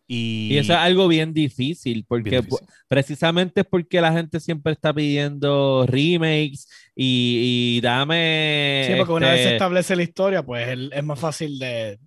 Y, 0.07 0.49
y, 0.53 0.59
eso 0.59 0.73
es 0.73 0.79
algo 0.79 1.09
bien 1.09 1.33
difícil, 1.33 2.05
porque 2.07 2.43
precisamente 2.89 3.61
es 3.63 3.67
porque 3.67 4.01
la 4.01 4.13
gente 4.13 4.41
siempre 4.41 4.73
está 4.73 4.93
pidiendo 4.93 5.87
remakes 5.87 6.69
y, 6.95 7.81
dame. 7.83 8.85
Sí, 8.87 8.95
porque 8.97 9.13
una 9.13 9.31
vez 9.31 9.39
se 9.39 9.43
este 9.45 9.55
establece 9.57 9.97
la 9.97 10.03
historia, 10.03 10.43
pues 10.43 10.79
es 10.93 11.05
más 11.05 11.19
fácil 11.19 11.59
de 11.59 11.99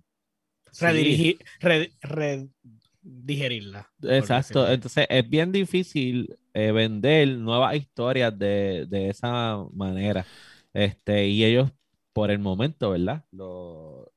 redirigir, 0.80 1.38
digerirla. 3.02 3.90
Exacto, 4.02 4.70
entonces 4.70 5.06
es 5.08 5.28
bien 5.28 5.52
difícil 5.52 6.36
eh, 6.54 6.72
vender 6.72 7.28
nuevas 7.38 7.76
historias 7.76 8.36
de, 8.38 8.86
de 8.88 9.10
esa 9.10 9.58
manera. 9.72 10.26
Este, 10.72 11.26
y 11.26 11.44
ellos, 11.44 11.70
por 12.12 12.30
el 12.30 12.38
momento, 12.38 12.90
¿verdad? 12.90 13.24
Lo, 13.30 14.12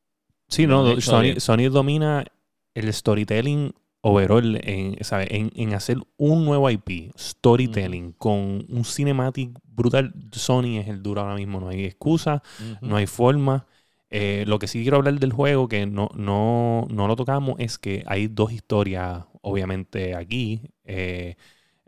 sí, 0.47 0.67
no, 0.67 0.99
Sony, 0.99 1.69
domina 1.69 2.25
el 2.73 2.93
storytelling 2.93 3.73
overall 4.01 4.55
en, 4.63 4.97
En, 4.99 5.51
en, 5.55 5.73
hacer 5.73 5.97
un 6.17 6.45
nuevo 6.45 6.69
IP, 6.69 7.11
storytelling, 7.17 8.13
con 8.13 8.65
un 8.67 8.83
cinematic 8.83 9.57
brutal. 9.63 10.13
Sony 10.31 10.79
es 10.79 10.87
el 10.87 11.03
duro 11.03 11.21
ahora 11.21 11.35
mismo, 11.35 11.59
no 11.59 11.69
hay 11.69 11.85
excusa, 11.85 12.41
no 12.81 12.95
hay 12.95 13.07
forma. 13.07 13.67
Eh, 14.09 14.43
lo 14.47 14.59
que 14.59 14.67
sí 14.67 14.81
quiero 14.81 14.97
hablar 14.97 15.19
del 15.19 15.31
juego, 15.31 15.67
que 15.69 15.85
no, 15.85 16.09
no, 16.15 16.85
no, 16.89 17.07
lo 17.07 17.15
tocamos, 17.15 17.55
es 17.59 17.77
que 17.77 18.03
hay 18.07 18.27
dos 18.27 18.51
historias, 18.51 19.23
obviamente, 19.41 20.15
aquí. 20.15 20.61
Eh, 20.83 21.35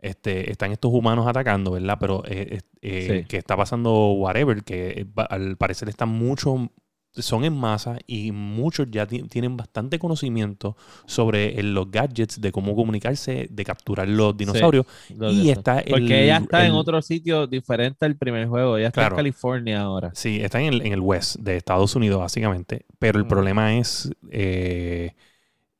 este, 0.04 0.50
están 0.50 0.70
estos 0.70 0.92
humanos 0.92 1.26
atacando, 1.26 1.70
¿verdad? 1.70 1.96
Pero 1.98 2.22
eh, 2.26 2.60
eh, 2.82 3.24
que 3.26 3.38
está 3.38 3.56
pasando 3.56 4.12
whatever, 4.12 4.62
que 4.62 5.06
al 5.30 5.56
parecer 5.56 5.88
están 5.88 6.10
muchos, 6.10 6.68
son 7.16 7.44
en 7.44 7.56
masa 7.56 7.98
y 8.06 8.32
muchos 8.32 8.90
ya 8.90 9.06
tienen 9.06 9.56
bastante 9.56 9.98
conocimiento 9.98 10.76
sobre 11.06 11.62
los 11.62 11.90
gadgets, 11.90 12.40
de 12.40 12.50
cómo 12.50 12.74
comunicarse, 12.74 13.48
de 13.50 13.64
capturar 13.64 14.08
los 14.08 14.36
dinosaurios. 14.36 14.86
y 15.08 15.50
está 15.50 15.82
Porque 15.88 16.24
ella 16.24 16.38
está 16.38 16.66
en 16.66 16.72
otro 16.72 17.00
sitio 17.02 17.46
diferente 17.46 18.04
al 18.06 18.16
primer 18.16 18.48
juego, 18.48 18.76
ella 18.76 18.88
está 18.88 19.06
en 19.06 19.14
California 19.14 19.80
ahora. 19.82 20.10
Sí, 20.14 20.40
está 20.42 20.60
en 20.60 20.74
el, 20.74 20.86
en 20.86 20.92
el 20.92 21.00
West 21.00 21.36
de 21.36 21.56
Estados 21.56 21.94
Unidos, 21.94 22.20
básicamente. 22.20 22.86
Pero 22.98 23.18
el 23.18 23.26
problema 23.26 23.76
es 23.76 24.10
eh, 24.30 25.12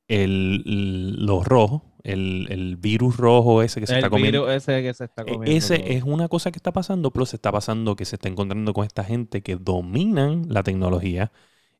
el, 0.08 0.62
los 1.26 1.44
rojos 1.44 1.82
el, 2.04 2.76
virus 2.76 3.16
rojo 3.16 3.62
ese 3.62 3.80
que 3.80 3.86
se 3.86 3.96
está 3.96 4.10
comiendo. 4.10 4.50
ese 4.50 4.82
que 4.82 4.94
se 4.94 5.04
está 5.04 5.22
e, 5.22 5.32
comiendo. 5.32 5.56
Ese 5.56 5.96
es 5.96 6.04
una 6.04 6.28
cosa 6.28 6.52
que 6.52 6.58
está 6.58 6.72
pasando, 6.72 7.10
pero 7.10 7.26
se 7.26 7.36
está 7.36 7.50
pasando 7.50 7.96
que 7.96 8.04
se 8.04 8.16
está 8.16 8.28
encontrando 8.28 8.72
con 8.72 8.84
esta 8.84 9.02
gente 9.02 9.42
que 9.42 9.56
dominan 9.56 10.46
la 10.48 10.62
tecnología 10.62 11.32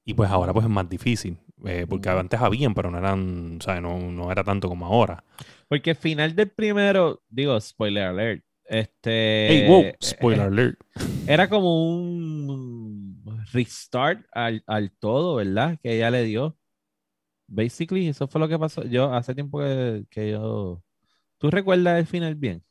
y 0.04 0.14
pues 0.14 0.30
ahora 0.30 0.52
pues 0.52 0.64
es 0.64 0.70
más 0.70 0.88
difícil. 0.88 1.38
Eh, 1.66 1.86
porque 1.88 2.08
antes 2.10 2.40
habían, 2.40 2.74
pero 2.74 2.90
no 2.90 2.98
eran, 2.98 3.58
o 3.58 3.62
sea, 3.62 3.80
no, 3.80 3.98
no 3.98 4.30
era 4.30 4.44
tanto 4.44 4.68
como 4.68 4.86
ahora. 4.86 5.24
Porque 5.68 5.90
al 5.90 5.96
final 5.96 6.34
del 6.34 6.50
primero, 6.50 7.22
digo, 7.28 7.58
spoiler 7.60 8.04
alert. 8.04 8.44
Este. 8.66 9.46
Hey, 9.48 9.68
wow, 9.68 9.84
spoiler 10.02 10.46
alert. 10.46 10.80
Era 11.26 11.48
como 11.48 11.94
un 11.96 13.22
restart 13.52 14.26
al, 14.32 14.62
al 14.66 14.90
todo, 14.90 15.36
¿verdad? 15.36 15.78
Que 15.82 15.96
ella 15.96 16.10
le 16.10 16.24
dio 16.24 16.56
basically, 17.46 18.08
eso 18.08 18.26
fue 18.28 18.40
lo 18.40 18.48
que 18.48 18.58
pasó. 18.58 18.84
Yo 18.84 19.12
hace 19.12 19.34
tiempo 19.34 19.58
que, 19.58 20.30
yo. 20.30 20.82
¿Tú 21.38 21.50
recuerdas 21.50 21.98
el 21.98 22.06
final 22.06 22.34
bien? 22.34 22.62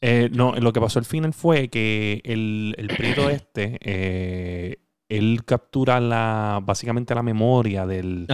Eh, 0.00 0.28
no, 0.32 0.54
lo 0.54 0.72
que 0.72 0.80
pasó 0.80 0.98
al 0.98 1.04
final 1.04 1.32
fue 1.32 1.68
que 1.68 2.20
el, 2.24 2.74
el 2.78 2.88
prito 2.88 3.30
este, 3.30 3.78
eh, 3.80 4.78
él 5.08 5.44
captura 5.44 6.00
la, 6.00 6.60
básicamente 6.62 7.14
la 7.14 7.22
memoria 7.22 7.86
del, 7.86 8.26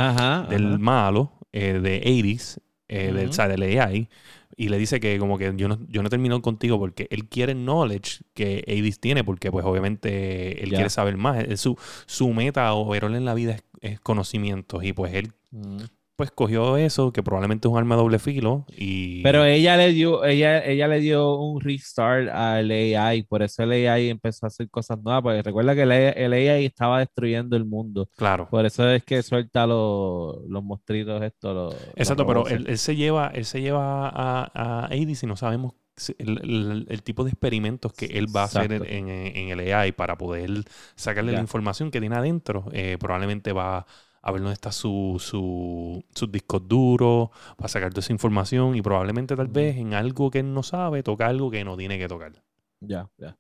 del 0.48 0.78
malo 0.78 1.32
eh, 1.52 1.78
de 1.80 3.26
80 3.28 3.48
del, 3.48 3.60
del 3.60 3.80
AI, 3.80 4.08
y 4.56 4.68
le 4.68 4.78
dice 4.78 5.00
que 5.00 5.18
como 5.18 5.38
que 5.38 5.52
yo 5.56 5.68
no, 5.68 5.78
yo 5.88 6.02
no 6.02 6.08
termino 6.08 6.40
contigo 6.42 6.78
porque 6.78 7.06
él 7.10 7.28
quiere 7.28 7.54
knowledge 7.54 8.22
que 8.34 8.64
Avis 8.66 9.00
tiene, 9.00 9.24
porque 9.24 9.50
pues 9.50 9.64
obviamente 9.64 10.62
él 10.62 10.70
quiere 10.70 10.90
saber 10.90 11.16
más. 11.16 11.44
su, 11.60 11.76
su 12.06 12.32
meta 12.32 12.72
o 12.74 12.94
rol 12.98 13.14
en 13.14 13.24
la 13.24 13.34
vida 13.34 13.52
es 13.52 13.62
es 13.80 14.00
conocimientos 14.00 14.84
y 14.84 14.92
pues 14.92 15.14
él 15.14 15.32
mm. 15.50 15.78
Pues 16.20 16.30
cogió 16.32 16.76
eso 16.76 17.14
que 17.14 17.22
probablemente 17.22 17.66
es 17.66 17.72
un 17.72 17.78
arma 17.78 17.94
de 17.94 18.02
doble 18.02 18.18
filo 18.18 18.66
y 18.76 19.22
pero 19.22 19.42
ella 19.46 19.78
le 19.78 19.94
dio 19.94 20.22
ella 20.22 20.62
ella 20.62 20.86
le 20.86 21.00
dio 21.00 21.34
un 21.36 21.62
restart 21.62 22.28
al 22.28 22.70
AI 22.70 23.22
por 23.22 23.42
eso 23.42 23.62
el 23.62 23.88
AI 23.88 24.10
empezó 24.10 24.44
a 24.44 24.48
hacer 24.48 24.68
cosas 24.68 24.98
nuevas 25.02 25.22
porque 25.22 25.42
recuerda 25.42 25.74
que 25.74 25.84
el, 25.84 26.32
AI 26.34 26.66
estaba 26.66 26.98
destruyendo 26.98 27.56
el 27.56 27.64
mundo. 27.64 28.10
Claro. 28.18 28.50
Por 28.50 28.66
eso 28.66 28.86
es 28.90 29.02
que 29.02 29.22
suelta 29.22 29.66
los, 29.66 30.44
los 30.46 30.62
monstruitos 30.62 31.22
estos 31.22 31.74
exacto 31.96 32.26
pero 32.26 32.46
él, 32.48 32.76
se 32.76 32.96
lleva 32.96 33.28
él 33.28 33.46
se 33.46 33.62
lleva 33.62 34.10
a, 34.10 34.88
a 34.90 34.94
y 34.94 35.06
no 35.24 35.36
sabemos 35.36 35.72
el, 36.18 37.02
tipo 37.02 37.24
de 37.24 37.30
experimentos 37.30 37.94
que 37.94 38.06
él 38.06 38.26
va 38.34 38.42
a 38.42 38.44
hacer 38.44 38.72
en, 38.72 39.08
el 39.08 39.72
AI 39.72 39.92
para 39.92 40.18
poder 40.18 40.64
sacarle 40.96 41.32
la 41.32 41.40
información 41.40 41.90
que 41.90 42.00
tiene 42.00 42.16
adentro. 42.16 42.66
Eh, 42.72 42.96
probablemente 42.98 43.52
va 43.52 43.78
a 43.78 43.86
ver 44.26 44.40
dónde 44.40 44.52
está 44.52 44.72
su, 44.72 45.16
su, 45.18 46.04
sus 46.14 46.30
discos 46.30 46.66
duros, 46.66 47.30
va 47.60 47.66
a 47.66 47.68
sacar 47.68 47.90
toda 47.90 48.00
esa 48.00 48.12
información 48.12 48.76
y 48.76 48.82
probablemente 48.82 49.34
tal 49.36 49.48
vez 49.48 49.76
en 49.76 49.94
algo 49.94 50.30
que 50.30 50.40
él 50.40 50.52
no 50.52 50.62
sabe 50.62 51.02
toca 51.02 51.26
algo 51.26 51.50
que 51.50 51.64
no 51.64 51.76
tiene 51.76 51.98
que 51.98 52.08
tocar. 52.08 52.32
Ya, 52.80 53.08
ya. 53.18 53.36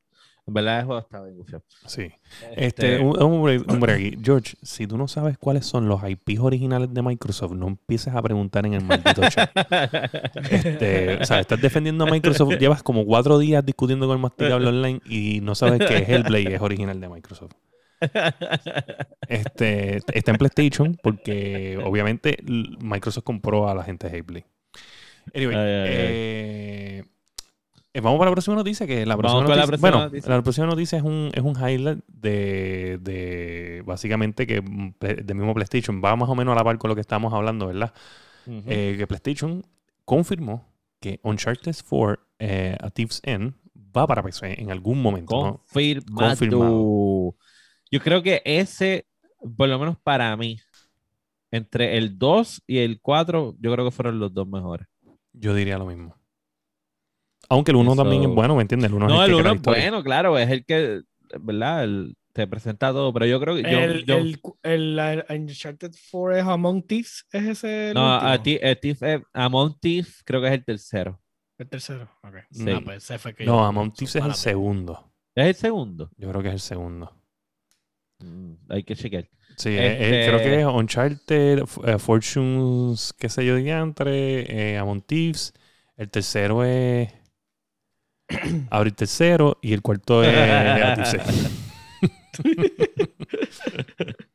En 0.46 0.54
verdad, 0.54 0.80
eso 0.80 0.98
está 0.98 1.22
bien 1.22 1.36
Sí. 1.86 2.10
Este, 2.56 2.96
este 2.96 3.00
un, 3.00 3.90
aquí. 3.90 4.18
George, 4.20 4.56
si 4.62 4.86
tú 4.86 4.98
no 4.98 5.06
sabes 5.06 5.38
cuáles 5.38 5.64
son 5.64 5.86
los 5.86 6.00
IPs 6.02 6.40
originales 6.40 6.92
de 6.92 7.02
Microsoft, 7.02 7.52
no 7.52 7.68
empieces 7.68 8.14
a 8.14 8.20
preguntar 8.20 8.66
en 8.66 8.74
el 8.74 8.84
maldito 8.84 9.22
chat. 9.28 9.50
este, 10.50 11.18
o 11.20 11.24
sea, 11.24 11.40
estás 11.40 11.60
defendiendo 11.60 12.04
a 12.04 12.10
Microsoft, 12.10 12.58
llevas 12.58 12.82
como 12.82 13.04
cuatro 13.04 13.38
días 13.38 13.64
discutiendo 13.64 14.08
con 14.08 14.16
el 14.16 14.22
masticable 14.22 14.68
online 14.68 15.00
y 15.06 15.40
no 15.40 15.54
sabes 15.54 15.86
que 15.86 15.98
Hellblade 15.98 16.54
es 16.54 16.60
original 16.60 17.00
de 17.00 17.08
Microsoft. 17.08 17.52
Este, 19.28 19.98
está 20.12 20.32
en 20.32 20.38
PlayStation 20.38 20.98
porque 21.00 21.78
obviamente 21.84 22.38
Microsoft 22.80 23.24
compró 23.24 23.68
a 23.68 23.74
la 23.74 23.84
gente 23.84 24.08
de 24.08 24.18
Hellblade. 24.18 24.46
Anyway, 25.34 25.56
eh, 25.56 27.04
eh, 27.92 28.00
vamos 28.00 28.18
para 28.18 28.30
la 28.30 28.34
próxima 28.34 28.56
noticia, 28.56 28.86
que 28.86 29.04
la 29.04 29.16
próxima, 29.16 29.42
noticia, 29.42 29.76
bueno, 29.78 30.10
la 30.26 30.42
próxima 30.42 30.66
noticia 30.66 30.98
es 30.98 31.04
un, 31.04 31.30
es 31.34 31.42
un 31.42 31.56
highlight 31.56 32.04
de, 32.06 32.98
de 33.00 33.82
básicamente 33.84 34.46
que 34.46 34.60
mm, 34.60 34.94
del 35.00 35.36
mismo 35.36 35.54
PlayStation. 35.54 36.00
Va 36.04 36.14
más 36.14 36.28
o 36.28 36.34
menos 36.36 36.52
a 36.52 36.54
la 36.56 36.64
par 36.64 36.78
con 36.78 36.88
lo 36.88 36.94
que 36.94 37.00
estamos 37.00 37.32
hablando, 37.32 37.66
¿verdad? 37.66 37.92
Eh, 38.46 38.96
que 38.96 39.06
PlayStation 39.06 39.64
confirmó 40.04 40.66
que 41.00 41.20
Uncharted 41.22 41.74
4 41.88 42.18
eh, 42.38 42.76
a 42.80 42.90
Thief's 42.90 43.20
End 43.24 43.54
va 43.74 44.06
para 44.06 44.22
PC 44.22 44.60
en 44.60 44.70
algún 44.70 45.02
momento. 45.02 45.60
Confirmado. 45.70 47.34
Yo 47.90 48.00
creo 48.00 48.22
que 48.22 48.42
ese, 48.44 49.06
por 49.56 49.68
lo 49.68 49.78
menos 49.78 49.98
para 50.02 50.36
mí, 50.36 50.58
entre 51.50 51.96
el 51.96 52.18
2 52.18 52.62
y 52.66 52.78
el 52.78 53.00
4, 53.00 53.56
yo 53.58 53.72
creo 53.72 53.84
que 53.84 53.90
fueron 53.90 54.18
los 54.18 54.32
dos 54.32 54.46
mejores. 54.46 54.86
Yo 55.32 55.54
diría 55.54 55.78
lo 55.78 55.86
mismo. 55.86 56.16
Aunque 57.48 57.72
el 57.72 57.76
uno 57.76 57.96
también 57.96 58.22
es 58.22 58.28
bueno, 58.28 58.54
¿me 58.54 58.62
entiendes? 58.62 58.90
El 58.90 58.96
uno 58.96 59.08
no, 59.08 59.22
es 59.22 59.28
el, 59.28 59.34
uno 59.34 59.52
es 59.52 59.62
bueno, 59.62 60.04
claro, 60.04 60.38
es 60.38 60.50
el 60.50 60.64
que, 60.64 61.02
¿verdad? 61.40 61.88
te 62.32 62.46
presenta 62.46 62.92
todo, 62.92 63.12
pero 63.12 63.26
yo 63.26 63.40
creo 63.40 63.56
que. 63.56 63.62
el, 63.62 64.04
el, 64.62 64.98
el, 64.98 65.24
Uncharted 65.28 65.92
4 66.12 66.36
es 66.36 66.44
Among 66.44 66.86
Thieves, 66.86 67.26
¿es 67.32 67.44
ese? 67.44 67.92
no, 67.94 68.14
a 68.14 68.40
Thief, 68.40 69.02
Among 69.32 69.78
Thieves 69.80 70.22
creo 70.24 70.40
que 70.40 70.48
es 70.48 70.52
el 70.54 70.64
tercero. 70.64 71.20
El 71.58 71.68
tercero, 71.68 72.08
ok. 72.22 72.36
Sí. 72.50 72.64
Pues 72.84 73.12
fue 73.18 73.34
que 73.34 73.44
no 73.44 73.64
Among 73.64 73.92
Thieves 73.92 74.16
es 74.16 74.24
el 74.24 74.34
segundo. 74.34 75.12
¿Es 75.34 75.46
el 75.46 75.54
segundo? 75.54 76.10
Yo 76.16 76.30
creo 76.30 76.42
que 76.42 76.48
es 76.48 76.54
el 76.54 76.60
segundo. 76.60 77.19
Mm, 78.24 78.52
hay 78.68 78.82
que 78.82 78.96
chequear. 78.96 79.28
Sí, 79.56 79.70
eh, 79.70 80.22
eh, 80.22 80.26
creo 80.26 80.38
que 80.38 80.54
es 80.54 80.60
este 80.60 80.66
Uncharted, 80.66 81.66
Fortunes, 81.98 83.12
qué 83.18 83.28
sé 83.28 83.44
yo, 83.44 83.56
diantre, 83.56 84.78
Amon 84.78 85.02
Thieves. 85.02 85.52
El 85.96 86.08
tercero 86.08 86.64
es 86.64 87.12
Abrir 88.70 88.94
tercero 88.94 89.58
y 89.60 89.72
el 89.72 89.82
cuarto 89.82 90.22
es 90.22 90.30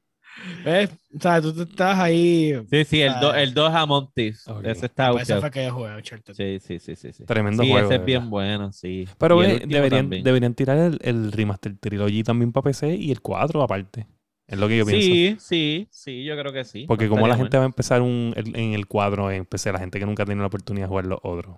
¿Ves? 0.66 0.90
O 1.16 1.22
sea, 1.22 1.42
tú 1.42 1.62
estás 1.62 2.00
ahí. 2.00 2.60
Sí, 2.70 2.86
sí, 2.86 3.02
el 3.02 3.14
2 3.22 3.36
el 3.38 3.50
es 3.52 3.58
Amon 3.58 4.10
Ese 4.16 4.86
está 4.88 5.12
pues 5.12 5.30
Ese 5.30 5.40
fue 5.40 5.52
que 5.52 5.66
yo 5.66 5.74
jugué, 5.74 5.92
Sí, 6.34 6.60
sí, 6.60 6.80
sí, 6.80 6.96
sí, 6.96 7.14
sí. 7.14 7.24
Tremendo 7.26 7.64
sí, 7.64 7.70
juego. 7.70 7.86
Ese 7.86 7.96
es 7.96 8.06
bien 8.06 8.30
bueno, 8.30 8.72
sí. 8.72 9.08
Pero 9.20 9.40
deberían, 9.40 10.10
deberían 10.10 10.56
tirar 10.56 10.78
el, 10.78 11.00
el, 11.04 11.32
Remaster 11.32 11.78
Trilogy 11.78 12.24
también 12.24 12.52
para 12.52 12.64
PC 12.64 12.96
y 12.96 13.12
el 13.12 13.22
4 13.22 13.62
aparte. 13.62 14.08
Es 14.48 14.58
lo 14.58 14.68
que 14.68 14.78
yo 14.78 14.86
pienso. 14.86 15.06
Sí, 15.06 15.38
sí, 15.40 15.88
sí, 15.92 16.24
yo 16.24 16.36
creo 16.38 16.52
que 16.52 16.66
sí. 16.66 16.86
Porque 16.88 17.08
como 17.08 17.28
la 17.28 17.38
gente 17.38 17.58
va 17.58 17.64
a 17.64 17.68
empezar 17.68 18.02
un, 18.02 18.34
en 18.36 18.74
el 18.74 18.88
4 18.88 19.32
en 19.32 19.46
PC, 19.46 19.72
la 19.72 19.80
gente 19.80 20.00
que 20.00 20.06
nunca 20.06 20.24
ha 20.24 20.26
tenido 20.26 20.42
la 20.42 20.48
oportunidad 20.48 20.86
de 20.86 20.90
jugar 20.90 21.06
los 21.06 21.20
otros. 21.22 21.58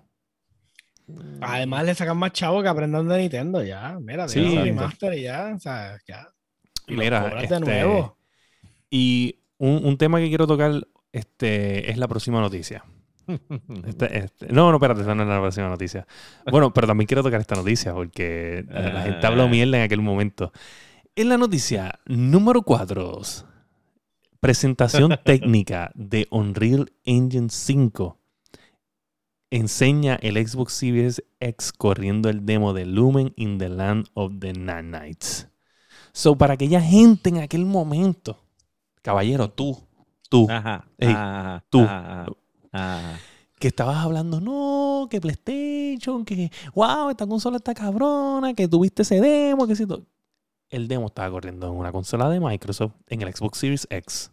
Además 1.40 1.86
le 1.86 1.94
sacan 1.94 2.18
más 2.18 2.32
chavos 2.32 2.62
que 2.62 2.68
aprendan 2.68 3.08
de 3.08 3.18
Nintendo 3.18 3.62
ya. 3.62 3.98
Mira, 4.00 4.28
sí, 4.28 4.58
remaster 4.58 5.14
y 5.14 5.22
ya, 5.22 5.52
o 5.56 5.58
sea, 5.58 5.98
ya. 6.06 6.28
Mira, 6.86 7.40
este, 7.42 7.60
nuevo. 7.60 8.17
Y 8.90 9.40
un, 9.58 9.84
un, 9.84 9.98
tema 9.98 10.18
que 10.18 10.28
quiero 10.28 10.46
tocar 10.46 10.86
este, 11.12 11.90
es 11.90 11.98
la 11.98 12.08
próxima 12.08 12.40
noticia. 12.40 12.84
Este, 13.86 14.18
este, 14.24 14.52
no, 14.52 14.70
no, 14.70 14.76
espérate, 14.76 15.00
esta 15.00 15.14
no 15.14 15.22
es 15.22 15.28
la 15.28 15.40
próxima 15.40 15.68
noticia. 15.68 16.06
Bueno, 16.50 16.72
pero 16.72 16.86
también 16.86 17.06
quiero 17.06 17.22
tocar 17.22 17.40
esta 17.40 17.56
noticia 17.56 17.92
porque 17.92 18.64
la 18.68 19.02
gente 19.02 19.26
habló 19.26 19.44
ah. 19.44 19.48
mierda 19.48 19.78
en 19.78 19.84
aquel 19.84 20.00
momento. 20.00 20.52
En 21.14 21.28
la 21.28 21.36
noticia 21.36 21.98
número 22.06 22.62
4, 22.62 23.20
presentación 24.40 25.18
técnica 25.24 25.90
de 25.94 26.26
Unreal 26.30 26.92
Engine 27.04 27.48
5 27.50 28.18
enseña 29.50 30.16
el 30.16 30.36
Xbox 30.46 30.74
Series 30.74 31.24
X 31.40 31.72
corriendo 31.72 32.28
el 32.28 32.44
demo 32.44 32.72
de 32.72 32.86
Lumen 32.86 33.32
in 33.36 33.58
the 33.58 33.68
Land 33.68 34.08
of 34.14 34.34
the 34.40 34.52
Nanites. 34.52 35.48
So, 36.12 36.36
para 36.36 36.54
aquella 36.54 36.80
gente 36.80 37.30
en 37.30 37.38
aquel 37.38 37.64
momento, 37.64 38.38
caballero, 39.02 39.50
tú, 39.50 39.78
tú, 40.28 40.48
tú, 41.70 41.86
que 43.58 43.68
estabas 43.68 43.96
hablando, 43.98 44.40
no, 44.40 45.08
que 45.10 45.20
PlayStation, 45.20 46.24
que 46.24 46.50
wow, 46.74 47.10
esta 47.10 47.26
consola 47.26 47.56
está 47.56 47.74
cabrona, 47.74 48.54
que 48.54 48.68
tuviste 48.68 49.02
ese 49.02 49.20
demo, 49.20 49.66
que 49.66 49.74
si 49.74 49.84
El 50.70 50.88
demo 50.88 51.06
estaba 51.06 51.30
corriendo 51.30 51.66
en 51.66 51.74
una 51.74 51.92
consola 51.92 52.28
de 52.28 52.40
Microsoft, 52.40 52.92
en 53.08 53.22
el 53.22 53.34
Xbox 53.34 53.58
Series 53.58 53.86
X. 53.90 54.32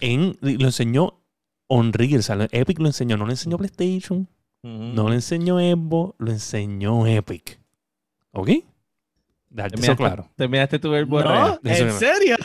En, 0.00 0.38
lo 0.40 0.66
enseñó 0.66 1.20
Unreal, 1.68 2.20
o 2.20 2.22
sea, 2.22 2.48
Epic 2.50 2.78
lo 2.78 2.86
enseñó, 2.86 3.16
no 3.16 3.26
le 3.26 3.32
enseñó 3.32 3.58
PlayStation, 3.58 4.28
no 4.62 5.08
le 5.08 5.16
enseñó 5.16 5.60
Evo, 5.60 6.14
lo 6.18 6.30
enseñó 6.30 7.06
Epic. 7.06 7.60
¿Ok? 8.32 8.50
Darte 9.50 9.80
eso 9.80 9.96
claro. 9.96 10.30
¿Terminaste 10.36 10.78
tu 10.78 10.90
verbo 10.90 11.20
no, 11.22 11.58
¿En 11.64 11.92
serio? 11.92 12.36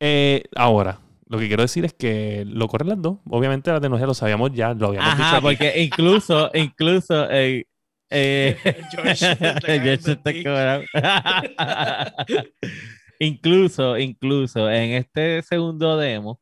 Eh, 0.00 0.44
ahora, 0.56 1.00
lo 1.26 1.38
que 1.38 1.46
quiero 1.46 1.62
decir 1.62 1.84
es 1.84 1.92
que 1.92 2.44
lo 2.46 2.66
corren 2.68 2.88
las 2.88 3.02
dos. 3.02 3.18
Obviamente 3.28 3.70
la 3.70 3.80
tecnología 3.80 4.06
lo 4.06 4.14
sabíamos 4.14 4.52
ya, 4.52 4.74
lo 4.74 4.88
habíamos 4.88 5.12
Ajá, 5.12 5.36
dicho. 5.36 5.42
porque 5.42 5.82
incluso, 5.82 6.50
incluso, 6.54 7.30
eh, 7.30 7.66
eh, 8.10 8.56
incluso, 13.20 13.98
incluso 13.98 14.70
en 14.70 14.92
este 14.92 15.42
segundo 15.42 15.98
demo, 15.98 16.40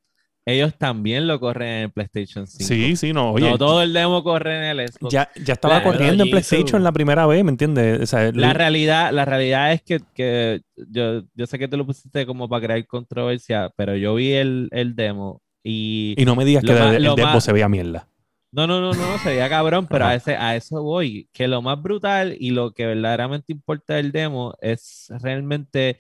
ellos 0.49 0.75
también 0.79 1.27
lo 1.27 1.39
corren 1.39 1.69
en 1.69 1.83
el 1.85 1.91
PlayStation 1.91 2.47
5. 2.47 2.65
Sí, 2.65 2.97
sí, 2.97 3.13
no. 3.13 3.33
Oye, 3.33 3.51
no 3.51 3.59
todo 3.59 3.83
el 3.83 3.93
demo 3.93 4.25
corre 4.25 4.57
en 4.57 4.79
el 4.79 4.89
Xbox. 4.89 5.13
Ya, 5.13 5.31
ya 5.45 5.53
estaba 5.53 5.83
corriendo 5.83 6.25
en 6.25 6.31
PlayStation 6.31 6.83
la 6.83 6.91
primera 6.91 7.27
vez, 7.27 7.45
¿me 7.45 7.51
entiendes? 7.51 8.11
la, 8.13 8.55
realidad, 8.55 9.13
la 9.13 9.27
realidad 9.27 9.75
es 9.75 9.83
que, 9.83 10.01
que, 10.15 10.63
yo, 10.89 11.23
yo 11.35 11.47
sé 11.47 11.59
que 11.59 11.69
te 11.69 11.77
lo 11.77 11.85
pusiste 11.85 12.25
como 12.25 12.49
para 12.49 12.65
crear 12.65 12.87
controversia, 12.87 13.71
pero 13.77 13.95
yo 13.95 14.15
vi 14.15 14.33
el, 14.33 14.69
el 14.71 14.97
demo 14.97 15.43
y... 15.63 16.15
Y 16.17 16.25
no 16.25 16.35
me 16.35 16.47
digas 16.47 16.65
que 16.65 16.73
el, 16.73 17.15
demo 17.15 17.41
se 17.43 17.53
veía 17.53 17.69
mierda. 17.69 18.09
No, 18.51 18.67
no, 18.67 18.81
no, 18.81 18.95
no, 18.95 19.19
se 19.19 19.29
veía 19.29 19.51
cabrón, 19.51 19.87
pero 19.87 20.07
a, 20.07 20.15
ese, 20.15 20.35
a 20.35 20.57
eso 20.57 20.83
voy. 20.83 21.29
Que 21.35 21.47
lo 21.47 21.61
más 21.61 21.83
brutal 21.83 22.35
y 22.41 22.53
lo 22.53 22.73
que 22.73 22.87
verdaderamente 22.87 23.53
importa 23.53 23.97
del 23.97 24.13
demo 24.13 24.55
es 24.63 25.13
realmente 25.21 25.99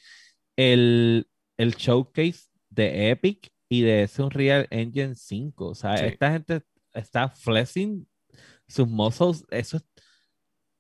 el, 0.56 1.26
el 1.58 1.74
showcase 1.74 2.46
de 2.70 3.10
Epic 3.10 3.52
y 3.68 3.82
de 3.82 4.04
ese 4.04 4.22
Unreal 4.22 4.66
Engine 4.70 5.14
5. 5.14 5.66
O 5.66 5.74
sea, 5.74 5.94
esta 5.94 6.32
gente 6.32 6.62
está 6.94 7.28
flexing 7.28 8.06
sus 8.66 8.88
muscles. 8.88 9.44
Eso, 9.50 9.80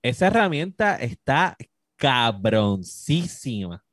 esa 0.02 0.26
herramienta 0.28 0.96
está 0.96 1.56
cabroncísima. 1.96 3.84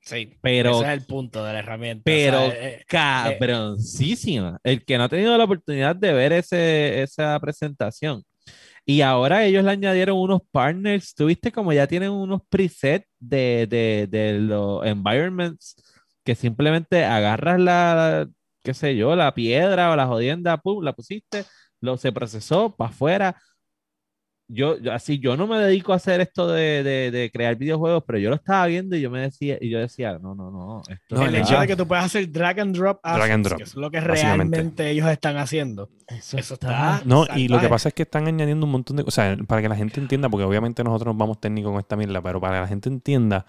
Sí, 0.00 0.36
pero 0.40 0.80
ese 0.80 0.92
es 0.92 1.00
el 1.00 1.06
punto 1.06 1.44
de 1.44 1.52
la 1.52 1.58
herramienta. 1.60 2.02
Pero 2.04 2.40
eh, 2.40 2.48
eh, 2.48 2.78
eh, 2.80 2.84
cabroncísima. 2.88 4.58
el 4.64 4.84
que 4.84 4.98
no 4.98 5.04
ha 5.04 5.08
tenido 5.08 5.36
la 5.38 5.44
oportunidad 5.44 5.94
de 5.94 6.12
ver 6.12 6.32
ese, 6.32 7.02
esa 7.02 7.38
presentación. 7.38 8.24
Y 8.84 9.02
ahora 9.02 9.44
ellos 9.44 9.62
le 9.62 9.70
añadieron 9.70 10.18
unos 10.18 10.40
partners. 10.50 11.14
Tuviste 11.14 11.52
como 11.52 11.72
ya 11.72 11.86
tienen 11.86 12.10
unos 12.10 12.40
presets 12.48 13.06
de, 13.20 13.68
de, 13.68 14.08
de 14.10 14.40
los 14.40 14.84
environments 14.84 15.76
que 16.24 16.34
simplemente 16.34 17.04
agarras 17.04 17.60
la, 17.60 18.28
qué 18.62 18.74
sé 18.74 18.96
yo, 18.96 19.16
la 19.16 19.34
piedra 19.34 19.90
o 19.90 19.96
la 19.96 20.06
jodienda, 20.06 20.56
pum, 20.58 20.82
la 20.82 20.92
pusiste, 20.92 21.44
lo 21.80 21.96
se 21.96 22.12
procesó 22.12 22.74
para 22.74 22.90
afuera. 22.90 23.36
Yo, 24.48 24.76
así, 24.92 25.18
yo 25.18 25.34
no 25.34 25.46
me 25.46 25.56
dedico 25.56 25.94
a 25.94 25.96
hacer 25.96 26.20
esto 26.20 26.46
de, 26.46 26.82
de, 26.82 27.30
crear 27.32 27.56
videojuegos, 27.56 28.04
pero 28.06 28.18
yo 28.18 28.28
lo 28.28 28.36
estaba 28.36 28.66
viendo 28.66 28.94
y 28.96 29.00
yo 29.00 29.10
me 29.10 29.20
decía, 29.20 29.56
y 29.58 29.70
yo 29.70 29.78
decía, 29.78 30.18
no, 30.18 30.34
no, 30.34 30.50
no. 30.50 30.82
no 31.08 31.26
el 31.26 31.34
hecho 31.36 31.58
de 31.58 31.66
que 31.66 31.74
tú 31.74 31.88
puedas 31.88 32.04
hacer 32.04 32.30
drag 32.30 32.60
and 32.60 32.76
drop, 32.76 33.00
drag 33.02 33.30
and 33.30 33.46
drop 33.46 33.58
que 33.58 33.64
es 33.64 33.74
lo 33.74 33.90
que 33.90 34.00
realmente 34.00 34.90
ellos 34.90 35.08
están 35.08 35.38
haciendo. 35.38 35.88
Eso, 36.06 36.36
está. 36.36 37.00
No, 37.06 37.26
y 37.34 37.48
lo 37.48 37.60
que 37.60 37.68
pasa 37.68 37.88
es 37.88 37.94
que 37.94 38.02
están 38.02 38.26
añadiendo 38.26 38.66
un 38.66 38.72
montón 38.72 38.98
de 38.98 39.04
cosas, 39.04 39.38
para 39.46 39.62
que 39.62 39.70
la 39.70 39.76
gente 39.76 40.00
entienda, 40.00 40.28
porque 40.28 40.44
obviamente 40.44 40.84
nosotros 40.84 41.14
nos 41.14 41.16
vamos 41.18 41.40
técnicos 41.40 41.70
con 41.70 41.80
esta 41.80 41.96
mierda, 41.96 42.20
pero 42.20 42.38
para 42.38 42.56
que 42.56 42.60
la 42.60 42.68
gente 42.68 42.90
entienda 42.90 43.46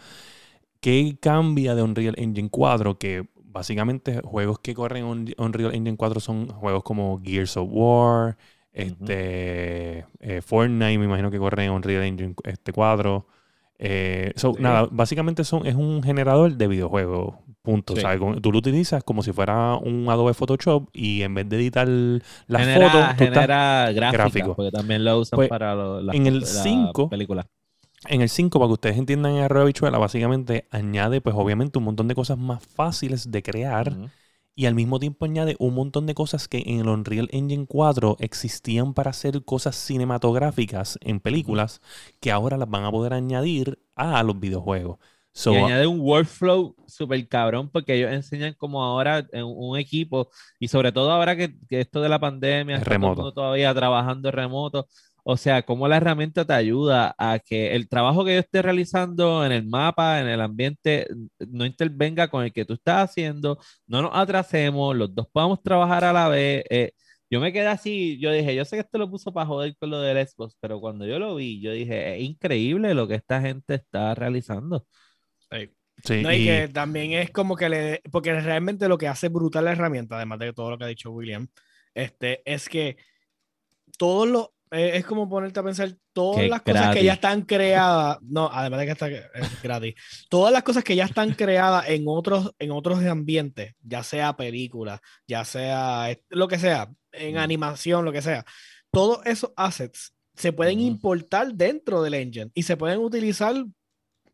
qué 0.83 1.15
cambia 1.17 1.75
de 1.75 1.81
Unreal 1.81 2.15
Engine 2.17 2.49
4, 2.49 2.97
que 2.97 3.25
básicamente 3.37 4.19
juegos 4.21 4.59
que 4.59 4.73
corren 4.73 5.05
en 5.05 5.33
Unreal 5.37 5.73
Engine 5.73 5.95
4 5.95 6.19
son 6.19 6.49
juegos 6.49 6.83
como 6.83 7.21
Gears 7.23 7.55
of 7.55 7.69
War, 7.71 8.37
este, 8.73 10.05
eh, 10.19 10.41
Fortnite, 10.45 10.97
me 10.97 11.05
imagino 11.05 11.31
que 11.31 11.39
corren 11.39 11.67
en 11.67 11.71
Unreal 11.71 12.03
Engine 12.03 12.35
este 12.43 12.73
4. 12.73 13.25
Eh, 13.79 14.33
nada, 14.59 14.89
básicamente 14.91 15.45
son, 15.45 15.65
es 15.65 15.75
un 15.75 16.03
generador 16.03 16.53
de 16.53 16.67
videojuegos. 16.67 17.35
Punto. 17.61 17.93
O 17.93 17.95
sea, 17.95 18.19
tú 18.19 18.51
lo 18.51 18.57
utilizas 18.57 19.05
como 19.05 19.23
si 19.23 19.31
fuera 19.31 19.77
un 19.77 20.09
Adobe 20.09 20.33
Photoshop 20.33 20.89
y 20.91 21.21
en 21.21 21.33
vez 21.33 21.47
de 21.47 21.55
editar 21.55 21.87
las 21.87 22.73
fotos, 22.75 22.91
tú 23.17 23.23
genera 23.23 23.89
gráficos, 23.93 24.53
porque 24.57 24.71
también 24.71 25.05
lo 25.05 25.17
usan 25.17 25.37
pues, 25.37 25.47
para 25.47 26.01
las 26.01 26.13
en 26.13 26.27
el 26.27 26.45
5, 26.45 27.09
películas. 27.09 27.45
En 28.07 28.21
el 28.21 28.29
5, 28.29 28.59
para 28.59 28.67
que 28.67 28.73
ustedes 28.73 28.97
entiendan 28.97 29.33
en 29.33 29.43
Arroyo 29.43 29.65
Bichuela, 29.65 29.97
básicamente 29.97 30.67
añade, 30.71 31.21
pues 31.21 31.35
obviamente, 31.35 31.77
un 31.77 31.85
montón 31.85 32.07
de 32.07 32.15
cosas 32.15 32.37
más 32.37 32.65
fáciles 32.65 33.31
de 33.31 33.43
crear. 33.43 33.93
Y 34.55 34.67
al 34.67 34.75
mismo 34.75 34.99
tiempo 34.99 35.25
añade 35.25 35.55
un 35.57 35.73
montón 35.73 36.05
de 36.05 36.13
cosas 36.13 36.47
que 36.47 36.61
en 36.65 36.81
el 36.81 36.87
Unreal 36.87 37.27
Engine 37.31 37.65
4 37.67 38.17
existían 38.19 38.93
para 38.93 39.09
hacer 39.09 39.43
cosas 39.43 39.75
cinematográficas 39.75 40.99
en 41.01 41.19
películas, 41.19 41.81
que 42.19 42.31
ahora 42.31 42.57
las 42.57 42.69
van 42.69 42.83
a 42.83 42.91
poder 42.91 43.13
añadir 43.13 43.79
a 43.95 44.21
los 44.21 44.39
videojuegos. 44.39 44.99
y 45.45 45.55
añade 45.55 45.87
un 45.87 45.99
workflow 46.01 46.75
súper 46.85 47.27
cabrón, 47.27 47.69
porque 47.69 47.95
ellos 47.95 48.11
enseñan 48.11 48.53
como 48.53 48.83
ahora 48.83 49.25
en 49.31 49.45
un 49.45 49.75
equipo, 49.79 50.29
y 50.59 50.67
sobre 50.67 50.91
todo 50.91 51.11
ahora 51.11 51.35
que, 51.35 51.55
esto 51.69 52.01
de 52.01 52.09
la 52.09 52.19
pandemia, 52.19 52.77
remoto. 52.77 53.33
todavía 53.33 53.73
trabajando 53.73 54.29
remoto, 54.29 54.87
o 55.23 55.37
sea, 55.37 55.63
cómo 55.63 55.87
la 55.87 55.97
herramienta 55.97 56.45
te 56.45 56.53
ayuda 56.53 57.15
a 57.17 57.39
que 57.39 57.75
el 57.75 57.87
trabajo 57.87 58.25
que 58.25 58.33
yo 58.33 58.39
esté 58.39 58.61
realizando 58.61 59.45
en 59.45 59.53
el 59.53 59.65
mapa, 59.65 60.19
en 60.19 60.27
el 60.27 60.41
ambiente, 60.41 61.07
no 61.49 61.65
intervenga 61.65 62.27
con 62.29 62.43
el 62.43 62.51
que 62.51 62.65
tú 62.65 62.73
estás 62.73 63.09
haciendo, 63.09 63.57
no 63.87 64.01
nos 64.01 64.11
atrasemos, 64.13 64.95
los 64.95 65.15
dos 65.15 65.27
podamos 65.31 65.63
trabajar 65.63 66.03
a 66.03 66.13
la 66.13 66.27
vez. 66.27 66.65
Eh, 66.69 66.91
yo 67.29 67.39
me 67.39 67.53
quedé 67.53 67.67
así, 67.67 68.19
yo 68.19 68.31
dije, 68.31 68.53
yo 68.53 68.65
sé 68.65 68.75
que 68.75 68.81
esto 68.81 68.97
lo 68.97 69.09
puso 69.09 69.33
para 69.33 69.47
joder 69.47 69.75
con 69.77 69.89
lo 69.89 70.01
del 70.01 70.27
Xbox, 70.27 70.55
pero 70.59 70.79
cuando 70.79 71.05
yo 71.07 71.17
lo 71.19 71.35
vi, 71.35 71.61
yo 71.61 71.71
dije, 71.71 72.15
es 72.15 72.21
increíble 72.21 72.93
lo 72.93 73.07
que 73.07 73.15
esta 73.15 73.41
gente 73.41 73.75
está 73.75 74.13
realizando. 74.15 74.85
Sí. 75.49 76.21
no, 76.21 76.33
y, 76.33 76.45
que 76.45 76.67
también 76.67 77.13
es 77.13 77.31
como 77.31 77.55
que 77.55 77.69
le, 77.69 78.01
porque 78.11 78.39
realmente 78.39 78.89
lo 78.89 78.97
que 78.97 79.07
hace 79.07 79.29
brutal 79.29 79.65
la 79.65 79.71
herramienta, 79.71 80.17
además 80.17 80.39
de 80.39 80.53
todo 80.53 80.71
lo 80.71 80.77
que 80.77 80.83
ha 80.83 80.87
dicho 80.87 81.11
William, 81.11 81.47
este, 81.93 82.41
es 82.45 82.67
que 82.67 82.97
todos 83.97 84.27
los 84.27 84.49
eh, 84.73 84.97
es 84.97 85.05
como 85.05 85.29
ponerte 85.29 85.59
a 85.59 85.63
pensar 85.63 85.95
todas 86.13 86.47
las 86.47 86.63
cosas 86.63 86.95
que 86.95 87.03
ya 87.03 87.13
están 87.13 87.43
creadas. 87.43 88.17
No, 88.21 88.49
además 88.51 88.79
de 88.79 88.85
que 88.85 88.91
está 88.91 89.09
gratis. 89.61 89.95
Todas 90.29 90.51
las 90.51 90.63
cosas 90.63 90.83
que 90.83 90.95
ya 90.95 91.05
están 91.05 91.33
creadas 91.35 91.87
en 91.89 92.05
otros, 92.07 92.55
en 92.57 92.71
otros 92.71 93.03
ambientes, 93.05 93.75
ya 93.81 94.03
sea 94.03 94.35
película, 94.35 94.99
ya 95.27 95.45
sea 95.45 96.17
lo 96.29 96.47
que 96.47 96.57
sea, 96.57 96.91
en 97.11 97.37
animación, 97.37 98.03
lo 98.03 98.11
que 98.11 98.23
sea. 98.23 98.45
Todos 98.89 99.23
esos 99.25 99.51
assets 99.55 100.15
se 100.35 100.51
pueden 100.51 100.79
importar 100.79 101.53
dentro 101.53 102.01
del 102.01 102.15
engine 102.15 102.51
y 102.55 102.63
se 102.63 102.75
pueden 102.75 102.99
utilizar 102.99 103.55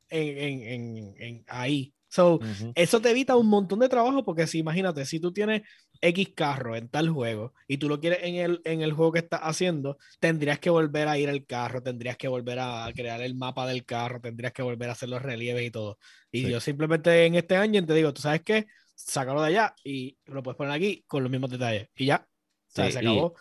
en, 0.10 1.44
ahí. 1.48 1.94
So, 2.10 2.40
Eso 2.74 3.00
te 3.00 3.12
evita 3.12 3.36
un 3.36 3.48
montón 3.48 3.80
de 3.80 3.88
trabajo 3.88 4.26
porque 4.26 4.48
si 4.48 4.58
imagínate, 4.58 5.06
si 5.06 5.20
tú 5.20 5.32
tienes 5.32 5.62
X 6.02 6.30
carro 6.36 6.76
en 6.76 6.90
tal 6.90 7.10
juego 7.10 7.54
y 7.68 7.78
tú 7.78 7.88
lo 7.88 8.00
quieres 8.00 8.20
en 8.24 8.36
el, 8.36 8.62
en 8.66 8.82
el 8.82 8.94
juego 8.94 9.12
que 9.12 9.20
estás 9.20 9.42
haciendo, 9.44 9.98
tendrías 10.20 10.60
que 10.60 10.72
volver 10.72 11.08
a 11.08 11.20
ir 11.20 11.30
al 11.30 11.46
carro, 11.46 11.84
tendrías 11.84 12.18
que 12.18 12.28
volver 12.28 12.60
a 12.60 12.92
crear 12.96 13.22
el 13.22 13.36
mapa 13.36 13.68
del 13.68 13.86
carro, 13.86 14.20
tendrías 14.20 14.54
que 14.54 14.64
volver 14.64 14.90
a 14.90 14.94
hacer 14.94 15.10
los 15.10 15.22
relieves 15.22 15.66
y 15.66 15.72
todo. 15.72 16.00
Y 16.32 16.50
yo 16.50 16.60
simplemente 16.60 17.26
en 17.26 17.36
este 17.36 17.56
engine 17.56 17.86
te 17.86 17.94
digo, 17.94 18.12
tú 18.12 18.22
sabes 18.22 18.42
qué, 18.42 18.66
sácalo 18.96 19.42
de 19.42 19.50
allá 19.50 19.76
y 19.84 20.18
lo 20.26 20.42
puedes 20.42 20.58
poner 20.58 20.74
aquí 20.74 21.04
con 21.06 21.22
los 21.22 21.32
mismos 21.32 21.52
detalles. 21.52 21.90
Y 21.96 22.08
ya, 22.08 22.28
se 22.68 22.82
acabó. 22.82 23.36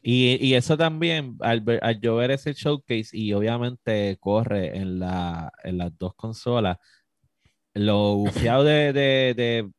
Y, 0.00 0.38
y, 0.40 0.54
eso 0.54 0.76
también, 0.76 1.36
al, 1.40 1.62
ver, 1.62 1.80
al, 1.82 2.00
yo 2.00 2.14
ver 2.14 2.30
ese 2.30 2.52
showcase 2.52 3.08
y 3.12 3.32
obviamente 3.32 4.16
corre 4.20 4.76
en, 4.76 5.00
la, 5.00 5.52
en 5.64 5.78
las 5.78 5.98
dos 5.98 6.14
consolas, 6.14 6.76
lo 7.76 8.16
bufiado 8.16 8.64
de, 8.64 8.92
de, 8.92 9.34
de, 9.36 9.70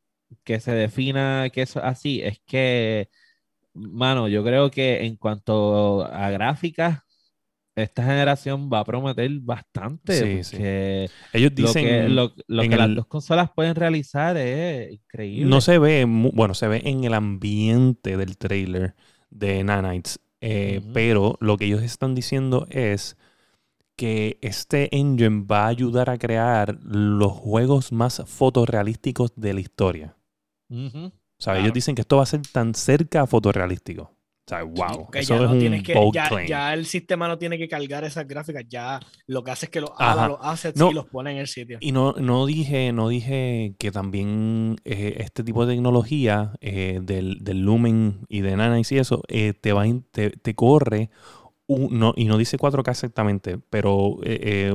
que 0.44 0.60
se 0.60 0.72
defina 0.72 1.50
que 1.52 1.62
eso 1.62 1.82
así 1.82 2.20
es 2.22 2.40
que, 2.46 3.08
mano, 3.74 4.28
yo 4.28 4.44
creo 4.44 4.70
que 4.70 5.04
en 5.04 5.16
cuanto 5.16 6.04
a 6.04 6.30
gráficas, 6.30 7.00
esta 7.82 8.02
generación 8.02 8.68
va 8.72 8.80
a 8.80 8.84
prometer 8.84 9.30
bastante. 9.40 10.42
Sí, 10.42 10.44
sí. 10.44 10.62
Ellos 11.32 11.54
dicen. 11.54 12.14
Lo 12.14 12.34
que, 12.34 12.42
lo, 12.48 12.62
que 12.62 12.76
las 12.76 12.94
dos 12.94 13.06
consolas 13.06 13.50
pueden 13.54 13.74
realizar 13.74 14.36
es 14.36 14.92
increíble. 14.92 15.48
No 15.48 15.60
se 15.60 15.78
ve, 15.78 16.04
bueno, 16.06 16.54
se 16.54 16.66
ve 16.66 16.82
en 16.84 17.04
el 17.04 17.14
ambiente 17.14 18.16
del 18.16 18.36
trailer 18.36 18.94
de 19.30 19.62
Nanites. 19.62 20.18
Eh, 20.40 20.82
pero 20.92 21.36
lo 21.40 21.56
que 21.56 21.66
ellos 21.66 21.82
están 21.82 22.14
diciendo 22.14 22.66
es 22.70 23.16
que 23.98 24.38
este 24.42 24.96
engine 24.96 25.44
va 25.44 25.64
a 25.64 25.66
ayudar 25.66 26.08
a 26.08 26.18
crear 26.18 26.78
los 26.84 27.32
juegos 27.32 27.90
más 27.90 28.22
fotorrealísticos 28.26 29.32
de 29.34 29.54
la 29.54 29.60
historia. 29.60 30.16
O 30.70 31.10
sea, 31.36 31.58
ellos 31.58 31.72
dicen 31.72 31.96
que 31.96 32.02
esto 32.02 32.16
va 32.16 32.22
a 32.22 32.26
ser 32.26 32.42
tan 32.52 32.76
cerca 32.76 33.22
a 33.22 33.26
fotorrealístico. 33.26 34.02
O 34.04 34.48
sea, 34.48 34.62
wow. 34.62 35.08
eso 35.12 35.34
es 35.34 35.50
un 35.50 35.82
que, 35.82 36.46
ya, 36.46 36.72
el 36.72 36.86
sistema 36.86 37.28
no 37.28 37.38
tiene 37.38 37.58
que 37.58 37.68
cargar 37.68 38.04
esas 38.04 38.26
gráficas, 38.26 38.64
ya 38.68 39.00
lo 39.26 39.42
que 39.42 39.50
hace 39.50 39.66
es 39.66 39.70
que 39.70 39.80
los 39.80 39.90
haga 39.98 40.28
los 40.28 40.38
assets 40.40 40.80
y 40.80 40.94
los 40.94 41.06
pone 41.06 41.32
en 41.32 41.38
el 41.38 41.48
sitio. 41.48 41.78
Y 41.80 41.92
no, 41.92 42.12
no, 42.12 42.46
dije, 42.46 42.92
no 42.92 43.08
dije 43.08 43.74
que 43.78 43.90
también 43.90 44.76
eh, 44.84 45.16
este 45.18 45.42
tipo 45.42 45.66
de 45.66 45.74
tecnología 45.74 46.52
eh, 46.60 47.00
del, 47.02 47.44
del, 47.44 47.62
Lumen 47.62 48.20
y 48.28 48.40
de 48.40 48.56
Nana 48.56 48.78
y 48.78 48.96
eso 48.96 49.22
eh, 49.28 49.52
te, 49.52 49.72
va, 49.74 49.84
te, 50.12 50.30
te 50.30 50.54
corre 50.54 51.10
no, 51.68 52.14
y 52.16 52.24
no 52.24 52.38
dice 52.38 52.56
4K 52.56 52.90
exactamente, 52.90 53.58
pero 53.70 54.18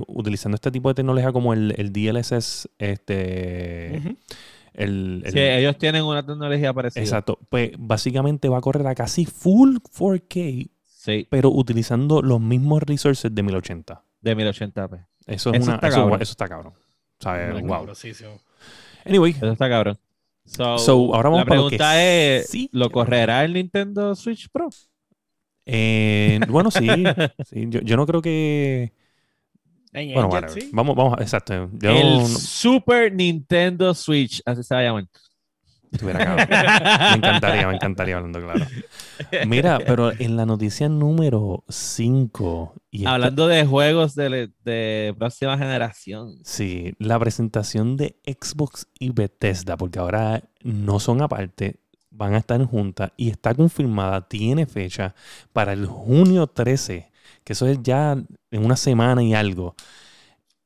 utilizando 0.08 0.56
este 0.56 0.72
tipo 0.72 0.90
de 0.90 0.96
tecnología 0.96 1.32
como 1.32 1.54
el, 1.54 1.74
el 1.78 1.92
DLSS, 1.92 2.70
este, 2.78 4.16
sí, 4.76 5.40
ellos 5.40 5.78
tienen 5.78 6.04
una 6.04 6.26
tecnología 6.26 6.74
parecida. 6.74 7.04
Exacto. 7.04 7.40
Pues 7.50 7.72
básicamente 7.78 8.50
va 8.50 8.58
a 8.58 8.62
correr 8.62 8.86
a 8.88 8.96
casi 8.96 9.26
full 9.26 9.78
4K, 9.78 10.70
sí. 10.84 11.28
pero 11.30 11.50
utilizando 11.50 12.22
los 12.22 12.40
mismos 12.40 12.84
resources 12.84 13.34
de 13.34 13.44
1080. 13.44 14.04
De 14.22 14.38
1080p. 14.38 15.06
Eso, 15.26 15.54
es 15.54 15.64
una, 15.64 15.76
está 15.76 15.88
eso, 15.88 15.98
cabrón. 15.98 16.22
eso 16.22 16.32
está 16.32 16.48
cabrón. 16.48 16.74
wow. 17.68 17.88
Anyway. 19.06 19.32
Eso 19.32 19.52
está 19.52 19.70
cabrón. 19.70 19.98
So, 20.46 21.16
ahora 21.16 21.30
vamos 21.30 21.40
la 21.40 21.46
pregunta 21.46 22.04
es, 22.04 22.54
¿lo 22.72 22.90
correrá 22.90 23.46
el 23.46 23.54
Nintendo 23.54 24.14
Switch 24.16 24.50
Pro? 24.50 24.70
Eh, 25.66 26.40
bueno, 26.50 26.72
sí. 26.72 26.88
sí. 27.46 27.66
Yo, 27.70 27.82
yo 27.82 27.98
no 27.98 28.06
creo 28.06 28.22
que 28.22 28.94
bueno, 29.94 30.28
bueno, 30.28 30.48
vamos, 30.72 30.96
vamos, 30.96 31.22
exacto. 31.22 31.70
el 31.82 32.26
Super 32.26 33.14
Nintendo 33.14 33.94
Switch, 33.94 34.42
así 34.44 34.64
se 34.64 34.74
va 34.74 34.82
a 34.82 34.84
llamar. 34.86 35.06
me 36.02 36.10
encantaría, 37.16 37.68
me 37.68 37.76
encantaría 37.76 38.16
hablando 38.16 38.42
claro. 38.42 38.66
Mira, 39.46 39.78
pero 39.86 40.12
en 40.12 40.36
la 40.36 40.48
noticia 40.48 40.90
número 40.90 41.64
5. 41.70 42.74
Hablando 43.06 43.48
de 43.48 43.66
juegos 43.66 44.16
de, 44.16 44.50
de, 44.64 45.14
próxima 45.16 45.60
generación. 45.60 46.38
Sí, 46.44 46.96
la 46.98 47.20
presentación 47.20 47.96
de 47.96 48.16
Xbox 48.26 48.88
y 48.98 49.12
Bethesda, 49.12 49.78
porque 49.78 50.00
ahora 50.00 50.42
no 50.64 51.00
son 51.00 51.22
aparte, 51.22 51.83
van 52.14 52.34
a 52.36 52.38
estar 52.38 52.64
juntas 52.66 53.12
y 53.18 53.30
está 53.30 53.54
confirmada, 53.54 54.28
tiene 54.28 54.66
fecha 54.66 55.16
para 55.52 55.74
el 55.74 55.86
junio 55.86 56.48
13 56.48 57.14
que 57.44 57.54
eso 57.54 57.68
es 57.68 57.80
ya 57.84 58.14
en 58.52 58.66
una 58.66 58.76
semana 58.76 59.24
y 59.24 59.34
algo. 59.34 59.76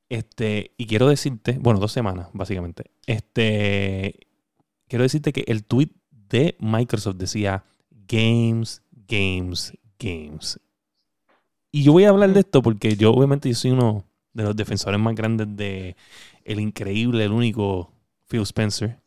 Este, 0.10 0.72
y 0.78 0.86
quiero 0.86 1.08
decirte, 1.08 1.58
bueno, 1.60 1.80
dos 1.80 1.92
semanas, 1.92 2.30
básicamente. 2.34 2.92
Este, 3.06 4.28
quiero 4.88 5.04
decirte 5.04 5.34
que 5.34 5.44
el 5.48 5.64
tweet 5.66 5.90
de 6.12 6.56
Microsoft 6.60 7.18
decía 7.18 7.64
Games, 8.08 8.82
Games, 9.08 9.74
Games. 10.00 10.60
Y 11.72 11.84
yo 11.84 11.92
voy 11.92 12.06
a 12.06 12.10
hablar 12.10 12.32
de 12.32 12.42
esto 12.42 12.62
porque 12.62 12.96
yo, 12.96 13.12
obviamente, 13.12 13.50
yo 13.50 13.56
soy 13.56 13.72
uno 13.72 14.06
de 14.34 14.44
los 14.44 14.56
defensores 14.56 15.00
más 15.00 15.16
grandes 15.16 15.48
de 15.56 15.96
el 16.46 16.60
increíble, 16.60 17.26
el 17.26 17.32
único 17.32 17.92
Phil 18.28 18.42
Spencer. 18.42 19.00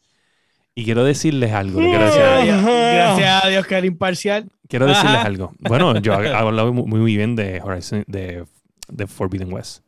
Y 0.74 0.84
quiero 0.84 1.04
decirles 1.04 1.52
algo. 1.52 1.80
Gracias 1.80 2.24
a 2.24 2.42
Dios, 2.42 2.62
gracias 2.62 3.44
a 3.44 3.48
Dios 3.48 3.66
que 3.66 3.74
era 3.74 3.86
imparcial. 3.86 4.50
Quiero 4.68 4.86
decirles 4.86 5.24
algo. 5.24 5.52
Bueno, 5.58 5.98
yo 6.00 6.12
he 6.22 6.32
hablado 6.32 6.72
muy, 6.72 7.00
muy 7.00 7.16
bien 7.16 7.34
de 7.36 7.60
Horizon, 7.60 8.04
de, 8.06 8.44
de 8.88 9.06
Forbidden 9.06 9.52
West. 9.52 9.82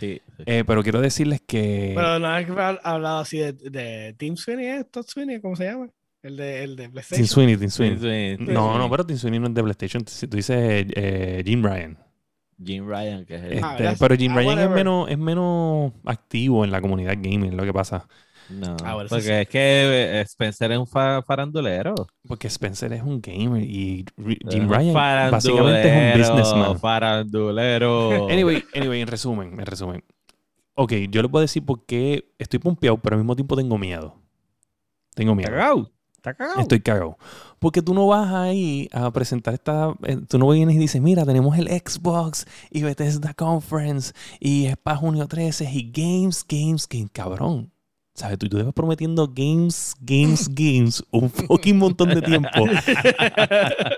Sí, 0.00 0.20
eh, 0.44 0.64
pero 0.66 0.82
quiero 0.82 1.00
decirles 1.00 1.40
que. 1.46 1.92
Pero 1.94 2.18
no 2.18 2.28
has 2.28 2.46
hablado 2.82 3.20
así 3.20 3.38
de, 3.38 3.52
de 3.52 4.14
Team 4.18 4.36
Sweeney, 4.36 4.66
¿eh? 4.66 4.84
Todd 4.90 5.06
Sweeney, 5.06 5.40
¿cómo 5.40 5.56
se 5.56 5.64
llama? 5.64 5.88
El 6.22 6.36
de, 6.36 6.64
el 6.64 6.76
de 6.76 6.88
PlayStation. 6.88 7.24
Team 7.24 7.26
Sweeney, 7.28 7.56
Team 7.56 7.70
Sweeney. 7.70 8.36
No, 8.38 8.76
no, 8.76 8.90
pero 8.90 9.06
Team 9.06 9.18
Sweeney 9.18 9.38
no 9.38 9.46
es 9.46 9.54
de 9.54 9.62
PlayStation. 9.62 10.04
Tú 10.04 10.36
dices 10.36 10.86
eh, 10.94 11.42
Jim 11.46 11.62
Ryan. 11.62 11.96
Jim 12.62 12.86
Ryan, 12.86 13.24
que 13.24 13.36
es 13.36 13.42
el. 13.42 13.52
Este, 13.52 13.86
ah, 13.86 13.94
pero 13.98 14.16
Jim 14.16 14.32
ah, 14.32 14.36
Ryan 14.36 14.58
es 14.58 14.70
menos, 14.70 15.10
es 15.10 15.18
menos 15.18 15.92
activo 16.04 16.64
en 16.64 16.72
la 16.72 16.80
comunidad 16.80 17.14
gaming, 17.14 17.56
lo 17.56 17.64
que 17.64 17.72
pasa. 17.72 18.08
No, 18.48 18.76
ah, 18.84 18.96
porque 19.08 19.42
es 19.42 19.48
que 19.48 20.18
eh, 20.18 20.20
Spencer 20.22 20.72
es 20.72 20.78
un 20.78 20.86
farandulero. 20.86 21.94
Porque 22.26 22.46
Spencer 22.46 22.92
es 22.92 23.02
un 23.02 23.20
gamer 23.20 23.62
y 23.62 24.04
Jim 24.48 24.68
Ryan 24.68 25.30
básicamente 25.30 26.12
es 26.20 26.28
un 26.28 26.36
businessman. 26.36 26.78
Farandulero. 26.78 28.28
Anyway, 28.36 28.64
anyway, 28.74 29.00
en 29.00 29.08
resumen, 29.08 29.58
en 29.58 29.66
resumen. 29.66 30.04
Ok, 30.74 30.92
yo 31.10 31.22
le 31.22 31.28
puedo 31.28 31.40
decir 31.40 31.64
por 31.64 31.86
qué 31.86 32.32
estoy 32.38 32.58
pompeado, 32.58 32.98
pero 32.98 33.14
al 33.14 33.22
mismo 33.22 33.34
tiempo 33.34 33.56
tengo 33.56 33.78
miedo. 33.78 34.14
Tengo 35.14 35.34
miedo. 35.34 35.50
cagado? 35.50 35.90
¿Está 36.16 36.34
cagado? 36.34 36.60
Estoy 36.60 36.80
cagado. 36.80 37.18
Porque 37.58 37.80
tú 37.80 37.94
no 37.94 38.06
vas 38.06 38.32
ahí 38.32 38.88
a 38.92 39.10
presentar 39.10 39.54
esta. 39.54 39.94
Eh, 40.04 40.18
tú 40.28 40.38
no 40.38 40.48
vienes 40.48 40.76
y 40.76 40.78
dices, 40.78 41.00
mira, 41.00 41.24
tenemos 41.24 41.56
el 41.56 41.68
Xbox 41.68 42.46
y 42.70 42.82
Bethesda 42.82 43.32
Conference 43.32 44.12
y 44.38 44.66
es 44.66 44.76
para 44.76 44.98
junio 44.98 45.26
13 45.26 45.70
y 45.72 45.90
Games, 45.90 46.44
Games, 46.46 46.86
Games. 46.88 47.10
Cabrón. 47.12 47.72
¿Sabes? 48.16 48.38
Tú, 48.38 48.48
tú 48.48 48.56
vas 48.56 48.72
prometiendo 48.72 49.28
games, 49.28 49.94
games, 50.00 50.48
games 50.52 51.04
un 51.10 51.28
fucking 51.28 51.76
montón 51.76 52.08
de 52.08 52.22
tiempo. 52.22 52.64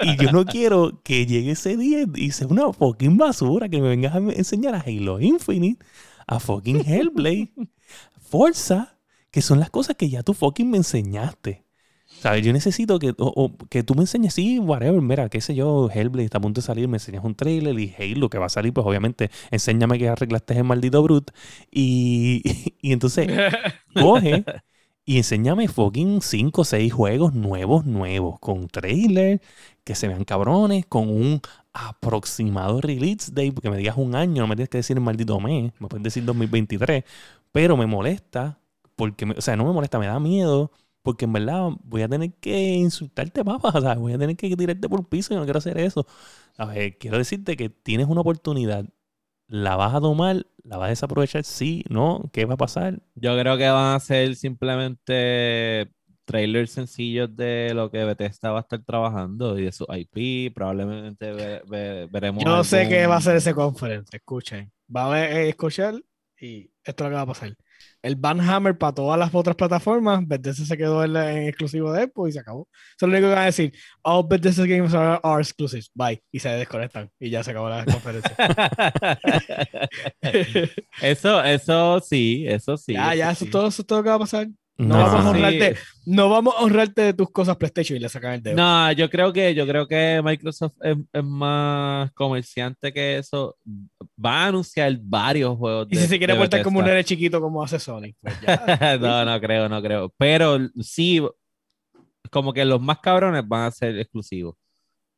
y 0.03 0.17
yo 0.17 0.33
no 0.33 0.45
quiero 0.45 1.01
que 1.05 1.25
llegue 1.25 1.53
ese 1.53 1.77
día 1.77 2.05
y 2.17 2.33
sea 2.33 2.49
una 2.49 2.73
fucking 2.73 3.17
basura 3.17 3.69
que 3.69 3.81
me 3.81 3.89
vengas 3.89 4.15
a 4.15 4.19
enseñar 4.19 4.75
a 4.75 4.81
Halo 4.81 5.21
Infinite, 5.21 5.85
a 6.27 6.41
fucking 6.41 6.85
Hellblade, 6.85 7.53
Forza, 8.21 8.99
que 9.31 9.41
son 9.41 9.61
las 9.61 9.71
cosas 9.71 9.95
que 9.97 10.09
ya 10.11 10.25
tú 10.25 10.35
fucking 10.35 10.69
me 10.69 10.79
enseñaste. 10.79 11.68
¿Sabes? 12.21 12.45
Yo 12.45 12.53
necesito 12.53 12.99
que, 12.99 13.15
que 13.71 13.85
tú 13.85 13.95
me 13.95 14.01
enseñes, 14.01 14.35
sí, 14.35 14.59
whatever, 14.59 15.01
mira, 15.01 15.29
qué 15.29 15.41
sé 15.41 15.55
yo, 15.55 15.89
Hellblade 15.89 16.25
está 16.25 16.39
a 16.39 16.41
punto 16.41 16.61
de 16.61 16.67
salir, 16.67 16.89
me 16.89 16.97
enseñas 16.97 17.25
un 17.25 17.37
trailer 17.37 17.79
y 17.79 17.95
Halo 17.97 18.29
que 18.29 18.39
va 18.39 18.47
a 18.47 18.49
salir, 18.49 18.73
pues 18.73 18.85
obviamente, 18.85 19.31
enséñame 19.53 19.99
que 19.99 20.09
arreglaste 20.09 20.55
el 20.55 20.65
maldito 20.65 21.01
Brute. 21.03 21.33
Y, 21.71 22.43
y, 22.83 22.93
entonces, 22.93 23.29
coge 23.95 24.45
y 25.05 25.19
enséñame 25.19 25.69
fucking 25.69 26.21
5 26.21 26.61
o 26.61 26.65
6 26.65 26.93
juegos 26.93 27.35
nuevos, 27.35 27.87
nuevos, 27.87 28.41
con 28.41 28.69
trailer, 28.69 29.41
que 29.85 29.95
se 29.95 30.09
vean 30.09 30.25
cabrones, 30.25 30.87
con 30.87 31.09
un 31.09 31.41
aproximado 31.73 32.81
release 32.81 33.31
date, 33.33 33.53
porque 33.53 33.71
me 33.71 33.77
digas 33.77 33.97
un 33.97 34.17
año, 34.17 34.43
no 34.43 34.49
me 34.49 34.57
tienes 34.57 34.71
que 34.71 34.79
decir 34.79 34.97
el 34.97 35.03
maldito 35.05 35.39
mes, 35.41 35.73
me 35.79 35.89
puedes 35.89 36.03
decir 36.03 36.25
2023, 36.25 37.05
pero 37.53 37.77
me 37.77 37.87
molesta, 37.87 38.59
porque, 38.97 39.25
o 39.25 39.41
sea, 39.41 39.57
no 39.57 39.65
me 39.65 39.73
molesta, 39.73 39.99
me 40.01 40.07
da 40.07 40.19
miedo 40.19 40.73
Porque 41.03 41.25
en 41.25 41.33
verdad 41.33 41.71
voy 41.85 42.03
a 42.03 42.09
tener 42.09 42.33
que 42.35 42.75
insultarte, 42.75 43.45
papá. 43.45 43.71
O 43.79 43.81
sea, 43.81 43.95
voy 43.95 44.13
a 44.13 44.19
tener 44.19 44.37
que 44.37 44.55
tirarte 44.57 44.89
por 44.89 45.01
el 45.01 45.07
piso 45.07 45.33
y 45.33 45.37
no 45.37 45.45
quiero 45.45 45.59
hacer 45.59 45.79
eso. 45.79 46.07
A 46.57 46.67
ver, 46.67 46.99
quiero 46.99 47.19
decirte 47.19 47.57
que 47.57 47.71
tienes 47.71 48.07
una 48.09 48.21
oportunidad. 48.21 48.85
¿La 49.47 49.77
vas 49.77 49.95
a 49.95 50.01
tomar? 50.01 50.47
¿La 50.63 50.77
vas 50.77 50.87
a 50.87 50.91
desaprovechar? 50.91 51.45
Sí, 51.45 51.85
no. 51.89 52.29
¿Qué 52.33 52.45
va 52.45 52.55
a 52.55 52.59
pasar? 52.59 53.01
Yo 53.15 53.39
creo 53.39 53.57
que 53.57 53.69
van 53.69 53.95
a 53.97 54.01
ser 54.01 54.37
simplemente 54.37 55.91
trailers 56.27 56.73
sencillos 56.73 57.35
de 57.35 57.73
lo 57.75 57.91
que 57.91 58.05
Bethesda 58.05 58.51
va 58.51 58.59
a 58.59 58.61
estar 58.61 58.85
trabajando 58.85 59.59
y 59.59 59.65
de 59.65 59.73
su 59.73 59.87
IP. 59.89 60.53
Probablemente 60.55 61.33
veremos. 62.11 62.45
Yo 62.45 62.51
no 62.51 62.65
sé 62.65 62.87
qué 62.89 63.07
va 63.07 63.17
a 63.17 63.21
ser 63.23 63.37
ese 63.37 63.55
conference. 63.55 64.15
Escuchen. 64.15 64.71
Va 64.95 65.15
a 65.15 65.27
eh, 65.27 65.49
escuchar 65.49 65.95
y 66.39 66.71
esto 66.85 67.05
es 67.05 67.07
lo 67.07 67.09
que 67.09 67.15
va 67.15 67.23
a 67.23 67.27
pasar 67.27 67.57
el 68.03 68.17
Banhammer 68.17 68.77
para 68.77 68.95
todas 68.95 69.19
las 69.19 69.35
otras 69.35 69.57
plataformas, 69.57 70.27
Bethesda 70.27 70.65
se 70.65 70.77
quedó 70.77 71.05
en, 71.05 71.17
exclusivo 71.49 71.93
de 71.93 72.05
Xbox 72.05 72.29
y 72.29 72.33
se 72.33 72.41
acabó. 72.41 72.69
Eso 72.73 73.07
es 73.07 73.09
lo 73.09 73.09
único 73.09 73.29
que 73.29 73.35
van 73.35 73.43
a 73.43 73.47
decir. 73.47 73.73
All 74.03 74.27
Bethesda 74.29 74.67
games 74.67 74.95
are, 74.95 75.21
are 75.23 75.43
exclusives. 75.43 75.91
Bye. 75.95 76.23
Y 76.31 76.39
se 76.39 76.49
desconectan. 76.51 77.11
Y 77.19 77.31
ya 77.31 77.43
se 77.43 77.51
acabó 77.51 77.69
la 77.69 77.85
conferencia. 77.85 78.37
eso, 81.03 81.43
eso 81.43 82.01
sí, 82.01 82.45
eso 82.47 82.77
sí. 82.77 82.93
Ya, 82.93 83.15
ya, 83.15 83.31
eso, 83.31 83.47
todo, 83.47 83.69
eso 83.69 83.85
todo 83.85 83.99
lo 83.99 84.03
que 84.05 84.11
va 84.11 84.17
a 84.17 84.21
pasar. 84.21 84.49
No, 84.79 84.97
vamos 84.97 85.27
a 85.27 85.31
honrarte, 85.31 85.77
no 86.07 86.29
vamos 86.29 86.55
a 86.57 86.63
honrarte 86.63 87.03
de 87.03 87.13
tus 87.13 87.31
cosas 87.33 87.57
PlayStation 87.57 87.97
y 87.97 88.01
le 88.01 88.09
sacan 88.09 88.35
el 88.35 88.43
dedo. 88.43 88.57
No, 88.57 88.93
yo 88.93 89.11
creo 89.11 89.33
que, 89.33 89.53
yo 89.53 89.67
creo 89.67 89.89
que 89.89 90.23
Microsoft 90.25 90.75
es, 90.83 91.25
más 91.25 92.13
comerciante 92.13 92.93
que 92.93 93.19
eso. 93.19 93.57
Va 94.25 94.45
a 94.45 94.47
anunciar 94.47 94.97
varios 95.03 95.57
juegos. 95.57 95.89
Y 95.91 95.97
si 95.97 96.07
se 96.07 96.19
quiere 96.19 96.37
portar 96.37 96.63
como 96.63 96.79
un 96.79 96.85
nene 96.85 97.03
chiquito 97.03 97.41
como 97.41 97.61
hace 97.61 97.81
Sony. 97.81 98.15
Pues 98.21 98.37
no, 99.01 99.25
no 99.25 99.41
creo, 99.41 99.69
no 99.69 99.83
creo. 99.83 100.15
Pero 100.17 100.59
sí, 100.81 101.21
como 102.31 102.53
que 102.53 102.65
los 102.65 102.81
más 102.81 103.01
cabrones 103.01 103.47
van 103.47 103.65
a 103.65 103.71
ser 103.73 103.99
exclusivos. 103.99 104.55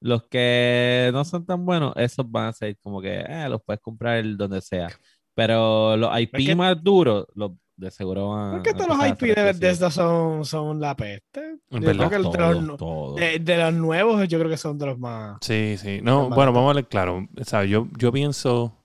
Los 0.00 0.26
que 0.28 1.10
no 1.12 1.22
son 1.26 1.44
tan 1.44 1.66
buenos, 1.66 1.92
esos 1.96 2.28
van 2.30 2.46
a 2.46 2.52
ser 2.54 2.78
como 2.78 3.02
que 3.02 3.20
eh, 3.20 3.46
los 3.50 3.62
puedes 3.62 3.82
comprar 3.82 4.24
donde 4.36 4.62
sea. 4.62 4.88
Pero 5.34 5.98
los 5.98 6.18
IP 6.18 6.56
más 6.56 6.82
duros, 6.82 7.26
los 7.34 7.52
de 7.80 7.90
seguro 7.90 8.28
van 8.28 8.52
¿Por 8.52 8.62
qué 8.62 8.74
todos 8.74 8.88
los 8.88 9.08
IP 9.08 9.34
de 9.34 9.42
Bethesda 9.42 9.90
son, 9.90 10.44
son 10.44 10.78
la 10.80 10.94
peste? 10.94 11.58
de, 11.70 11.94
los, 11.94 13.74
nuevos, 13.74 14.28
yo 14.28 14.38
creo 14.38 14.50
que 14.50 14.56
son 14.56 14.78
de 14.78 14.86
los 14.86 14.98
más. 14.98 15.38
Sí, 15.40 15.76
sí. 15.78 16.00
No, 16.02 16.28
bueno, 16.28 16.52
vamos 16.52 16.70
a 16.70 16.74
ver 16.74 16.86
claro. 16.86 17.26
O 17.36 17.62
yo, 17.64 17.88
yo 17.96 18.12
pienso 18.12 18.76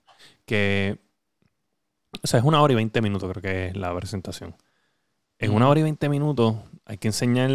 que. 0.44 0.98
O 2.22 2.26
sea, 2.26 2.40
es 2.40 2.46
una 2.46 2.62
hora 2.62 2.72
y 2.72 2.76
veinte 2.76 3.02
minutos, 3.02 3.30
creo 3.30 3.42
que 3.42 3.66
es 3.68 3.76
la 3.76 3.94
presentación. 3.94 4.56
En 5.38 5.52
una 5.52 5.68
hora 5.68 5.80
y 5.80 5.82
veinte 5.82 6.08
minutos 6.08 6.56
hay 6.86 6.96
que 6.96 7.08
enseñar 7.08 7.50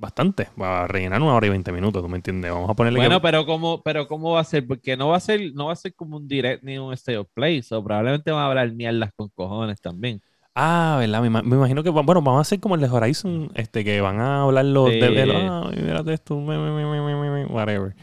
bastante. 0.00 0.48
Va 0.60 0.84
a 0.84 0.88
rellenar 0.88 1.20
una 1.20 1.34
hora 1.34 1.46
y 1.46 1.50
veinte 1.50 1.72
minutos, 1.72 2.02
¿tú 2.02 2.08
me 2.08 2.16
entiendes? 2.16 2.50
Vamos 2.50 2.70
a 2.70 2.74
ponerle. 2.74 2.98
Bueno, 2.98 3.20
pero 3.20 3.44
¿cómo, 3.44 3.82
pero 3.82 4.08
¿cómo 4.08 4.32
va 4.32 4.40
a 4.40 4.44
ser? 4.44 4.66
Porque 4.66 4.96
no 4.96 5.08
va 5.08 5.16
a 5.16 5.20
ser, 5.20 5.52
no 5.54 5.66
va 5.66 5.74
a 5.74 5.76
ser 5.76 5.94
como 5.94 6.16
un 6.16 6.26
direct 6.26 6.62
ni 6.62 6.78
un 6.78 6.92
state 6.94 7.18
of 7.18 7.28
play. 7.34 7.60
O 7.70 7.84
probablemente 7.84 8.30
van 8.30 8.42
a 8.42 8.46
hablar 8.46 8.72
mierdas 8.72 9.12
con 9.14 9.28
cojones 9.28 9.80
también. 9.80 10.20
Ah, 10.54 10.96
¿verdad? 10.98 11.22
Me, 11.22 11.56
imagino 11.56 11.82
que, 11.82 11.90
bueno, 11.90 12.22
vamos 12.22 12.38
a 12.38 12.40
hacer 12.40 12.60
como 12.60 12.74
el 12.74 12.80
de 12.80 12.88
Horizon, 12.88 13.50
este, 13.54 13.84
que 13.84 14.00
van 14.00 14.20
a 14.20 14.42
hablar 14.42 14.64
los 14.64 14.90
de, 14.90 15.32
ah, 15.32 15.70
mira 15.76 16.02
esto, 16.12 16.36
whatever. 16.36 17.94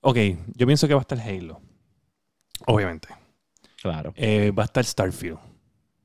Ok, 0.00 0.18
yo 0.54 0.66
pienso 0.66 0.86
que 0.86 0.94
va 0.94 1.00
a 1.00 1.02
estar 1.02 1.18
Halo. 1.18 1.60
Obviamente. 2.66 3.08
Claro. 3.80 4.12
Eh, 4.16 4.50
va 4.50 4.64
a 4.64 4.66
estar 4.66 4.84
Starfield. 4.84 5.38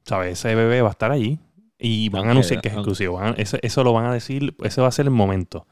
¿Sabes? 0.05 0.39
Ese 0.39 0.55
bebé 0.55 0.81
va 0.81 0.89
a 0.89 0.91
estar 0.91 1.11
allí. 1.11 1.39
Y 1.77 2.09
van 2.09 2.27
a 2.27 2.31
anunciar 2.31 2.61
que 2.61 2.69
es 2.69 2.73
exclusivo. 2.73 3.21
eso, 3.35 3.83
lo 3.83 3.93
van 3.93 4.05
a 4.05 4.13
decir, 4.13 4.55
ese 4.63 4.81
va 4.81 4.87
a 4.87 4.91
ser 4.91 5.05
el 5.05 5.11
momento. 5.11 5.67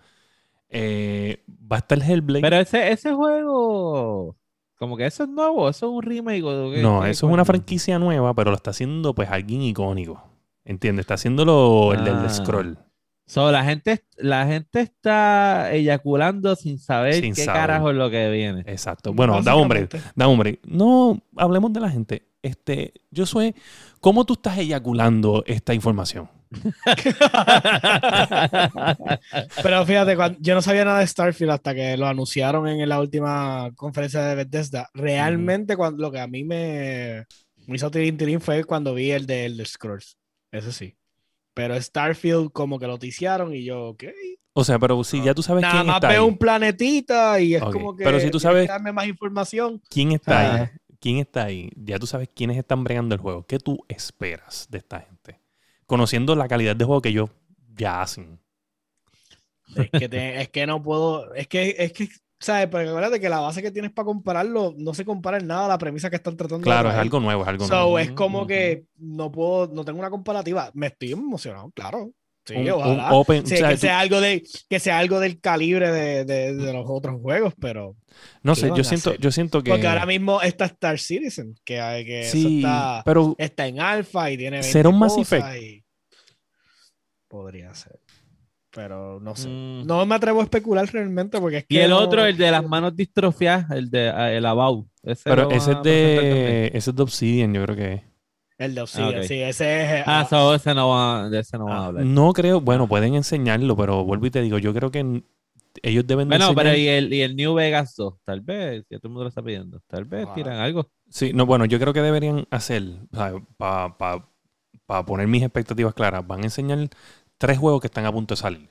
Eh, 0.70 1.44
va 1.50 1.78
a 1.78 1.80
estar 1.80 2.02
Hellblade. 2.02 2.42
Pero 2.42 2.58
ese, 2.58 2.92
ese 2.92 3.14
juego. 3.14 4.36
Como 4.78 4.96
que 4.96 5.06
eso 5.06 5.24
es 5.24 5.30
nuevo, 5.30 5.68
eso 5.70 5.88
es 5.88 5.92
un 5.92 6.04
remake. 6.04 6.42
no, 6.82 7.06
eso 7.06 7.28
es 7.28 7.34
una 7.34 7.46
franquicia 7.46 7.98
nueva, 7.98 8.34
pero 8.34 8.52
lo 8.52 8.58
está 8.58 8.70
haciendo 8.70 9.14
pues 9.14 9.30
alguien 9.30 9.62
icónico. 9.62 10.24
¿Entiendes? 10.66 11.04
Está 11.04 11.16
haciéndolo 11.16 11.94
el 11.94 12.04
del 12.04 12.16
ah. 12.16 12.30
scroll. 12.30 12.78
So, 13.26 13.52
la 13.52 13.64
gente, 13.66 14.06
la 14.16 14.46
gente 14.48 14.80
está 14.80 15.74
eyaculando 15.74 16.56
sin 16.56 16.80
saber 16.80 17.22
qué 17.22 17.46
carajo 17.46 17.90
es 17.90 17.98
lo 17.98 18.10
que 18.10 18.30
viene. 18.30 18.62
Exacto. 18.68 19.14
Bueno, 19.14 19.42
da 19.42 19.56
hombre, 19.56 19.90
da 20.16 20.28
hombre. 20.30 20.60
No 20.66 21.22
hablemos 21.36 21.74
de 21.74 21.80
la 21.82 21.90
gente. 21.90 22.24
Este, 22.42 22.94
yo 23.12 23.26
soy, 23.26 23.54
¿cómo 24.00 24.24
tú 24.26 24.34
estás 24.34 24.58
eyaculando 24.58 25.44
esta 25.46 25.74
información? 25.74 26.30
Pero 29.64 29.86
fíjate, 29.86 30.18
yo 30.40 30.56
no 30.56 30.62
sabía 30.62 30.86
nada 30.86 31.00
de 31.00 31.08
Starfield 31.08 31.52
hasta 31.52 31.76
que 31.76 31.98
lo 31.98 32.08
anunciaron 32.08 32.68
en 32.68 32.88
la 32.88 33.00
última 33.00 33.72
conferencia 33.76 34.22
de 34.22 34.36
Bethesda. 34.36 34.90
Realmente, 34.94 35.76
cuando, 35.76 36.02
lo 36.02 36.12
que 36.12 36.20
a 36.20 36.28
mí 36.28 36.44
me, 36.44 37.26
me 37.68 37.76
hizo 37.76 37.92
tirín 37.92 38.42
fue 38.42 38.64
cuando 38.64 38.94
vi 38.94 39.12
el 39.12 39.26
de 39.26 39.46
Elder 39.46 39.68
Scrolls. 39.68 40.18
Eso 40.52 40.72
sí. 40.72 40.96
Pero 41.54 41.80
Starfield 41.82 42.52
como 42.52 42.80
que 42.80 42.88
lo 42.88 43.00
ticiaron 43.00 43.54
y 43.54 43.64
yo, 43.64 43.90
ok. 43.90 44.04
O 44.54 44.64
sea, 44.64 44.80
pero 44.80 45.04
si 45.04 45.22
ya 45.22 45.34
tú 45.34 45.44
sabes 45.44 45.62
Nada 45.62 45.76
quién 45.76 45.88
más 45.88 45.96
está 45.98 46.08
veo 46.08 46.26
un 46.26 46.38
planetita 46.38 47.40
y 47.40 47.56
es 47.56 47.62
como 47.62 47.96
que 47.96 48.04
pero 48.04 48.20
si 48.20 48.32
tú 48.32 48.40
sabes 48.40 48.68
darme 48.68 48.92
más 48.92 49.08
información. 49.08 49.82
¿Quién 49.90 50.14
está 50.14 50.40
ahí? 50.40 50.62
Ah. 50.62 50.72
¿Quién 51.00 51.18
está 51.18 51.46
ahí? 51.46 51.70
Ya 51.76 52.00
tú 52.00 52.08
sabes 52.08 52.30
quiénes 52.34 52.58
están 52.58 52.84
bregando 52.84 53.14
el 53.14 53.22
juego. 53.22 53.46
¿Qué 53.46 53.60
tú 53.60 53.78
esperas 53.88 54.68
de 54.70 54.80
esta 54.80 55.00
gente? 55.00 55.17
Conociendo 55.88 56.36
la 56.36 56.48
calidad 56.48 56.76
de 56.76 56.86
juego 56.86 57.02
que 57.02 57.10
ellos 57.10 57.32
ya 57.76 58.02
hacen. 58.02 58.40
Es 59.76 59.90
que, 59.90 60.42
es 60.42 60.50
que 60.50 60.68
no 60.68 60.82
puedo, 60.82 61.34
es 61.34 61.48
que, 61.48 61.76
es 61.78 61.92
que, 61.94 62.10
¿sabes? 62.40 62.68
Pero 62.72 62.90
acuérdate 62.90 63.20
que 63.20 63.30
la 63.30 63.40
base 63.40 63.62
que 63.62 63.72
tienes 63.72 63.92
para 63.92 64.06
compararlo 64.06 64.74
no 64.78 64.94
se 64.94 65.06
compara 65.06 65.38
en 65.38 65.48
nada 65.48 65.66
a 65.66 65.70
la 65.70 65.78
premisa 65.78 66.10
que 66.10 66.16
están 66.18 66.38
tratando 66.38 66.64
Claro, 66.64 66.90
es 66.90 66.96
algo 66.96 67.20
nuevo, 67.20 67.42
es 67.42 67.48
algo 67.48 67.68
nuevo. 67.68 68.00
Es 68.00 68.12
como 68.12 68.46
que 68.46 68.86
no 68.98 69.32
puedo, 69.32 69.68
no 69.74 69.84
tengo 69.84 70.00
una 70.00 70.10
comparativa. 70.10 70.70
Me 70.74 70.88
estoy 70.88 71.14
emocionado, 71.14 71.72
claro. 71.72 72.12
Sí, 72.48 72.70
ojalá. 72.70 73.12
open, 73.12 73.44
que, 73.44 73.78
sea 73.78 74.00
algo 74.00 74.22
de, 74.22 74.42
que 74.70 74.80
sea 74.80 75.00
algo 75.00 75.20
del 75.20 75.42
calibre 75.42 75.92
de, 75.92 76.24
de, 76.24 76.56
de 76.56 76.74
los 76.74 76.86
otros 76.88 77.20
juegos, 77.22 77.54
pero. 77.60 77.98
No 78.42 78.56
sé, 78.56 78.72
yo 78.74 78.86
siento, 78.86 79.16
yo 79.16 79.32
siento 79.32 79.62
que. 79.62 79.72
Porque 79.72 79.88
ahora 79.88 80.06
mismo 80.06 80.42
está 80.42 80.66
Star 80.66 80.98
Citizen, 80.98 81.56
que, 81.66 81.76
que 82.06 82.24
sí, 82.24 82.58
está, 82.58 83.02
pero 83.04 83.36
está 83.38 83.68
en 83.68 83.82
alfa 83.82 84.32
y 84.32 84.38
tiene. 84.38 84.64
Será 84.64 84.88
un 84.88 84.98
Mass 84.98 85.18
Effect. 85.18 85.84
Podría 87.28 87.74
ser. 87.76 88.00
Pero 88.72 89.20
no 89.20 89.36
sé. 89.36 89.50
Mm. 89.50 89.86
No 89.86 90.06
me 90.06 90.16
atrevo 90.16 90.40
a 90.40 90.44
especular 90.44 90.88
realmente 90.90 91.40
porque 91.42 91.58
es 91.58 91.66
que. 91.66 91.76
Y 91.76 91.80
el 91.80 91.92
otro, 91.92 92.26
el 92.26 92.38
de 92.38 92.52
las 92.52 92.66
manos 92.66 92.96
distrofiadas, 92.96 93.72
el 93.72 93.90
de 93.90 94.38
el 94.38 94.46
About. 94.46 94.88
pero 95.24 95.52
ese 95.52 95.74
es, 95.74 95.84
de, 95.84 96.68
ese 96.74 96.92
es 96.92 96.96
de 96.96 97.04
Obsidian, 97.04 97.54
yo 97.54 97.64
creo 97.66 97.76
que 97.76 97.94
es. 97.94 98.02
El 98.58 98.74
de 98.74 98.82
Obsidian, 98.82 99.24
sí, 99.24 99.36
ese 99.36 100.00
es. 100.00 100.04
Ah, 100.08 100.28
ah 100.30 100.56
ese 100.56 100.74
no 100.74 100.90
va, 100.90 101.30
de 101.30 101.40
ese 101.40 101.58
no 101.58 101.66
va 101.66 101.76
a 101.76 101.78
ah, 101.78 101.86
hablar. 101.86 102.06
No 102.06 102.34
creo, 102.34 102.60
bueno, 102.60 102.88
pueden 102.88 103.14
enseñarlo, 103.14 103.76
pero 103.76 104.04
vuelvo 104.04 104.26
y 104.26 104.32
te 104.32 104.42
digo, 104.42 104.58
yo 104.58 104.74
creo 104.74 104.90
que 104.90 105.24
ellos 105.84 106.08
deben 106.08 106.28
Bueno, 106.28 106.56
pero 106.56 106.76
y 106.76 106.88
el, 106.88 107.14
y 107.14 107.22
el 107.22 107.36
New 107.36 107.54
Vegas 107.54 107.96
2, 107.96 108.16
tal 108.24 108.42
vez, 108.42 108.84
que 108.90 108.98
todo 108.98 109.10
el 109.10 109.12
mundo 109.12 109.24
lo 109.26 109.30
está 109.30 109.44
pidiendo, 109.44 109.80
tal 109.88 110.06
vez 110.06 110.28
tiran 110.34 110.60
algo. 110.60 110.90
Sí, 111.10 111.34
no, 111.34 111.46
bueno, 111.46 111.66
yo 111.66 111.80
creo 111.80 111.94
que 111.94 112.02
deberían 112.02 112.48
hacer, 112.50 112.84
para 113.58 115.06
poner 115.06 115.28
mis 115.28 115.44
expectativas 115.44 115.94
claras, 115.94 116.26
van 116.26 116.42
a 116.42 116.46
enseñar 116.46 116.90
tres 117.38 117.58
juegos 117.60 117.82
que 117.82 117.88
están 117.88 118.06
a 118.06 118.12
punto 118.12 118.34
de 118.34 118.42
salir. 118.42 118.70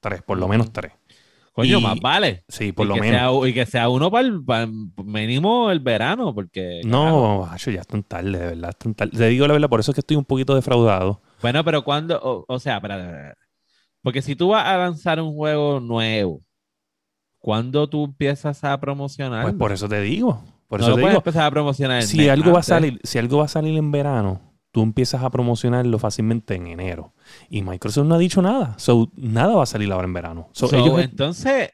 Tres, 0.00 0.22
por 0.22 0.38
lo 0.38 0.48
menos 0.48 0.72
tres. 0.72 0.92
Coño, 1.58 1.80
más 1.80 1.98
vale. 1.98 2.44
Sí, 2.46 2.70
por 2.70 2.86
lo 2.86 2.94
menos. 2.94 3.48
y 3.48 3.52
que 3.52 3.66
sea 3.66 3.88
uno 3.88 4.12
para 4.12 4.28
el 4.28 4.70
mínimo 5.04 5.72
el 5.72 5.80
verano, 5.80 6.32
porque. 6.32 6.82
No, 6.84 7.48
ya 7.56 7.80
están 7.80 8.04
tarde, 8.04 8.38
de 8.38 8.46
verdad. 8.46 8.70
Están 8.70 8.94
tarde. 8.94 9.18
Le 9.18 9.28
digo 9.28 9.44
la 9.48 9.54
verdad, 9.54 9.68
por 9.68 9.80
eso 9.80 9.90
es 9.90 9.96
que 9.96 10.00
estoy 10.00 10.16
un 10.16 10.24
poquito 10.24 10.54
defraudado. 10.54 11.20
Bueno, 11.42 11.64
pero 11.64 11.82
cuando. 11.82 12.44
O, 12.46 12.58
sea, 12.60 12.80
para. 12.80 13.34
Porque 14.02 14.22
si 14.22 14.36
tú 14.36 14.50
vas 14.50 14.66
a 14.66 14.76
lanzar 14.76 15.20
un 15.20 15.34
juego 15.34 15.80
nuevo, 15.80 16.42
¿cuándo 17.40 17.88
tú 17.88 18.04
empiezas 18.04 18.62
a 18.62 18.78
promocionar? 18.78 19.42
Pues 19.42 19.54
por 19.54 19.72
eso 19.72 19.88
te 19.88 20.00
digo. 20.00 20.40
Por 20.68 20.80
eso 20.80 20.90
no 20.90 20.94
te 20.94 21.00
puedes 21.00 21.16
empezar 21.16 21.42
a 21.42 21.50
promocionar. 21.50 22.04
Si 22.04 22.28
algo 22.28 22.52
va 22.52 22.60
a 22.60 22.62
salir, 22.62 23.00
si 23.02 23.18
algo 23.18 23.38
va 23.38 23.46
a 23.46 23.48
salir 23.48 23.76
en 23.76 23.90
verano, 23.90 24.47
tú 24.70 24.82
empiezas 24.82 25.22
a 25.22 25.30
promocionarlo 25.30 25.98
fácilmente 25.98 26.54
en 26.54 26.66
enero. 26.66 27.12
Y 27.48 27.62
Microsoft 27.62 28.06
no 28.06 28.14
ha 28.14 28.18
dicho 28.18 28.42
nada. 28.42 28.78
So, 28.78 29.10
nada 29.16 29.54
va 29.54 29.62
a 29.62 29.66
salir 29.66 29.90
ahora 29.92 30.06
en 30.06 30.12
verano. 30.12 30.50
Entonces, 30.98 31.70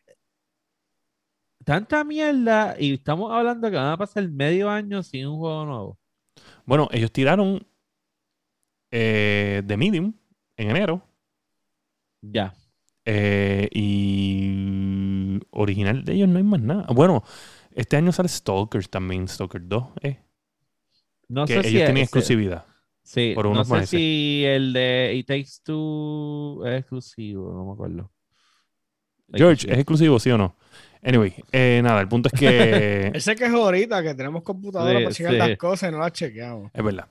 tanta 1.64 2.04
mierda 2.04 2.76
y 2.78 2.94
estamos 2.94 3.32
hablando 3.32 3.70
que 3.70 3.76
van 3.76 3.92
a 3.92 3.96
pasar 3.96 4.28
medio 4.28 4.70
año 4.70 5.02
sin 5.02 5.26
un 5.26 5.38
juego 5.38 5.64
nuevo. 5.64 5.98
Bueno, 6.66 6.88
ellos 6.92 7.12
tiraron 7.12 7.66
eh, 8.90 9.62
The 9.66 9.76
Medium 9.76 10.14
en 10.56 10.70
enero. 10.70 11.02
Ya. 12.22 12.54
Eh, 13.04 13.68
y 13.72 15.40
original 15.50 16.04
de 16.04 16.14
ellos 16.14 16.28
no 16.28 16.38
hay 16.38 16.44
más 16.44 16.60
nada. 16.60 16.86
Bueno, 16.94 17.22
este 17.72 17.96
año 17.96 18.12
sale 18.12 18.28
Stalkers 18.28 18.88
también, 18.88 19.28
Stalker 19.28 19.60
2. 19.66 19.84
Eh. 20.02 20.18
No 21.28 21.46
sé 21.46 21.54
ellos 21.54 21.66
si 21.66 21.72
tienen 21.72 21.98
exclusividad. 21.98 22.64
Sí, 23.04 23.32
por 23.34 23.46
no 23.50 23.64
sé 23.64 23.86
si 23.86 24.44
el 24.44 24.72
de 24.72 25.12
It 25.14 25.26
Takes 25.26 25.50
Two 25.62 26.66
es 26.66 26.80
exclusivo, 26.80 27.52
no 27.52 27.66
me 27.66 27.72
acuerdo. 27.72 28.10
George, 29.32 29.70
¿es 29.70 29.78
exclusivo, 29.78 30.18
sí 30.18 30.30
o 30.30 30.38
no? 30.38 30.56
Anyway, 31.02 31.34
eh, 31.52 31.80
nada, 31.84 32.00
el 32.00 32.08
punto 32.08 32.30
es 32.32 32.40
que. 32.40 33.12
Ese 33.14 33.36
que 33.36 33.44
es 33.44 33.52
ahorita, 33.52 34.02
que 34.02 34.14
tenemos 34.14 34.42
computadora 34.42 34.98
para 35.00 35.12
checar 35.12 35.34
las 35.34 35.56
cosas 35.58 35.90
y 35.90 35.92
no 35.92 35.98
las 35.98 36.12
chequeamos. 36.12 36.70
Es 36.72 36.82
verdad. 36.82 37.06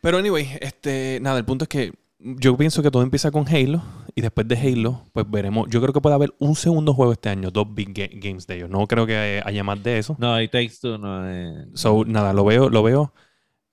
Pero, 0.00 0.18
anyway, 0.18 0.48
este, 0.60 1.18
nada, 1.20 1.38
el 1.38 1.44
punto 1.44 1.64
es 1.64 1.68
que 1.68 1.92
yo 2.20 2.56
pienso 2.56 2.82
que 2.82 2.90
todo 2.90 3.02
empieza 3.02 3.32
con 3.32 3.48
Halo 3.48 3.82
y 4.14 4.20
después 4.20 4.46
de 4.46 4.56
Halo, 4.56 5.02
pues 5.12 5.28
veremos. 5.28 5.68
Yo 5.70 5.80
creo 5.80 5.92
que 5.92 6.00
puede 6.00 6.14
haber 6.14 6.34
un 6.38 6.54
segundo 6.54 6.94
juego 6.94 7.12
este 7.12 7.30
año, 7.30 7.50
dos 7.50 7.66
big 7.74 7.92
games 7.92 8.46
de 8.46 8.56
ellos. 8.56 8.70
No 8.70 8.86
creo 8.86 9.06
que 9.06 9.42
haya 9.44 9.64
más 9.64 9.82
de 9.82 9.98
eso. 9.98 10.16
No, 10.20 10.40
It 10.40 10.52
Takes 10.52 10.74
Two 10.80 10.98
no 10.98 11.28
es. 11.28 11.68
So, 11.74 12.04
nada, 12.04 12.32
lo 12.32 12.44
veo, 12.44 12.68
lo 12.68 12.84
veo. 12.84 13.12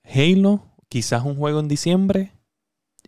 Halo, 0.02 0.64
quizás 0.88 1.24
un 1.24 1.36
juego 1.36 1.60
en 1.60 1.68
diciembre 1.68 2.32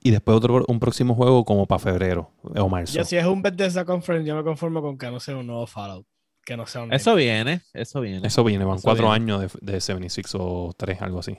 y 0.02 0.10
después 0.10 0.36
otro 0.36 0.64
un 0.66 0.80
próximo 0.80 1.14
juego 1.14 1.44
como 1.44 1.66
para 1.66 1.78
febrero 1.78 2.32
o 2.42 2.68
marzo. 2.68 2.94
Ya 2.94 3.04
si 3.04 3.16
es 3.16 3.24
un 3.24 3.42
Bethesda 3.42 3.84
Conference, 3.84 4.26
yo 4.26 4.36
me 4.36 4.42
conformo 4.42 4.82
con 4.82 4.96
que 4.98 5.10
no 5.10 5.20
sea 5.20 5.36
un 5.36 5.46
nuevo 5.46 5.66
Fallout. 5.66 6.06
Que 6.44 6.56
no 6.56 6.66
sea 6.66 6.82
un 6.82 6.92
eso 6.92 7.14
viene, 7.14 7.60
eso 7.74 8.00
viene. 8.00 8.26
Eso 8.26 8.42
viene, 8.42 8.64
van 8.64 8.80
cuatro 8.80 9.12
años 9.12 9.40
de, 9.40 9.72
de 9.72 9.80
76 9.80 10.26
o 10.34 10.72
tres, 10.76 11.02
algo 11.02 11.18
así. 11.18 11.38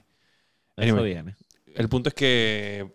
eso 0.78 1.02
viene. 1.02 1.36
El 1.76 1.90
punto 1.90 2.10
es 2.10 2.16
que 2.16 2.92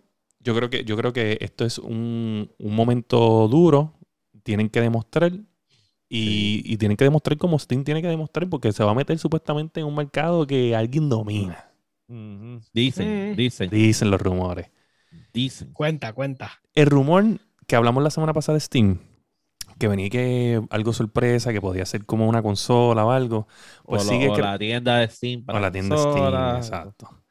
yo 0.47 0.55
creo 0.55 0.71
que, 0.71 0.85
yo 0.85 0.97
creo 0.97 1.13
que 1.13 1.39
esto 1.41 1.65
es 1.65 1.79
un, 1.79 2.51
momento 2.61 3.49
duro. 3.49 3.95
Tienen 4.45 4.71
que 4.71 4.81
demostrar. 4.81 5.33
Y, 6.09 6.77
tienen 6.77 6.97
que 6.97 7.03
demostrar 7.03 7.37
como 7.37 7.59
Steam 7.59 7.83
tiene 7.83 8.01
que 8.01 8.07
demostrar 8.07 8.49
porque 8.49 8.73
se 8.73 8.85
va 8.85 8.93
a 8.93 8.95
meter 8.95 9.19
supuestamente 9.19 9.81
en 9.81 9.87
un 9.87 9.97
mercado 9.97 10.47
que 10.47 10.77
alguien 10.77 11.09
domina. 11.09 11.66
Dicen, 12.09 13.33
mm. 13.33 13.37
dicen. 13.37 13.71
Dicen 13.71 14.11
los 14.11 14.21
rumores. 14.21 14.71
Dicen. 15.33 15.73
Cuenta, 15.73 16.13
cuenta. 16.13 16.61
El 16.75 16.87
rumor 16.87 17.25
que 17.67 17.77
hablamos 17.77 18.03
la 18.03 18.11
semana 18.11 18.33
pasada 18.33 18.55
de 18.55 18.61
Steam, 18.61 18.99
que 19.79 19.89
venía 19.89 20.09
que 20.09 20.63
algo 20.71 20.93
sorpresa, 20.93 21.53
que 21.53 21.61
podía 21.61 21.85
ser 21.85 22.07
como 22.07 22.29
una 22.29 22.43
consola 22.43 23.05
o 23.05 23.11
algo. 23.11 23.49
Pues 23.85 24.05
sigue 24.05 24.29
o 24.29 24.37
la 24.39 24.59
tienda 24.59 24.99
de 24.99 25.09
Steam. 25.09 25.45
o 25.49 25.59
la 25.59 25.71
tienda 25.73 25.97
de 25.97 26.03
Steam, 26.03 26.57
exacto. 26.57 27.23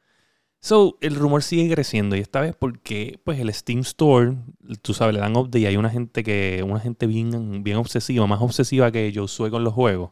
So, 0.60 0.98
el 1.00 1.14
rumor 1.14 1.44
sigue 1.44 1.72
creciendo 1.72 2.16
y 2.16 2.20
esta 2.20 2.40
vez 2.40 2.56
porque 2.56 3.20
pues 3.24 3.38
el 3.38 3.52
Steam 3.54 3.80
Store, 3.80 4.36
tú 4.82 4.94
sabes, 4.94 5.14
le 5.14 5.20
dan 5.20 5.36
update 5.36 5.60
y 5.60 5.66
hay 5.66 5.76
una 5.76 5.90
gente 5.90 6.24
que, 6.24 6.64
una 6.66 6.80
gente 6.80 7.06
bien, 7.06 7.62
bien 7.62 7.76
obsesiva, 7.76 8.26
más 8.26 8.40
obsesiva 8.40 8.90
que 8.90 9.12
yo 9.12 9.28
soy 9.28 9.50
con 9.50 9.62
los 9.62 9.74
juegos. 9.74 10.10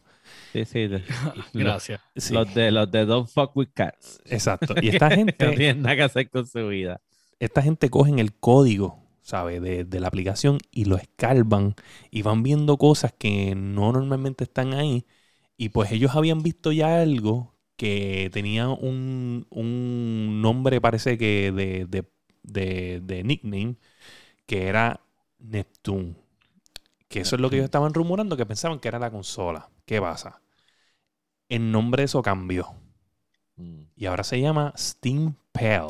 Sí, 0.63 0.65
sí. 0.65 1.03
Gracias. 1.53 2.01
Los, 2.31 2.53
de 2.53 2.71
los 2.71 2.89
de 2.91 3.05
Don't 3.05 3.27
Fuck 3.27 3.55
With 3.57 3.69
Cats. 3.73 4.21
Exacto. 4.25 4.75
Y 4.81 4.89
esta 4.93 5.11
gente... 5.11 5.45
no 5.45 5.51
tienen 5.53 5.81
nada 5.81 5.95
que 5.95 6.03
hacer 6.03 6.29
con 6.29 6.47
su 6.47 6.67
vida. 6.67 7.01
Esta 7.39 7.61
gente 7.61 7.89
cogen 7.89 8.19
el 8.19 8.33
código, 8.33 9.03
¿sabes? 9.21 9.61
De, 9.61 9.83
de 9.83 9.99
la 9.99 10.07
aplicación 10.07 10.59
y 10.71 10.85
lo 10.85 10.95
escalvan 10.95 11.75
y 12.09 12.21
van 12.21 12.43
viendo 12.43 12.77
cosas 12.77 13.13
que 13.17 13.53
no 13.55 13.91
normalmente 13.91 14.45
están 14.45 14.73
ahí. 14.73 15.05
Y 15.57 15.69
pues 15.69 15.91
ellos 15.91 16.15
habían 16.15 16.41
visto 16.41 16.71
ya 16.71 17.01
algo 17.01 17.55
que 17.75 18.29
tenía 18.31 18.69
un, 18.69 19.45
nombre, 20.41 20.79
parece 20.81 21.17
que 21.17 21.51
de, 22.43 23.23
nickname, 23.23 23.75
que 24.45 24.67
era 24.67 25.01
Neptune. 25.39 26.15
Que 27.07 27.21
eso 27.21 27.35
es 27.35 27.41
lo 27.41 27.49
que 27.49 27.57
ellos 27.57 27.65
estaban 27.65 27.93
rumorando, 27.93 28.37
que 28.37 28.45
pensaban 28.45 28.79
que 28.79 28.87
era 28.87 28.99
la 28.99 29.11
consola. 29.11 29.69
¿Qué 29.85 30.01
pasa? 30.01 30.41
El 31.49 31.71
nombre 31.71 32.01
de 32.01 32.05
eso 32.05 32.21
cambió. 32.21 32.73
Mm. 33.57 33.83
Y 33.95 34.05
ahora 34.05 34.23
se 34.23 34.39
llama 34.39 34.73
Steam 34.77 35.35
Pal. 35.51 35.87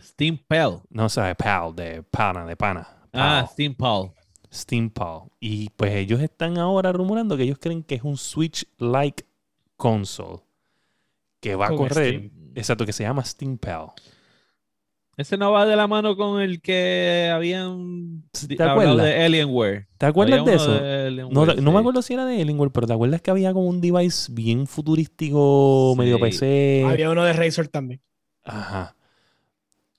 Steam 0.00 0.38
Pal. 0.46 0.82
No, 0.90 1.08
sé, 1.08 1.34
Pal, 1.34 1.74
de 1.74 2.02
pana, 2.02 2.44
de 2.44 2.56
pana. 2.56 2.88
Ah, 3.12 3.46
Steam 3.50 3.74
Pal. 3.74 4.12
Steam 4.52 4.90
Pal. 4.90 5.30
Y 5.40 5.70
pues 5.70 5.94
ellos 5.94 6.20
están 6.20 6.58
ahora 6.58 6.92
rumorando 6.92 7.36
que 7.36 7.44
ellos 7.44 7.58
creen 7.58 7.82
que 7.82 7.94
es 7.96 8.02
un 8.02 8.16
Switch-like 8.16 9.24
console 9.76 10.42
que 11.40 11.54
va 11.54 11.68
a 11.68 11.76
correr, 11.76 12.30
exacto, 12.54 12.84
que 12.84 12.92
se 12.92 13.04
llama 13.04 13.24
Steam 13.24 13.58
Pal. 13.58 13.88
Ese 15.16 15.38
no 15.38 15.50
va 15.50 15.64
de 15.64 15.76
la 15.76 15.86
mano 15.86 16.14
con 16.14 16.42
el 16.42 16.60
que 16.60 17.30
habían 17.32 18.24
¿Te 18.32 18.62
acuerdas? 18.62 19.02
de 19.02 19.24
Alienware. 19.24 19.86
¿Te 19.96 20.06
acuerdas 20.06 20.44
de 20.44 20.54
eso? 20.54 21.30
no, 21.30 21.46
no 21.46 21.72
me 21.72 21.78
acuerdo 21.78 22.02
si 22.02 22.12
era 22.12 22.26
de 22.26 22.42
Alienware, 22.42 22.70
pero 22.70 22.86
¿te 22.86 22.92
acuerdas 22.92 23.22
que 23.22 23.30
había 23.30 23.54
como 23.54 23.66
un 23.66 23.80
device 23.80 24.30
bien 24.30 24.66
futurístico, 24.66 25.94
medio 25.96 26.20
PC? 26.20 26.84
Había 26.86 27.10
uno 27.10 27.24
de 27.24 27.32
Razer 27.32 27.68
también. 27.68 28.02
Ajá. 28.44 28.94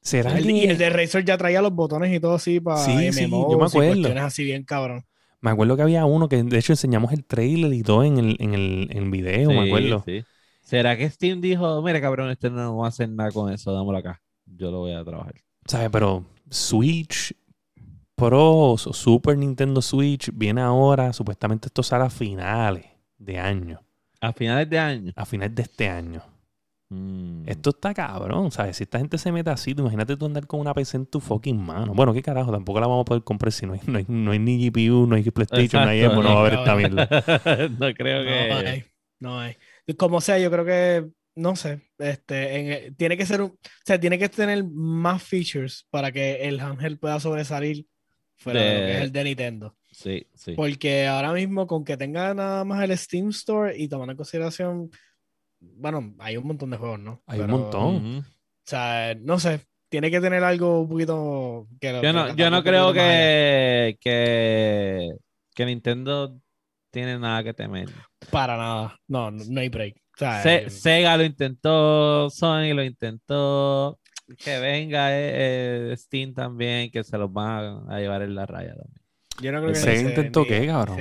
¿Será 0.01 0.38
el, 0.38 0.49
Y 0.49 0.65
el 0.65 0.78
de 0.78 0.89
Razer 0.91 1.26
ya 1.26 1.36
traía 1.36 1.61
los 1.61 1.74
botones 1.74 2.15
y 2.15 2.20
todo 2.20 2.36
así 2.36 2.59
para 2.59 2.78
sí, 2.78 3.11
sí, 3.11 3.30
yo 3.30 3.57
me 3.57 3.65
acuerdo. 3.65 4.20
así 4.22 4.43
bien 4.43 4.63
cabrón. 4.63 5.03
Me 5.41 5.49
acuerdo 5.49 5.76
que 5.76 5.82
había 5.82 6.05
uno 6.05 6.30
que 6.30 6.41
de 6.41 6.57
hecho 6.59 6.74
enseñamos 6.74 7.11
el 7.11 7.26
trailer 7.26 7.74
y 7.74 7.82
todo 7.82 8.03
en 8.03 8.18
el, 8.18 8.38
en 8.39 8.53
el, 8.53 8.88
en 8.91 9.09
video, 9.09 9.49
me 9.49 9.65
acuerdo. 9.65 10.05
¿Será 10.61 10.95
que 10.95 11.09
Steam 11.09 11.41
dijo, 11.41 11.82
mira 11.82 11.99
cabrón, 12.01 12.30
este 12.30 12.49
no 12.49 12.78
va 12.78 12.86
a 12.86 12.89
hacer 12.89 13.09
nada 13.09 13.32
con 13.32 13.51
eso, 13.51 13.74
dámoslo 13.74 13.97
acá? 13.97 14.22
Yo 14.58 14.72
lo 14.72 14.80
voy 14.80 14.93
a 14.93 15.03
trabajar. 15.03 15.36
¿Sabes? 15.66 15.89
Pero 15.91 16.26
Switch 16.49 17.34
Pro 18.18 18.72
o 18.72 18.78
Super 18.78 19.38
Nintendo 19.38 19.80
Switch 19.80 20.32
viene 20.34 20.62
ahora, 20.62 21.14
supuestamente 21.14 21.68
esto 21.68 21.84
sale 21.84 22.05
a 22.05 22.10
finales 22.10 22.86
de 23.20 23.38
año. 23.38 23.80
¿A 24.20 24.34
finales 24.34 24.68
de 24.68 24.80
año? 24.80 25.14
A 25.16 25.24
finales 25.24 25.53
de 25.53 25.62
este 25.62 25.88
año. 25.88 26.24
Mm. 26.89 27.43
Esto 27.45 27.70
está 27.70 27.93
cabrón, 27.93 28.49
¿sabes? 28.49 28.78
Si 28.78 28.84
esta 28.84 28.97
gente 28.97 29.20
se 29.20 29.32
mete 29.32 29.51
así, 29.51 29.76
imagínate 29.78 30.18
tú 30.18 30.26
andar 30.26 30.47
con 30.47 30.60
una 30.60 30.74
PC 30.74 30.97
en 30.97 31.05
tu 31.05 31.20
fucking 31.20 31.64
mano. 31.64 31.93
Bueno, 31.93 32.12
qué 32.12 32.24
carajo, 32.24 32.51
tampoco 32.51 32.80
la 32.80 32.88
vamos 32.88 33.03
a 33.03 33.05
poder 33.05 33.24
comprar 33.24 33.51
si 33.51 33.68
no 33.68 33.74
hay, 33.74 33.82
no 34.08 34.32
hay, 34.32 34.39
ni 34.39 34.68
GPU, 34.68 35.05
no 35.05 35.16
hay 35.16 35.24
PlayStation, 35.30 35.84
no 35.84 35.89
hay 35.89 36.01
no, 36.01 36.24
va 36.24 36.32
a 36.32 36.39
haber 36.39 36.53
esta 36.53 36.76
mierda. 36.76 37.08
no 37.80 37.93
creo 37.93 38.24
que. 38.24 38.49
No 38.49 38.58
hay, 38.58 38.84
no 39.20 39.39
hay. 39.39 39.58
Como 39.95 40.22
sea, 40.22 40.39
yo 40.39 40.49
creo 40.49 40.66
que, 40.66 41.08
no 41.38 41.55
sé, 41.55 41.81
este, 41.97 42.93
tiene 42.97 43.17
que 43.17 43.25
ser 43.25 43.41
un, 43.41 43.51
o 43.51 43.59
sea, 43.85 43.99
tiene 43.99 44.19
que 44.19 44.29
tener 44.29 44.63
más 44.65 45.23
features 45.23 45.88
para 45.89 46.11
que 46.11 46.47
el 46.47 46.59
handheld 46.59 46.99
pueda 46.99 47.19
sobresalir 47.19 47.88
fuera 48.35 48.61
de, 48.61 48.73
lo 48.73 48.79
que 48.79 48.91
es 48.97 49.01
el 49.03 49.11
de 49.11 49.23
Nintendo. 49.23 49.77
Sí, 49.91 50.27
sí. 50.35 50.53
Porque 50.53 51.07
ahora 51.07 51.33
mismo, 51.33 51.65
con 51.65 51.83
que 51.83 51.97
tenga 51.97 52.33
nada 52.33 52.63
más 52.65 52.83
el 52.83 52.97
Steam 52.97 53.29
Store 53.29 53.75
y 53.75 53.88
tomando 53.88 54.11
en 54.11 54.17
consideración 54.17 54.91
bueno, 55.59 56.15
hay 56.19 56.38
un 56.38 56.47
montón 56.47 56.69
de 56.69 56.77
juegos, 56.77 56.99
¿no? 56.99 57.23
Hay 57.25 57.39
un 57.39 57.49
montón. 57.49 58.19
O 58.19 58.23
sea, 58.63 59.15
no 59.15 59.39
sé, 59.39 59.61
tiene 59.89 60.11
que 60.11 60.21
tener 60.21 60.43
algo 60.43 60.81
un 60.81 60.89
poquito 60.89 61.67
que 61.79 61.99
yo 62.01 62.13
no, 62.13 62.35
yo 62.35 62.49
no 62.49 62.63
creo 62.63 62.93
que, 62.93 63.97
que, 63.99 65.09
que 65.55 65.65
Nintendo 65.65 66.39
tiene 66.91 67.17
nada 67.17 67.43
que 67.43 67.53
temer. 67.53 67.89
Para 68.31 68.57
nada. 68.57 68.99
No, 69.07 69.31
no, 69.31 69.59
hay 69.59 69.69
break. 69.69 69.95
Sega 70.18 71.18
lo 71.18 71.24
intentó, 71.24 72.30
Sony 72.30 72.74
lo 72.74 72.84
intentó. 72.84 73.99
Que 74.38 74.59
venga 74.59 75.18
eh, 75.18 75.91
eh, 75.91 75.97
Steam 75.97 76.34
también, 76.34 76.91
que 76.91 77.03
se 77.03 77.18
los 77.18 77.32
van 77.32 77.89
a 77.89 77.99
llevar 77.99 78.24
en 78.24 78.36
la 78.36 78.45
raya 78.45 78.76
también. 78.76 79.01
Yo 79.41 79.51
no 79.51 79.59
creo 79.61 79.74
que 79.74 79.80
Sega 79.80 80.09
intentó 80.09 80.45
qué, 80.45 80.68
cabrón. 80.68 80.97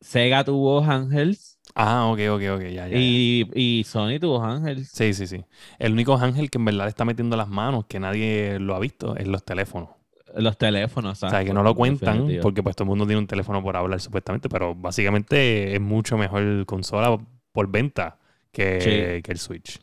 Sega 0.00 0.44
tuvo 0.44 0.82
Angels 0.82 1.58
Ah, 1.74 2.06
ok, 2.06 2.18
ok, 2.30 2.42
ok, 2.56 2.62
ya, 2.62 2.88
ya. 2.88 2.96
Y, 2.96 3.48
y 3.54 3.84
Sony 3.84 4.18
tuvo 4.20 4.42
Ángel. 4.42 4.84
Sí, 4.86 5.14
sí, 5.14 5.26
sí. 5.26 5.44
El 5.78 5.92
único 5.92 6.16
Ángel 6.16 6.50
que 6.50 6.58
en 6.58 6.64
verdad 6.64 6.88
está 6.88 7.04
metiendo 7.04 7.36
las 7.36 7.48
manos, 7.48 7.86
que 7.86 8.00
nadie 8.00 8.58
lo 8.58 8.74
ha 8.74 8.80
visto, 8.80 9.16
es 9.16 9.28
los 9.28 9.44
teléfonos. 9.44 9.90
Los 10.34 10.58
teléfonos, 10.58 11.22
O 11.22 11.30
sea, 11.30 11.44
que 11.44 11.52
no 11.52 11.62
lo 11.62 11.74
cuentan 11.74 12.28
porque 12.40 12.62
pues 12.62 12.76
todo 12.76 12.84
el 12.84 12.90
mundo 12.90 13.06
tiene 13.06 13.18
un 13.18 13.26
teléfono 13.26 13.62
por 13.62 13.76
hablar 13.76 14.00
supuestamente, 14.00 14.48
pero 14.48 14.74
básicamente 14.74 15.74
es 15.74 15.80
mucho 15.80 16.16
mejor 16.16 16.66
consola 16.66 17.18
por 17.52 17.70
venta 17.70 18.18
que, 18.52 19.20
que 19.24 19.32
el 19.32 19.38
Switch. 19.38 19.80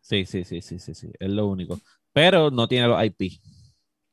Sí, 0.00 0.24
sí, 0.24 0.44
sí, 0.44 0.62
sí, 0.62 0.78
sí, 0.78 0.94
sí. 0.94 1.10
Es 1.18 1.28
lo 1.28 1.46
único. 1.46 1.78
Pero 2.12 2.50
no 2.50 2.66
tiene 2.66 2.88
los 2.88 3.04
IP. 3.04 3.40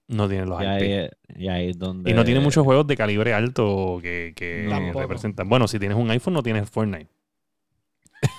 No 0.07 0.27
tiene 0.27 0.45
los 0.45 0.61
IP. 0.61 1.11
y 1.37 1.47
ahí 1.47 1.69
es 1.69 1.79
donde... 1.79 2.11
Y 2.11 2.13
no 2.13 2.23
tiene 2.23 2.39
muchos 2.39 2.63
juegos 2.65 2.85
de 2.85 2.97
calibre 2.97 3.33
alto 3.33 3.99
que, 4.01 4.33
que 4.35 4.67
representan. 4.93 5.49
Bueno, 5.49 5.67
si 5.67 5.79
tienes 5.79 5.97
un 5.97 6.11
iPhone, 6.11 6.33
no 6.33 6.43
tienes 6.43 6.69
Fortnite. 6.69 7.09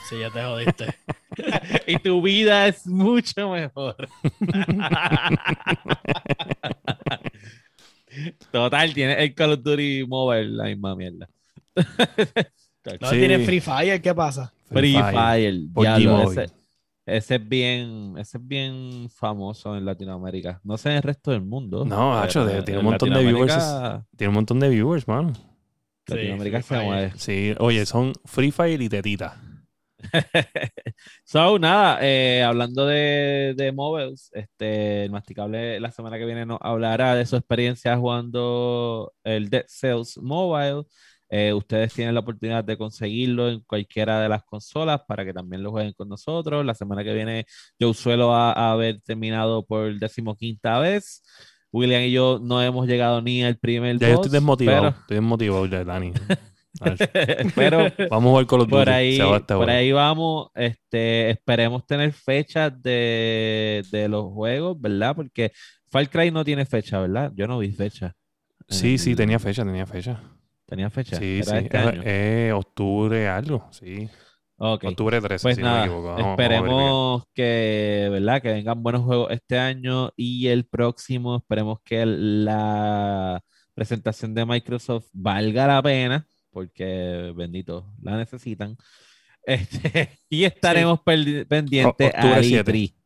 Sí, 0.09 0.19
ya 0.21 0.31
te 0.31 0.43
jodiste. 0.43 0.95
y 1.87 1.99
tu 1.99 2.23
vida 2.23 2.69
es 2.69 2.87
mucho 2.87 3.51
mejor. 3.51 4.09
Total, 8.51 8.95
tiene 8.95 9.23
el 9.23 9.35
Call 9.35 9.53
of 9.53 9.63
Duty 9.63 10.07
Mobile, 10.07 10.49
la 10.49 10.65
misma 10.65 10.97
mierda. 10.97 11.29
no 13.01 13.11
tiene 13.11 13.41
Free 13.41 13.61
Fire, 13.61 14.01
¿qué 14.01 14.15
pasa? 14.15 14.55
Free, 14.69 14.95
Fire, 14.95 15.69
Fire 15.75 16.51
ese, 17.07 17.37
es 17.37 17.49
bien, 17.49 18.15
ese 18.19 18.39
es 18.39 18.47
bien 18.47 19.09
famoso 19.11 19.77
en 19.77 19.85
Latinoamérica. 19.85 20.61
No 20.65 20.77
sé 20.77 20.91
en 20.91 20.97
el 20.97 21.03
resto 21.05 21.31
del 21.31 21.43
mundo. 21.43 21.85
No, 21.85 22.19
Hacho, 22.19 22.45
tiene 22.65 22.81
un 22.81 22.87
montón 22.87 23.11
de 23.11 23.25
viewers. 23.25 23.57
Tiene 24.17 24.29
un 24.29 24.35
montón 24.35 24.59
de 24.59 24.69
viewers, 24.69 25.07
mano. 25.07 25.33
Latinoamérica 26.09 26.63
se 26.63 26.81
mueve. 26.81 27.13
Sí, 27.17 27.55
oye, 27.59 27.87
son 27.87 28.13
Free 28.25 28.51
Fire 28.51 28.83
y 28.83 28.89
Tetita. 28.89 29.41
so, 31.25 31.59
nada, 31.59 31.99
eh, 32.03 32.43
hablando 32.43 32.87
de, 32.87 33.55
de 33.57 33.73
mobiles, 33.73 34.31
este, 34.33 35.05
el 35.05 35.11
masticable 35.11 35.81
la 35.81 35.91
semana 35.91 36.19
que 36.19 36.27
viene 36.27 36.45
nos 36.45 36.59
hablará 36.61 37.15
de 37.15 37.25
su 37.27 37.37
experiencia 37.37 37.97
jugando 37.97 39.13
el 39.25 39.49
Dead 39.49 39.65
Cells 39.69 40.19
Mobile. 40.19 40.85
Eh, 41.29 41.53
ustedes 41.53 41.93
tienen 41.93 42.15
la 42.15 42.21
oportunidad 42.21 42.63
de 42.63 42.77
conseguirlo 42.77 43.49
en 43.49 43.61
cualquiera 43.61 44.21
de 44.21 44.29
las 44.29 44.45
consolas 44.45 45.01
para 45.07 45.25
que 45.25 45.33
también 45.33 45.63
lo 45.63 45.71
jueguen 45.71 45.93
con 45.93 46.09
nosotros. 46.09 46.65
La 46.65 46.75
semana 46.75 47.03
que 47.03 47.13
viene 47.13 47.47
yo 47.79 47.93
suelo 47.95 48.35
haber 48.35 49.01
terminado 49.01 49.65
por 49.65 49.99
decimoquinta 49.99 50.79
vez. 50.79 51.23
William 51.73 52.03
y 52.03 52.13
yo 52.13 52.41
no 52.43 52.63
hemos 52.63 52.87
llegado 52.87 53.21
ni 53.21 53.45
al 53.45 53.59
primer 53.59 53.99
Ya 53.99 54.13
estoy 54.13 54.31
desmotivado, 54.31 54.89
estoy 54.89 55.17
desmotivado 55.17 55.67
ya, 55.67 55.85
Dani. 55.85 56.13
pero 57.55 57.91
vamos 58.11 58.35
a 58.35 58.39
ver 58.39 58.47
con 58.47 58.61
los 58.61 58.69
por 58.69 58.89
ahí, 58.89 59.19
por 59.47 59.71
ahí 59.71 59.93
vamos. 59.93 60.49
Este, 60.55 61.31
esperemos 61.31 61.87
tener 61.87 62.13
fechas 62.13 62.73
de, 62.83 63.85
de, 63.91 64.09
los 64.09 64.27
juegos, 64.33 64.81
¿verdad? 64.81 65.17
Porque 65.17 65.53
Far 65.91 66.09
Cry 66.09 66.31
no 66.31 66.45
tiene 66.45 66.65
fecha, 66.67 67.01
¿verdad? 67.01 67.33
Yo 67.35 67.47
no 67.47 67.59
vi 67.59 67.73
fecha. 67.73 68.15
Sí, 68.69 68.99
sí, 68.99 69.15
tenía 69.15 69.39
fecha, 69.39 69.65
tenía 69.65 69.87
fecha. 69.87 70.21
¿Tenía 70.67 70.91
fecha? 70.91 71.17
Sí, 71.17 71.41
sí. 71.45 71.57
Este 71.57 72.53
octubre 72.53 73.29
algo, 73.29 73.69
sí. 73.71 74.09
Octubre 74.59 75.21
13, 75.21 75.43
pues 75.43 75.59
nada, 75.59 75.87
esperemos 76.31 77.25
que, 77.35 78.09
¿verdad? 78.11 78.41
que 78.41 78.53
vengan 78.53 78.83
buenos 78.83 79.03
juegos 79.03 79.31
este 79.31 79.59
año 79.59 80.11
y 80.17 80.47
el 80.49 80.65
próximo. 80.65 81.37
Esperemos 81.37 81.79
que 81.85 82.07
la 82.07 83.43
presentación 83.75 84.35
de 84.35 84.47
Microsoft 84.47 85.09
valga 85.13 85.67
la 85.67 85.83
pena, 85.83 86.27
porque 86.51 87.33
bendito, 87.37 87.93
la 88.03 88.17
necesitan. 88.17 88.77
Este, 89.49 90.19
y 90.29 90.43
estaremos 90.43 91.03
pendientes 91.03 92.13
a 92.17 92.21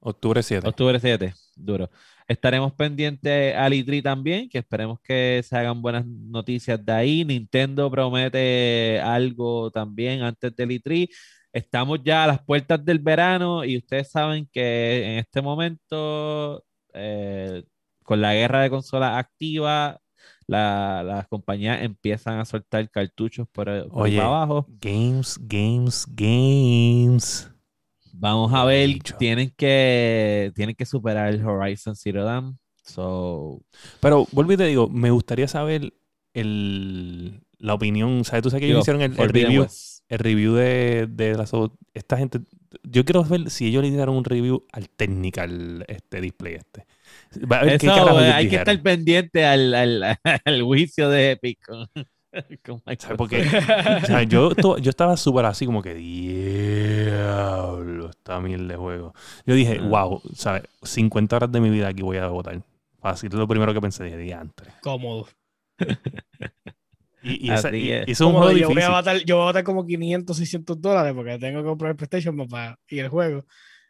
Octubre 0.01 0.43
7. 0.43 0.67
Octubre 0.67 0.99
7, 0.99 1.35
duro. 1.55 1.91
Estaremos 2.31 2.72
pendientes 2.74 3.57
al 3.57 3.72
E3 3.72 4.05
también, 4.05 4.49
que 4.49 4.59
esperemos 4.59 5.01
que 5.01 5.43
se 5.45 5.57
hagan 5.57 5.83
buenas 5.83 6.07
noticias 6.07 6.78
de 6.85 6.93
ahí. 6.93 7.24
Nintendo 7.24 7.91
promete 7.91 9.01
algo 9.01 9.68
también 9.72 10.22
antes 10.22 10.55
del 10.55 10.70
E3. 10.70 11.09
Estamos 11.53 11.99
ya 12.05 12.22
a 12.22 12.26
las 12.28 12.45
puertas 12.45 12.85
del 12.85 13.01
verano 13.01 13.64
y 13.64 13.78
ustedes 13.78 14.12
saben 14.12 14.49
que 14.53 15.05
en 15.05 15.18
este 15.18 15.43
momento, 15.43 16.64
eh, 16.95 17.64
con 18.05 18.20
la 18.20 18.33
guerra 18.33 18.62
de 18.62 18.70
consolas 18.70 19.18
activa, 19.18 19.99
las 20.47 21.26
compañías 21.26 21.83
empiezan 21.83 22.39
a 22.39 22.45
soltar 22.45 22.89
cartuchos 22.91 23.49
por, 23.51 23.89
por 23.89 24.09
abajo. 24.09 24.66
Games, 24.81 25.37
games, 25.37 26.07
games. 26.09 27.50
Vamos 28.21 28.53
a 28.53 28.66
ver, 28.66 28.99
tienen 29.18 29.51
que, 29.57 30.53
tienen 30.55 30.75
que 30.75 30.85
superar 30.85 31.33
el 31.33 31.43
Horizon 31.43 31.97
Zero 31.97 32.23
Dawn. 32.23 32.59
So... 32.85 33.62
Pero 34.01 34.27
vuelvo 34.33 34.53
y 34.53 34.57
te 34.59 34.66
digo, 34.66 34.91
me 34.91 35.11
gustaría 35.11 35.49
saber 35.49 35.95
el, 36.35 37.41
la 37.57 37.73
opinión. 37.73 38.23
¿Sabes? 38.27 38.43
Tú 38.43 38.51
sabes 38.51 38.61
que 38.61 38.66
ellos 38.66 38.83
hicieron 38.83 39.01
el, 39.01 39.16
review, 39.16 39.66
el 40.11 40.18
review 40.18 40.53
de, 40.53 41.09
de 41.09 41.35
la, 41.35 41.49
esta 41.95 42.18
gente. 42.18 42.41
Yo 42.83 43.07
quiero 43.07 43.25
ver 43.25 43.49
si 43.49 43.68
ellos 43.68 43.83
le 43.83 43.91
dieron 43.91 44.14
un 44.14 44.25
review 44.25 44.66
al 44.71 44.91
technical 44.91 45.87
este 45.89 46.21
display 46.21 46.57
este. 46.57 46.85
Eso, 47.31 48.18
hay 48.18 48.51
que 48.51 48.57
estar 48.57 48.83
pendiente 48.83 49.47
al, 49.47 49.73
al, 49.73 50.18
al 50.45 50.62
juicio 50.62 51.09
de 51.09 51.31
Epic. 51.31 51.59
Porque 53.16 53.45
yo, 54.28 54.55
yo 54.55 54.91
estaba 54.91 55.16
súper 55.16 55.47
así 55.47 55.66
como 55.66 55.83
que 55.83 55.95
diablo, 55.95 57.31
esta 58.11 58.41
mil 58.41 58.68
de 58.68 58.76
juego. 58.76 59.12
Yo 59.47 59.55
dije, 59.55 59.81
wow, 59.81 60.22
¿sabes? 60.35 60.62
50 60.83 61.37
horas 61.37 61.51
de 61.53 61.61
mi 61.61 61.70
vida 61.70 61.89
aquí 61.89 62.03
voy 62.03 62.18
a 62.18 62.28
votar. 62.28 62.62
Fácil, 63.01 63.31
es 63.33 63.39
lo 63.39 63.49
primero 63.49 63.72
que 63.72 63.81
pensé, 63.81 64.05
dije, 64.05 64.18
diantre. 64.18 64.70
Cómodo. 64.83 65.26
Y, 67.22 67.49
y, 67.49 67.51
esa, 67.51 67.74
y, 67.74 67.91
es 67.91 68.20
un 68.20 68.33
juego 68.33 68.53
yo 68.53 68.68
Voy 68.68 68.83
a 68.83 68.91
votar, 68.91 69.18
yo 69.24 69.37
voy 69.37 69.43
a 69.43 69.47
votar 69.47 69.64
como 69.64 69.85
500, 69.85 70.37
600 70.37 70.81
dólares 70.81 71.12
porque 71.14 71.39
tengo 71.39 71.61
que 71.61 71.68
comprar 71.68 71.91
el 71.91 71.97
PlayStation 71.97 72.37
para, 72.49 72.78
y 72.89 72.99
el 72.99 73.09
juego. 73.09 73.45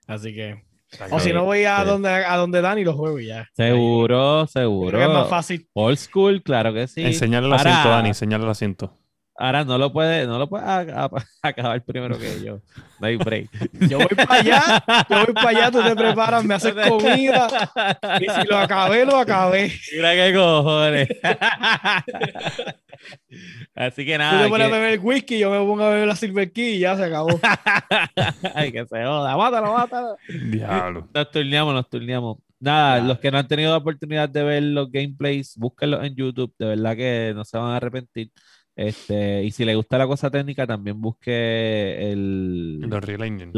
Así 0.06 0.34
que 0.34 0.64
o 1.10 1.20
si 1.20 1.32
no 1.32 1.44
voy 1.44 1.64
a, 1.64 1.84
donde, 1.84 2.08
a 2.08 2.36
donde 2.36 2.60
Dani 2.60 2.84
lo 2.84 2.94
juego 2.94 3.18
y 3.20 3.26
ya. 3.26 3.48
Seguro, 3.54 4.46
seguro. 4.46 5.00
es 5.00 5.08
más 5.08 5.28
fácil. 5.28 5.68
Old 5.72 5.98
school, 5.98 6.42
claro 6.42 6.72
que 6.72 6.86
sí. 6.86 7.02
Enseñale 7.02 7.46
el 7.46 7.52
asiento, 7.52 7.88
Dani, 7.88 8.08
enseñale 8.08 8.44
el 8.44 8.50
asiento. 8.50 8.99
Ahora 9.40 9.64
no 9.64 9.78
lo 9.78 9.90
puede, 9.90 10.26
no 10.26 10.38
lo 10.38 10.50
puede 10.50 10.62
acabar 11.42 11.82
primero 11.82 12.18
que 12.18 12.44
yo. 12.44 12.60
No 13.00 13.06
hay 13.06 13.16
break. 13.16 13.48
Yo 13.88 13.96
voy 13.96 14.08
para 14.08 14.34
allá, 14.34 14.84
yo 15.08 15.24
voy 15.24 15.32
para 15.32 15.48
allá, 15.48 15.70
tú 15.70 15.82
te 15.82 15.96
preparas, 15.96 16.44
me 16.44 16.52
haces 16.52 16.74
comida. 16.74 17.48
Y 18.20 18.28
si 18.28 18.46
lo 18.46 18.58
acabé, 18.58 19.06
lo 19.06 19.16
acabé. 19.16 19.72
Mira 19.94 20.12
qué 20.12 20.34
cojones. 20.34 21.08
Así 23.74 24.04
que 24.04 24.18
nada. 24.18 24.36
Tú 24.36 24.44
te 24.44 24.50
pones 24.50 24.66
a 24.66 24.70
beber 24.70 25.00
whisky, 25.02 25.38
yo 25.38 25.50
me 25.50 25.56
pongo 25.56 25.84
a 25.84 25.88
beber 25.88 26.08
la 26.08 26.16
Silver 26.16 26.52
Key 26.52 26.74
y 26.74 26.78
ya 26.80 26.94
se 26.96 27.04
acabó. 27.04 27.40
Ay, 28.54 28.72
que 28.72 28.84
se 28.84 29.04
joda. 29.04 29.34
Mátalo, 29.38 29.72
mátalo. 29.72 30.16
Diablo. 30.28 31.08
Nos 31.14 31.30
turneamos, 31.30 31.72
nos 31.72 31.88
turneamos. 31.88 32.36
Nada, 32.58 33.00
los 33.00 33.18
que 33.18 33.30
no 33.30 33.38
han 33.38 33.48
tenido 33.48 33.70
la 33.70 33.78
oportunidad 33.78 34.28
de 34.28 34.42
ver 34.42 34.62
los 34.64 34.92
gameplays, 34.92 35.56
búsquenlos 35.56 36.04
en 36.04 36.14
YouTube. 36.14 36.52
De 36.58 36.66
verdad 36.66 36.94
que 36.94 37.32
no 37.34 37.42
se 37.42 37.56
van 37.56 37.70
a 37.70 37.76
arrepentir. 37.76 38.30
Este, 38.76 39.44
y 39.44 39.50
si 39.50 39.64
le 39.64 39.74
gusta 39.74 39.98
la 39.98 40.06
cosa 40.06 40.30
técnica, 40.30 40.66
también 40.66 41.00
busque 41.00 42.10
el, 42.12 42.80
el 42.82 42.94
Unreal 42.94 43.22
Engine. 43.24 43.52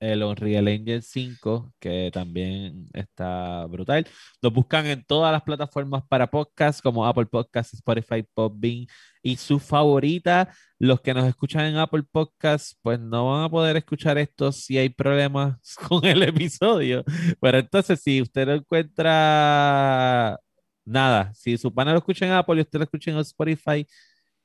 el 0.00 0.22
Unreal 0.22 0.68
Engine 0.68 1.02
5, 1.02 1.72
que 1.80 2.10
también 2.12 2.88
está 2.92 3.66
brutal. 3.66 4.06
Lo 4.42 4.50
buscan 4.50 4.86
en 4.86 5.04
todas 5.04 5.32
las 5.32 5.42
plataformas 5.42 6.04
para 6.08 6.30
podcast, 6.30 6.82
como 6.82 7.06
Apple 7.06 7.26
Podcasts, 7.26 7.74
Spotify, 7.74 8.22
Podbean 8.34 8.86
y 9.22 9.36
su 9.36 9.58
favorita. 9.58 10.54
Los 10.78 11.00
que 11.00 11.14
nos 11.14 11.26
escuchan 11.26 11.64
en 11.66 11.76
Apple 11.78 12.04
Podcasts, 12.10 12.78
pues 12.82 13.00
no 13.00 13.30
van 13.32 13.44
a 13.44 13.48
poder 13.50 13.76
escuchar 13.76 14.18
esto 14.18 14.52
si 14.52 14.78
hay 14.78 14.90
problemas 14.90 15.56
con 15.88 16.04
el 16.04 16.22
episodio. 16.22 17.02
Pero 17.40 17.58
entonces, 17.58 18.00
si 18.02 18.20
usted 18.22 18.46
lo 18.46 18.54
encuentra 18.54 20.38
nada, 20.84 21.32
si 21.34 21.56
su 21.58 21.72
pana 21.74 21.92
lo 21.92 21.98
escucha 21.98 22.26
en 22.26 22.32
Apple 22.32 22.56
y 22.56 22.60
usted 22.60 22.78
lo 22.78 22.84
escucha 22.84 23.10
en 23.10 23.18
Spotify, 23.18 23.86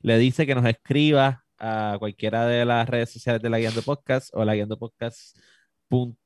le 0.02 0.18
dice 0.18 0.45
que 0.45 0.56
nos 0.56 0.66
escriba 0.66 1.43
a 1.58 1.97
cualquiera 2.00 2.45
de 2.47 2.66
las 2.66 2.88
redes 2.89 3.12
sociales 3.12 3.41
de 3.41 3.50
la 3.50 3.60
Guiando 3.60 3.82
Podcast 3.82 4.30
o 4.34 4.45
la 4.45 4.54
Guiando 4.56 4.78
Podcast 4.78 5.38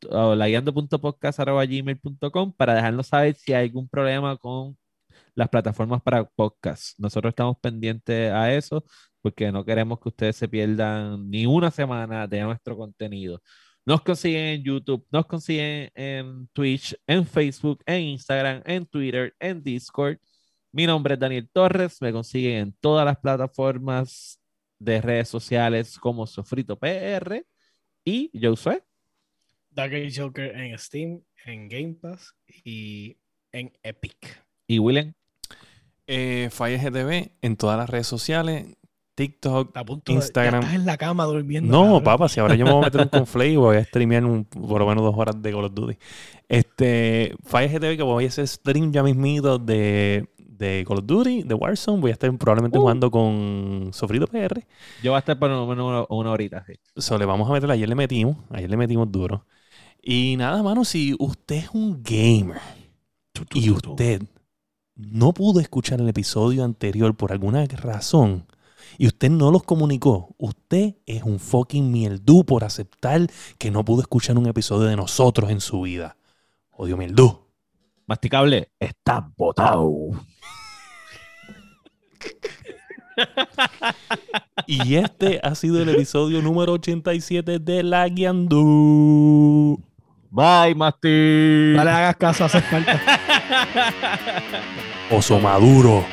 o 0.09 0.35
la 0.35 0.47
gmail.com 1.65 2.53
para 2.53 2.75
dejarnos 2.75 3.07
saber 3.07 3.35
si 3.35 3.53
hay 3.53 3.67
algún 3.67 3.87
problema 3.87 4.37
con 4.37 4.77
las 5.35 5.49
plataformas 5.49 6.01
para 6.01 6.25
podcast. 6.25 6.99
Nosotros 6.99 7.31
estamos 7.31 7.57
pendientes 7.59 8.31
a 8.31 8.53
eso 8.53 8.83
porque 9.21 9.51
no 9.51 9.65
queremos 9.65 9.99
que 9.99 10.09
ustedes 10.09 10.35
se 10.35 10.47
pierdan 10.49 11.29
ni 11.29 11.45
una 11.45 11.71
semana 11.71 12.27
de 12.27 12.41
nuestro 12.41 12.77
contenido. 12.77 13.41
Nos 13.85 14.01
consiguen 14.01 14.45
en 14.45 14.63
YouTube, 14.63 15.05
nos 15.11 15.25
consiguen 15.25 15.89
en 15.95 16.47
Twitch, 16.53 16.95
en 17.07 17.25
Facebook, 17.25 17.81
en 17.85 18.01
Instagram, 18.01 18.61
en 18.65 18.85
Twitter, 18.85 19.33
en 19.39 19.63
Discord. 19.63 20.17
Mi 20.75 20.87
nombre 20.87 21.13
es 21.13 21.19
Daniel 21.19 21.47
Torres, 21.53 22.01
me 22.01 22.11
consiguen 22.11 22.57
en 22.57 22.73
todas 22.81 23.05
las 23.05 23.17
plataformas 23.17 24.39
de 24.79 25.01
redes 25.01 25.29
sociales 25.29 25.99
como 25.99 26.25
Sofrito 26.25 26.79
PR 26.79 27.45
y 28.03 28.31
yo 28.33 28.55
soy 28.55 28.79
Dark 29.69 29.93
Joker 30.15 30.55
en 30.55 30.75
Steam, 30.79 31.21
en 31.45 31.69
Game 31.69 31.93
Pass 32.01 32.33
y 32.63 33.15
en 33.51 33.71
Epic. 33.83 34.43
¿Y 34.65 34.79
William? 34.79 35.13
Eh, 36.07 36.49
GTV 36.51 37.33
en 37.43 37.55
todas 37.55 37.77
las 37.77 37.87
redes 37.87 38.07
sociales, 38.07 38.75
TikTok, 39.13 39.77
Instagram. 40.07 40.63
estás 40.63 40.75
en 40.75 40.85
la 40.87 40.97
cama 40.97 41.25
durmiendo. 41.25 41.71
No, 41.71 42.03
papá, 42.03 42.27
si 42.27 42.39
ahora 42.39 42.55
yo 42.55 42.65
me 42.65 42.71
voy 42.71 42.81
a 42.81 42.85
meter 42.85 43.01
un 43.01 43.07
conflay 43.09 43.53
y 43.53 43.57
voy 43.57 43.77
a 43.77 43.83
streamear 43.85 44.23
por 44.49 44.81
lo 44.81 44.87
menos 44.87 45.03
dos 45.03 45.13
horas 45.15 45.39
de 45.39 45.51
Call 45.51 45.65
of 45.65 45.73
Duty. 45.75 45.97
Este, 46.47 47.35
GTV 47.43 47.95
que 47.95 48.03
voy 48.03 48.25
a 48.25 48.27
hacer 48.29 48.47
stream 48.47 48.91
ya 48.91 49.03
mismito 49.03 49.59
de 49.59 50.32
de 50.63 50.85
Call 50.85 50.99
of 50.99 51.05
Duty, 51.05 51.43
de 51.43 51.53
Warzone. 51.53 52.01
Voy 52.01 52.11
a 52.11 52.13
estar 52.13 52.35
probablemente 52.37 52.77
uh. 52.77 52.81
jugando 52.81 53.11
con 53.11 53.89
Sofrito 53.93 54.27
PR. 54.27 54.65
Yo 55.03 55.11
voy 55.11 55.17
a 55.17 55.19
estar 55.19 55.37
por 55.37 55.49
lo 55.49 55.67
menos 55.67 56.07
una, 56.09 56.31
horita, 56.31 56.63
sí. 56.65 56.73
So, 56.95 57.17
le 57.17 57.25
vamos 57.25 57.49
a 57.49 57.53
meter, 57.53 57.69
ayer 57.69 57.87
le 57.87 57.95
metimos, 57.95 58.37
ayer 58.49 58.69
le 58.69 58.77
metimos 58.77 59.11
duro. 59.11 59.45
Y 60.01 60.35
nada, 60.37 60.61
mano, 60.63 60.83
si 60.83 61.15
usted 61.19 61.55
es 61.55 61.69
un 61.73 62.01
gamer 62.03 62.59
y 63.53 63.69
usted 63.69 64.21
no 64.95 65.33
pudo 65.33 65.59
escuchar 65.59 65.99
el 65.99 66.09
episodio 66.09 66.63
anterior 66.63 67.15
por 67.15 67.31
alguna 67.31 67.65
razón 67.65 68.45
y 68.97 69.07
usted 69.07 69.29
no 69.29 69.49
los 69.49 69.63
comunicó, 69.63 70.35
usted 70.37 70.95
es 71.05 71.23
un 71.23 71.39
fucking 71.39 71.91
mieldú 71.91 72.45
por 72.45 72.63
aceptar 72.63 73.27
que 73.57 73.71
no 73.71 73.83
pudo 73.83 74.01
escuchar 74.01 74.37
un 74.37 74.45
episodio 74.45 74.87
de 74.87 74.95
nosotros 74.95 75.49
en 75.49 75.61
su 75.61 75.81
vida. 75.81 76.17
Odio 76.71 76.97
mieldú. 76.97 77.42
Masticable, 78.05 78.69
está 78.79 79.27
botado. 79.37 79.91
y 84.67 84.95
este 84.95 85.39
ha 85.43 85.55
sido 85.55 85.81
el 85.81 85.89
episodio 85.89 86.41
número 86.41 86.73
87 86.73 87.59
de 87.59 87.83
La 87.83 88.07
Guiandú. 88.07 89.81
Bye, 90.29 90.73
Masti. 90.75 91.73
Dale, 91.73 91.91
hagas 91.91 92.15
caso, 92.17 92.45
hace 92.45 92.61
falta. 92.61 92.99
Oso 95.11 95.39
Maduro. 95.39 96.03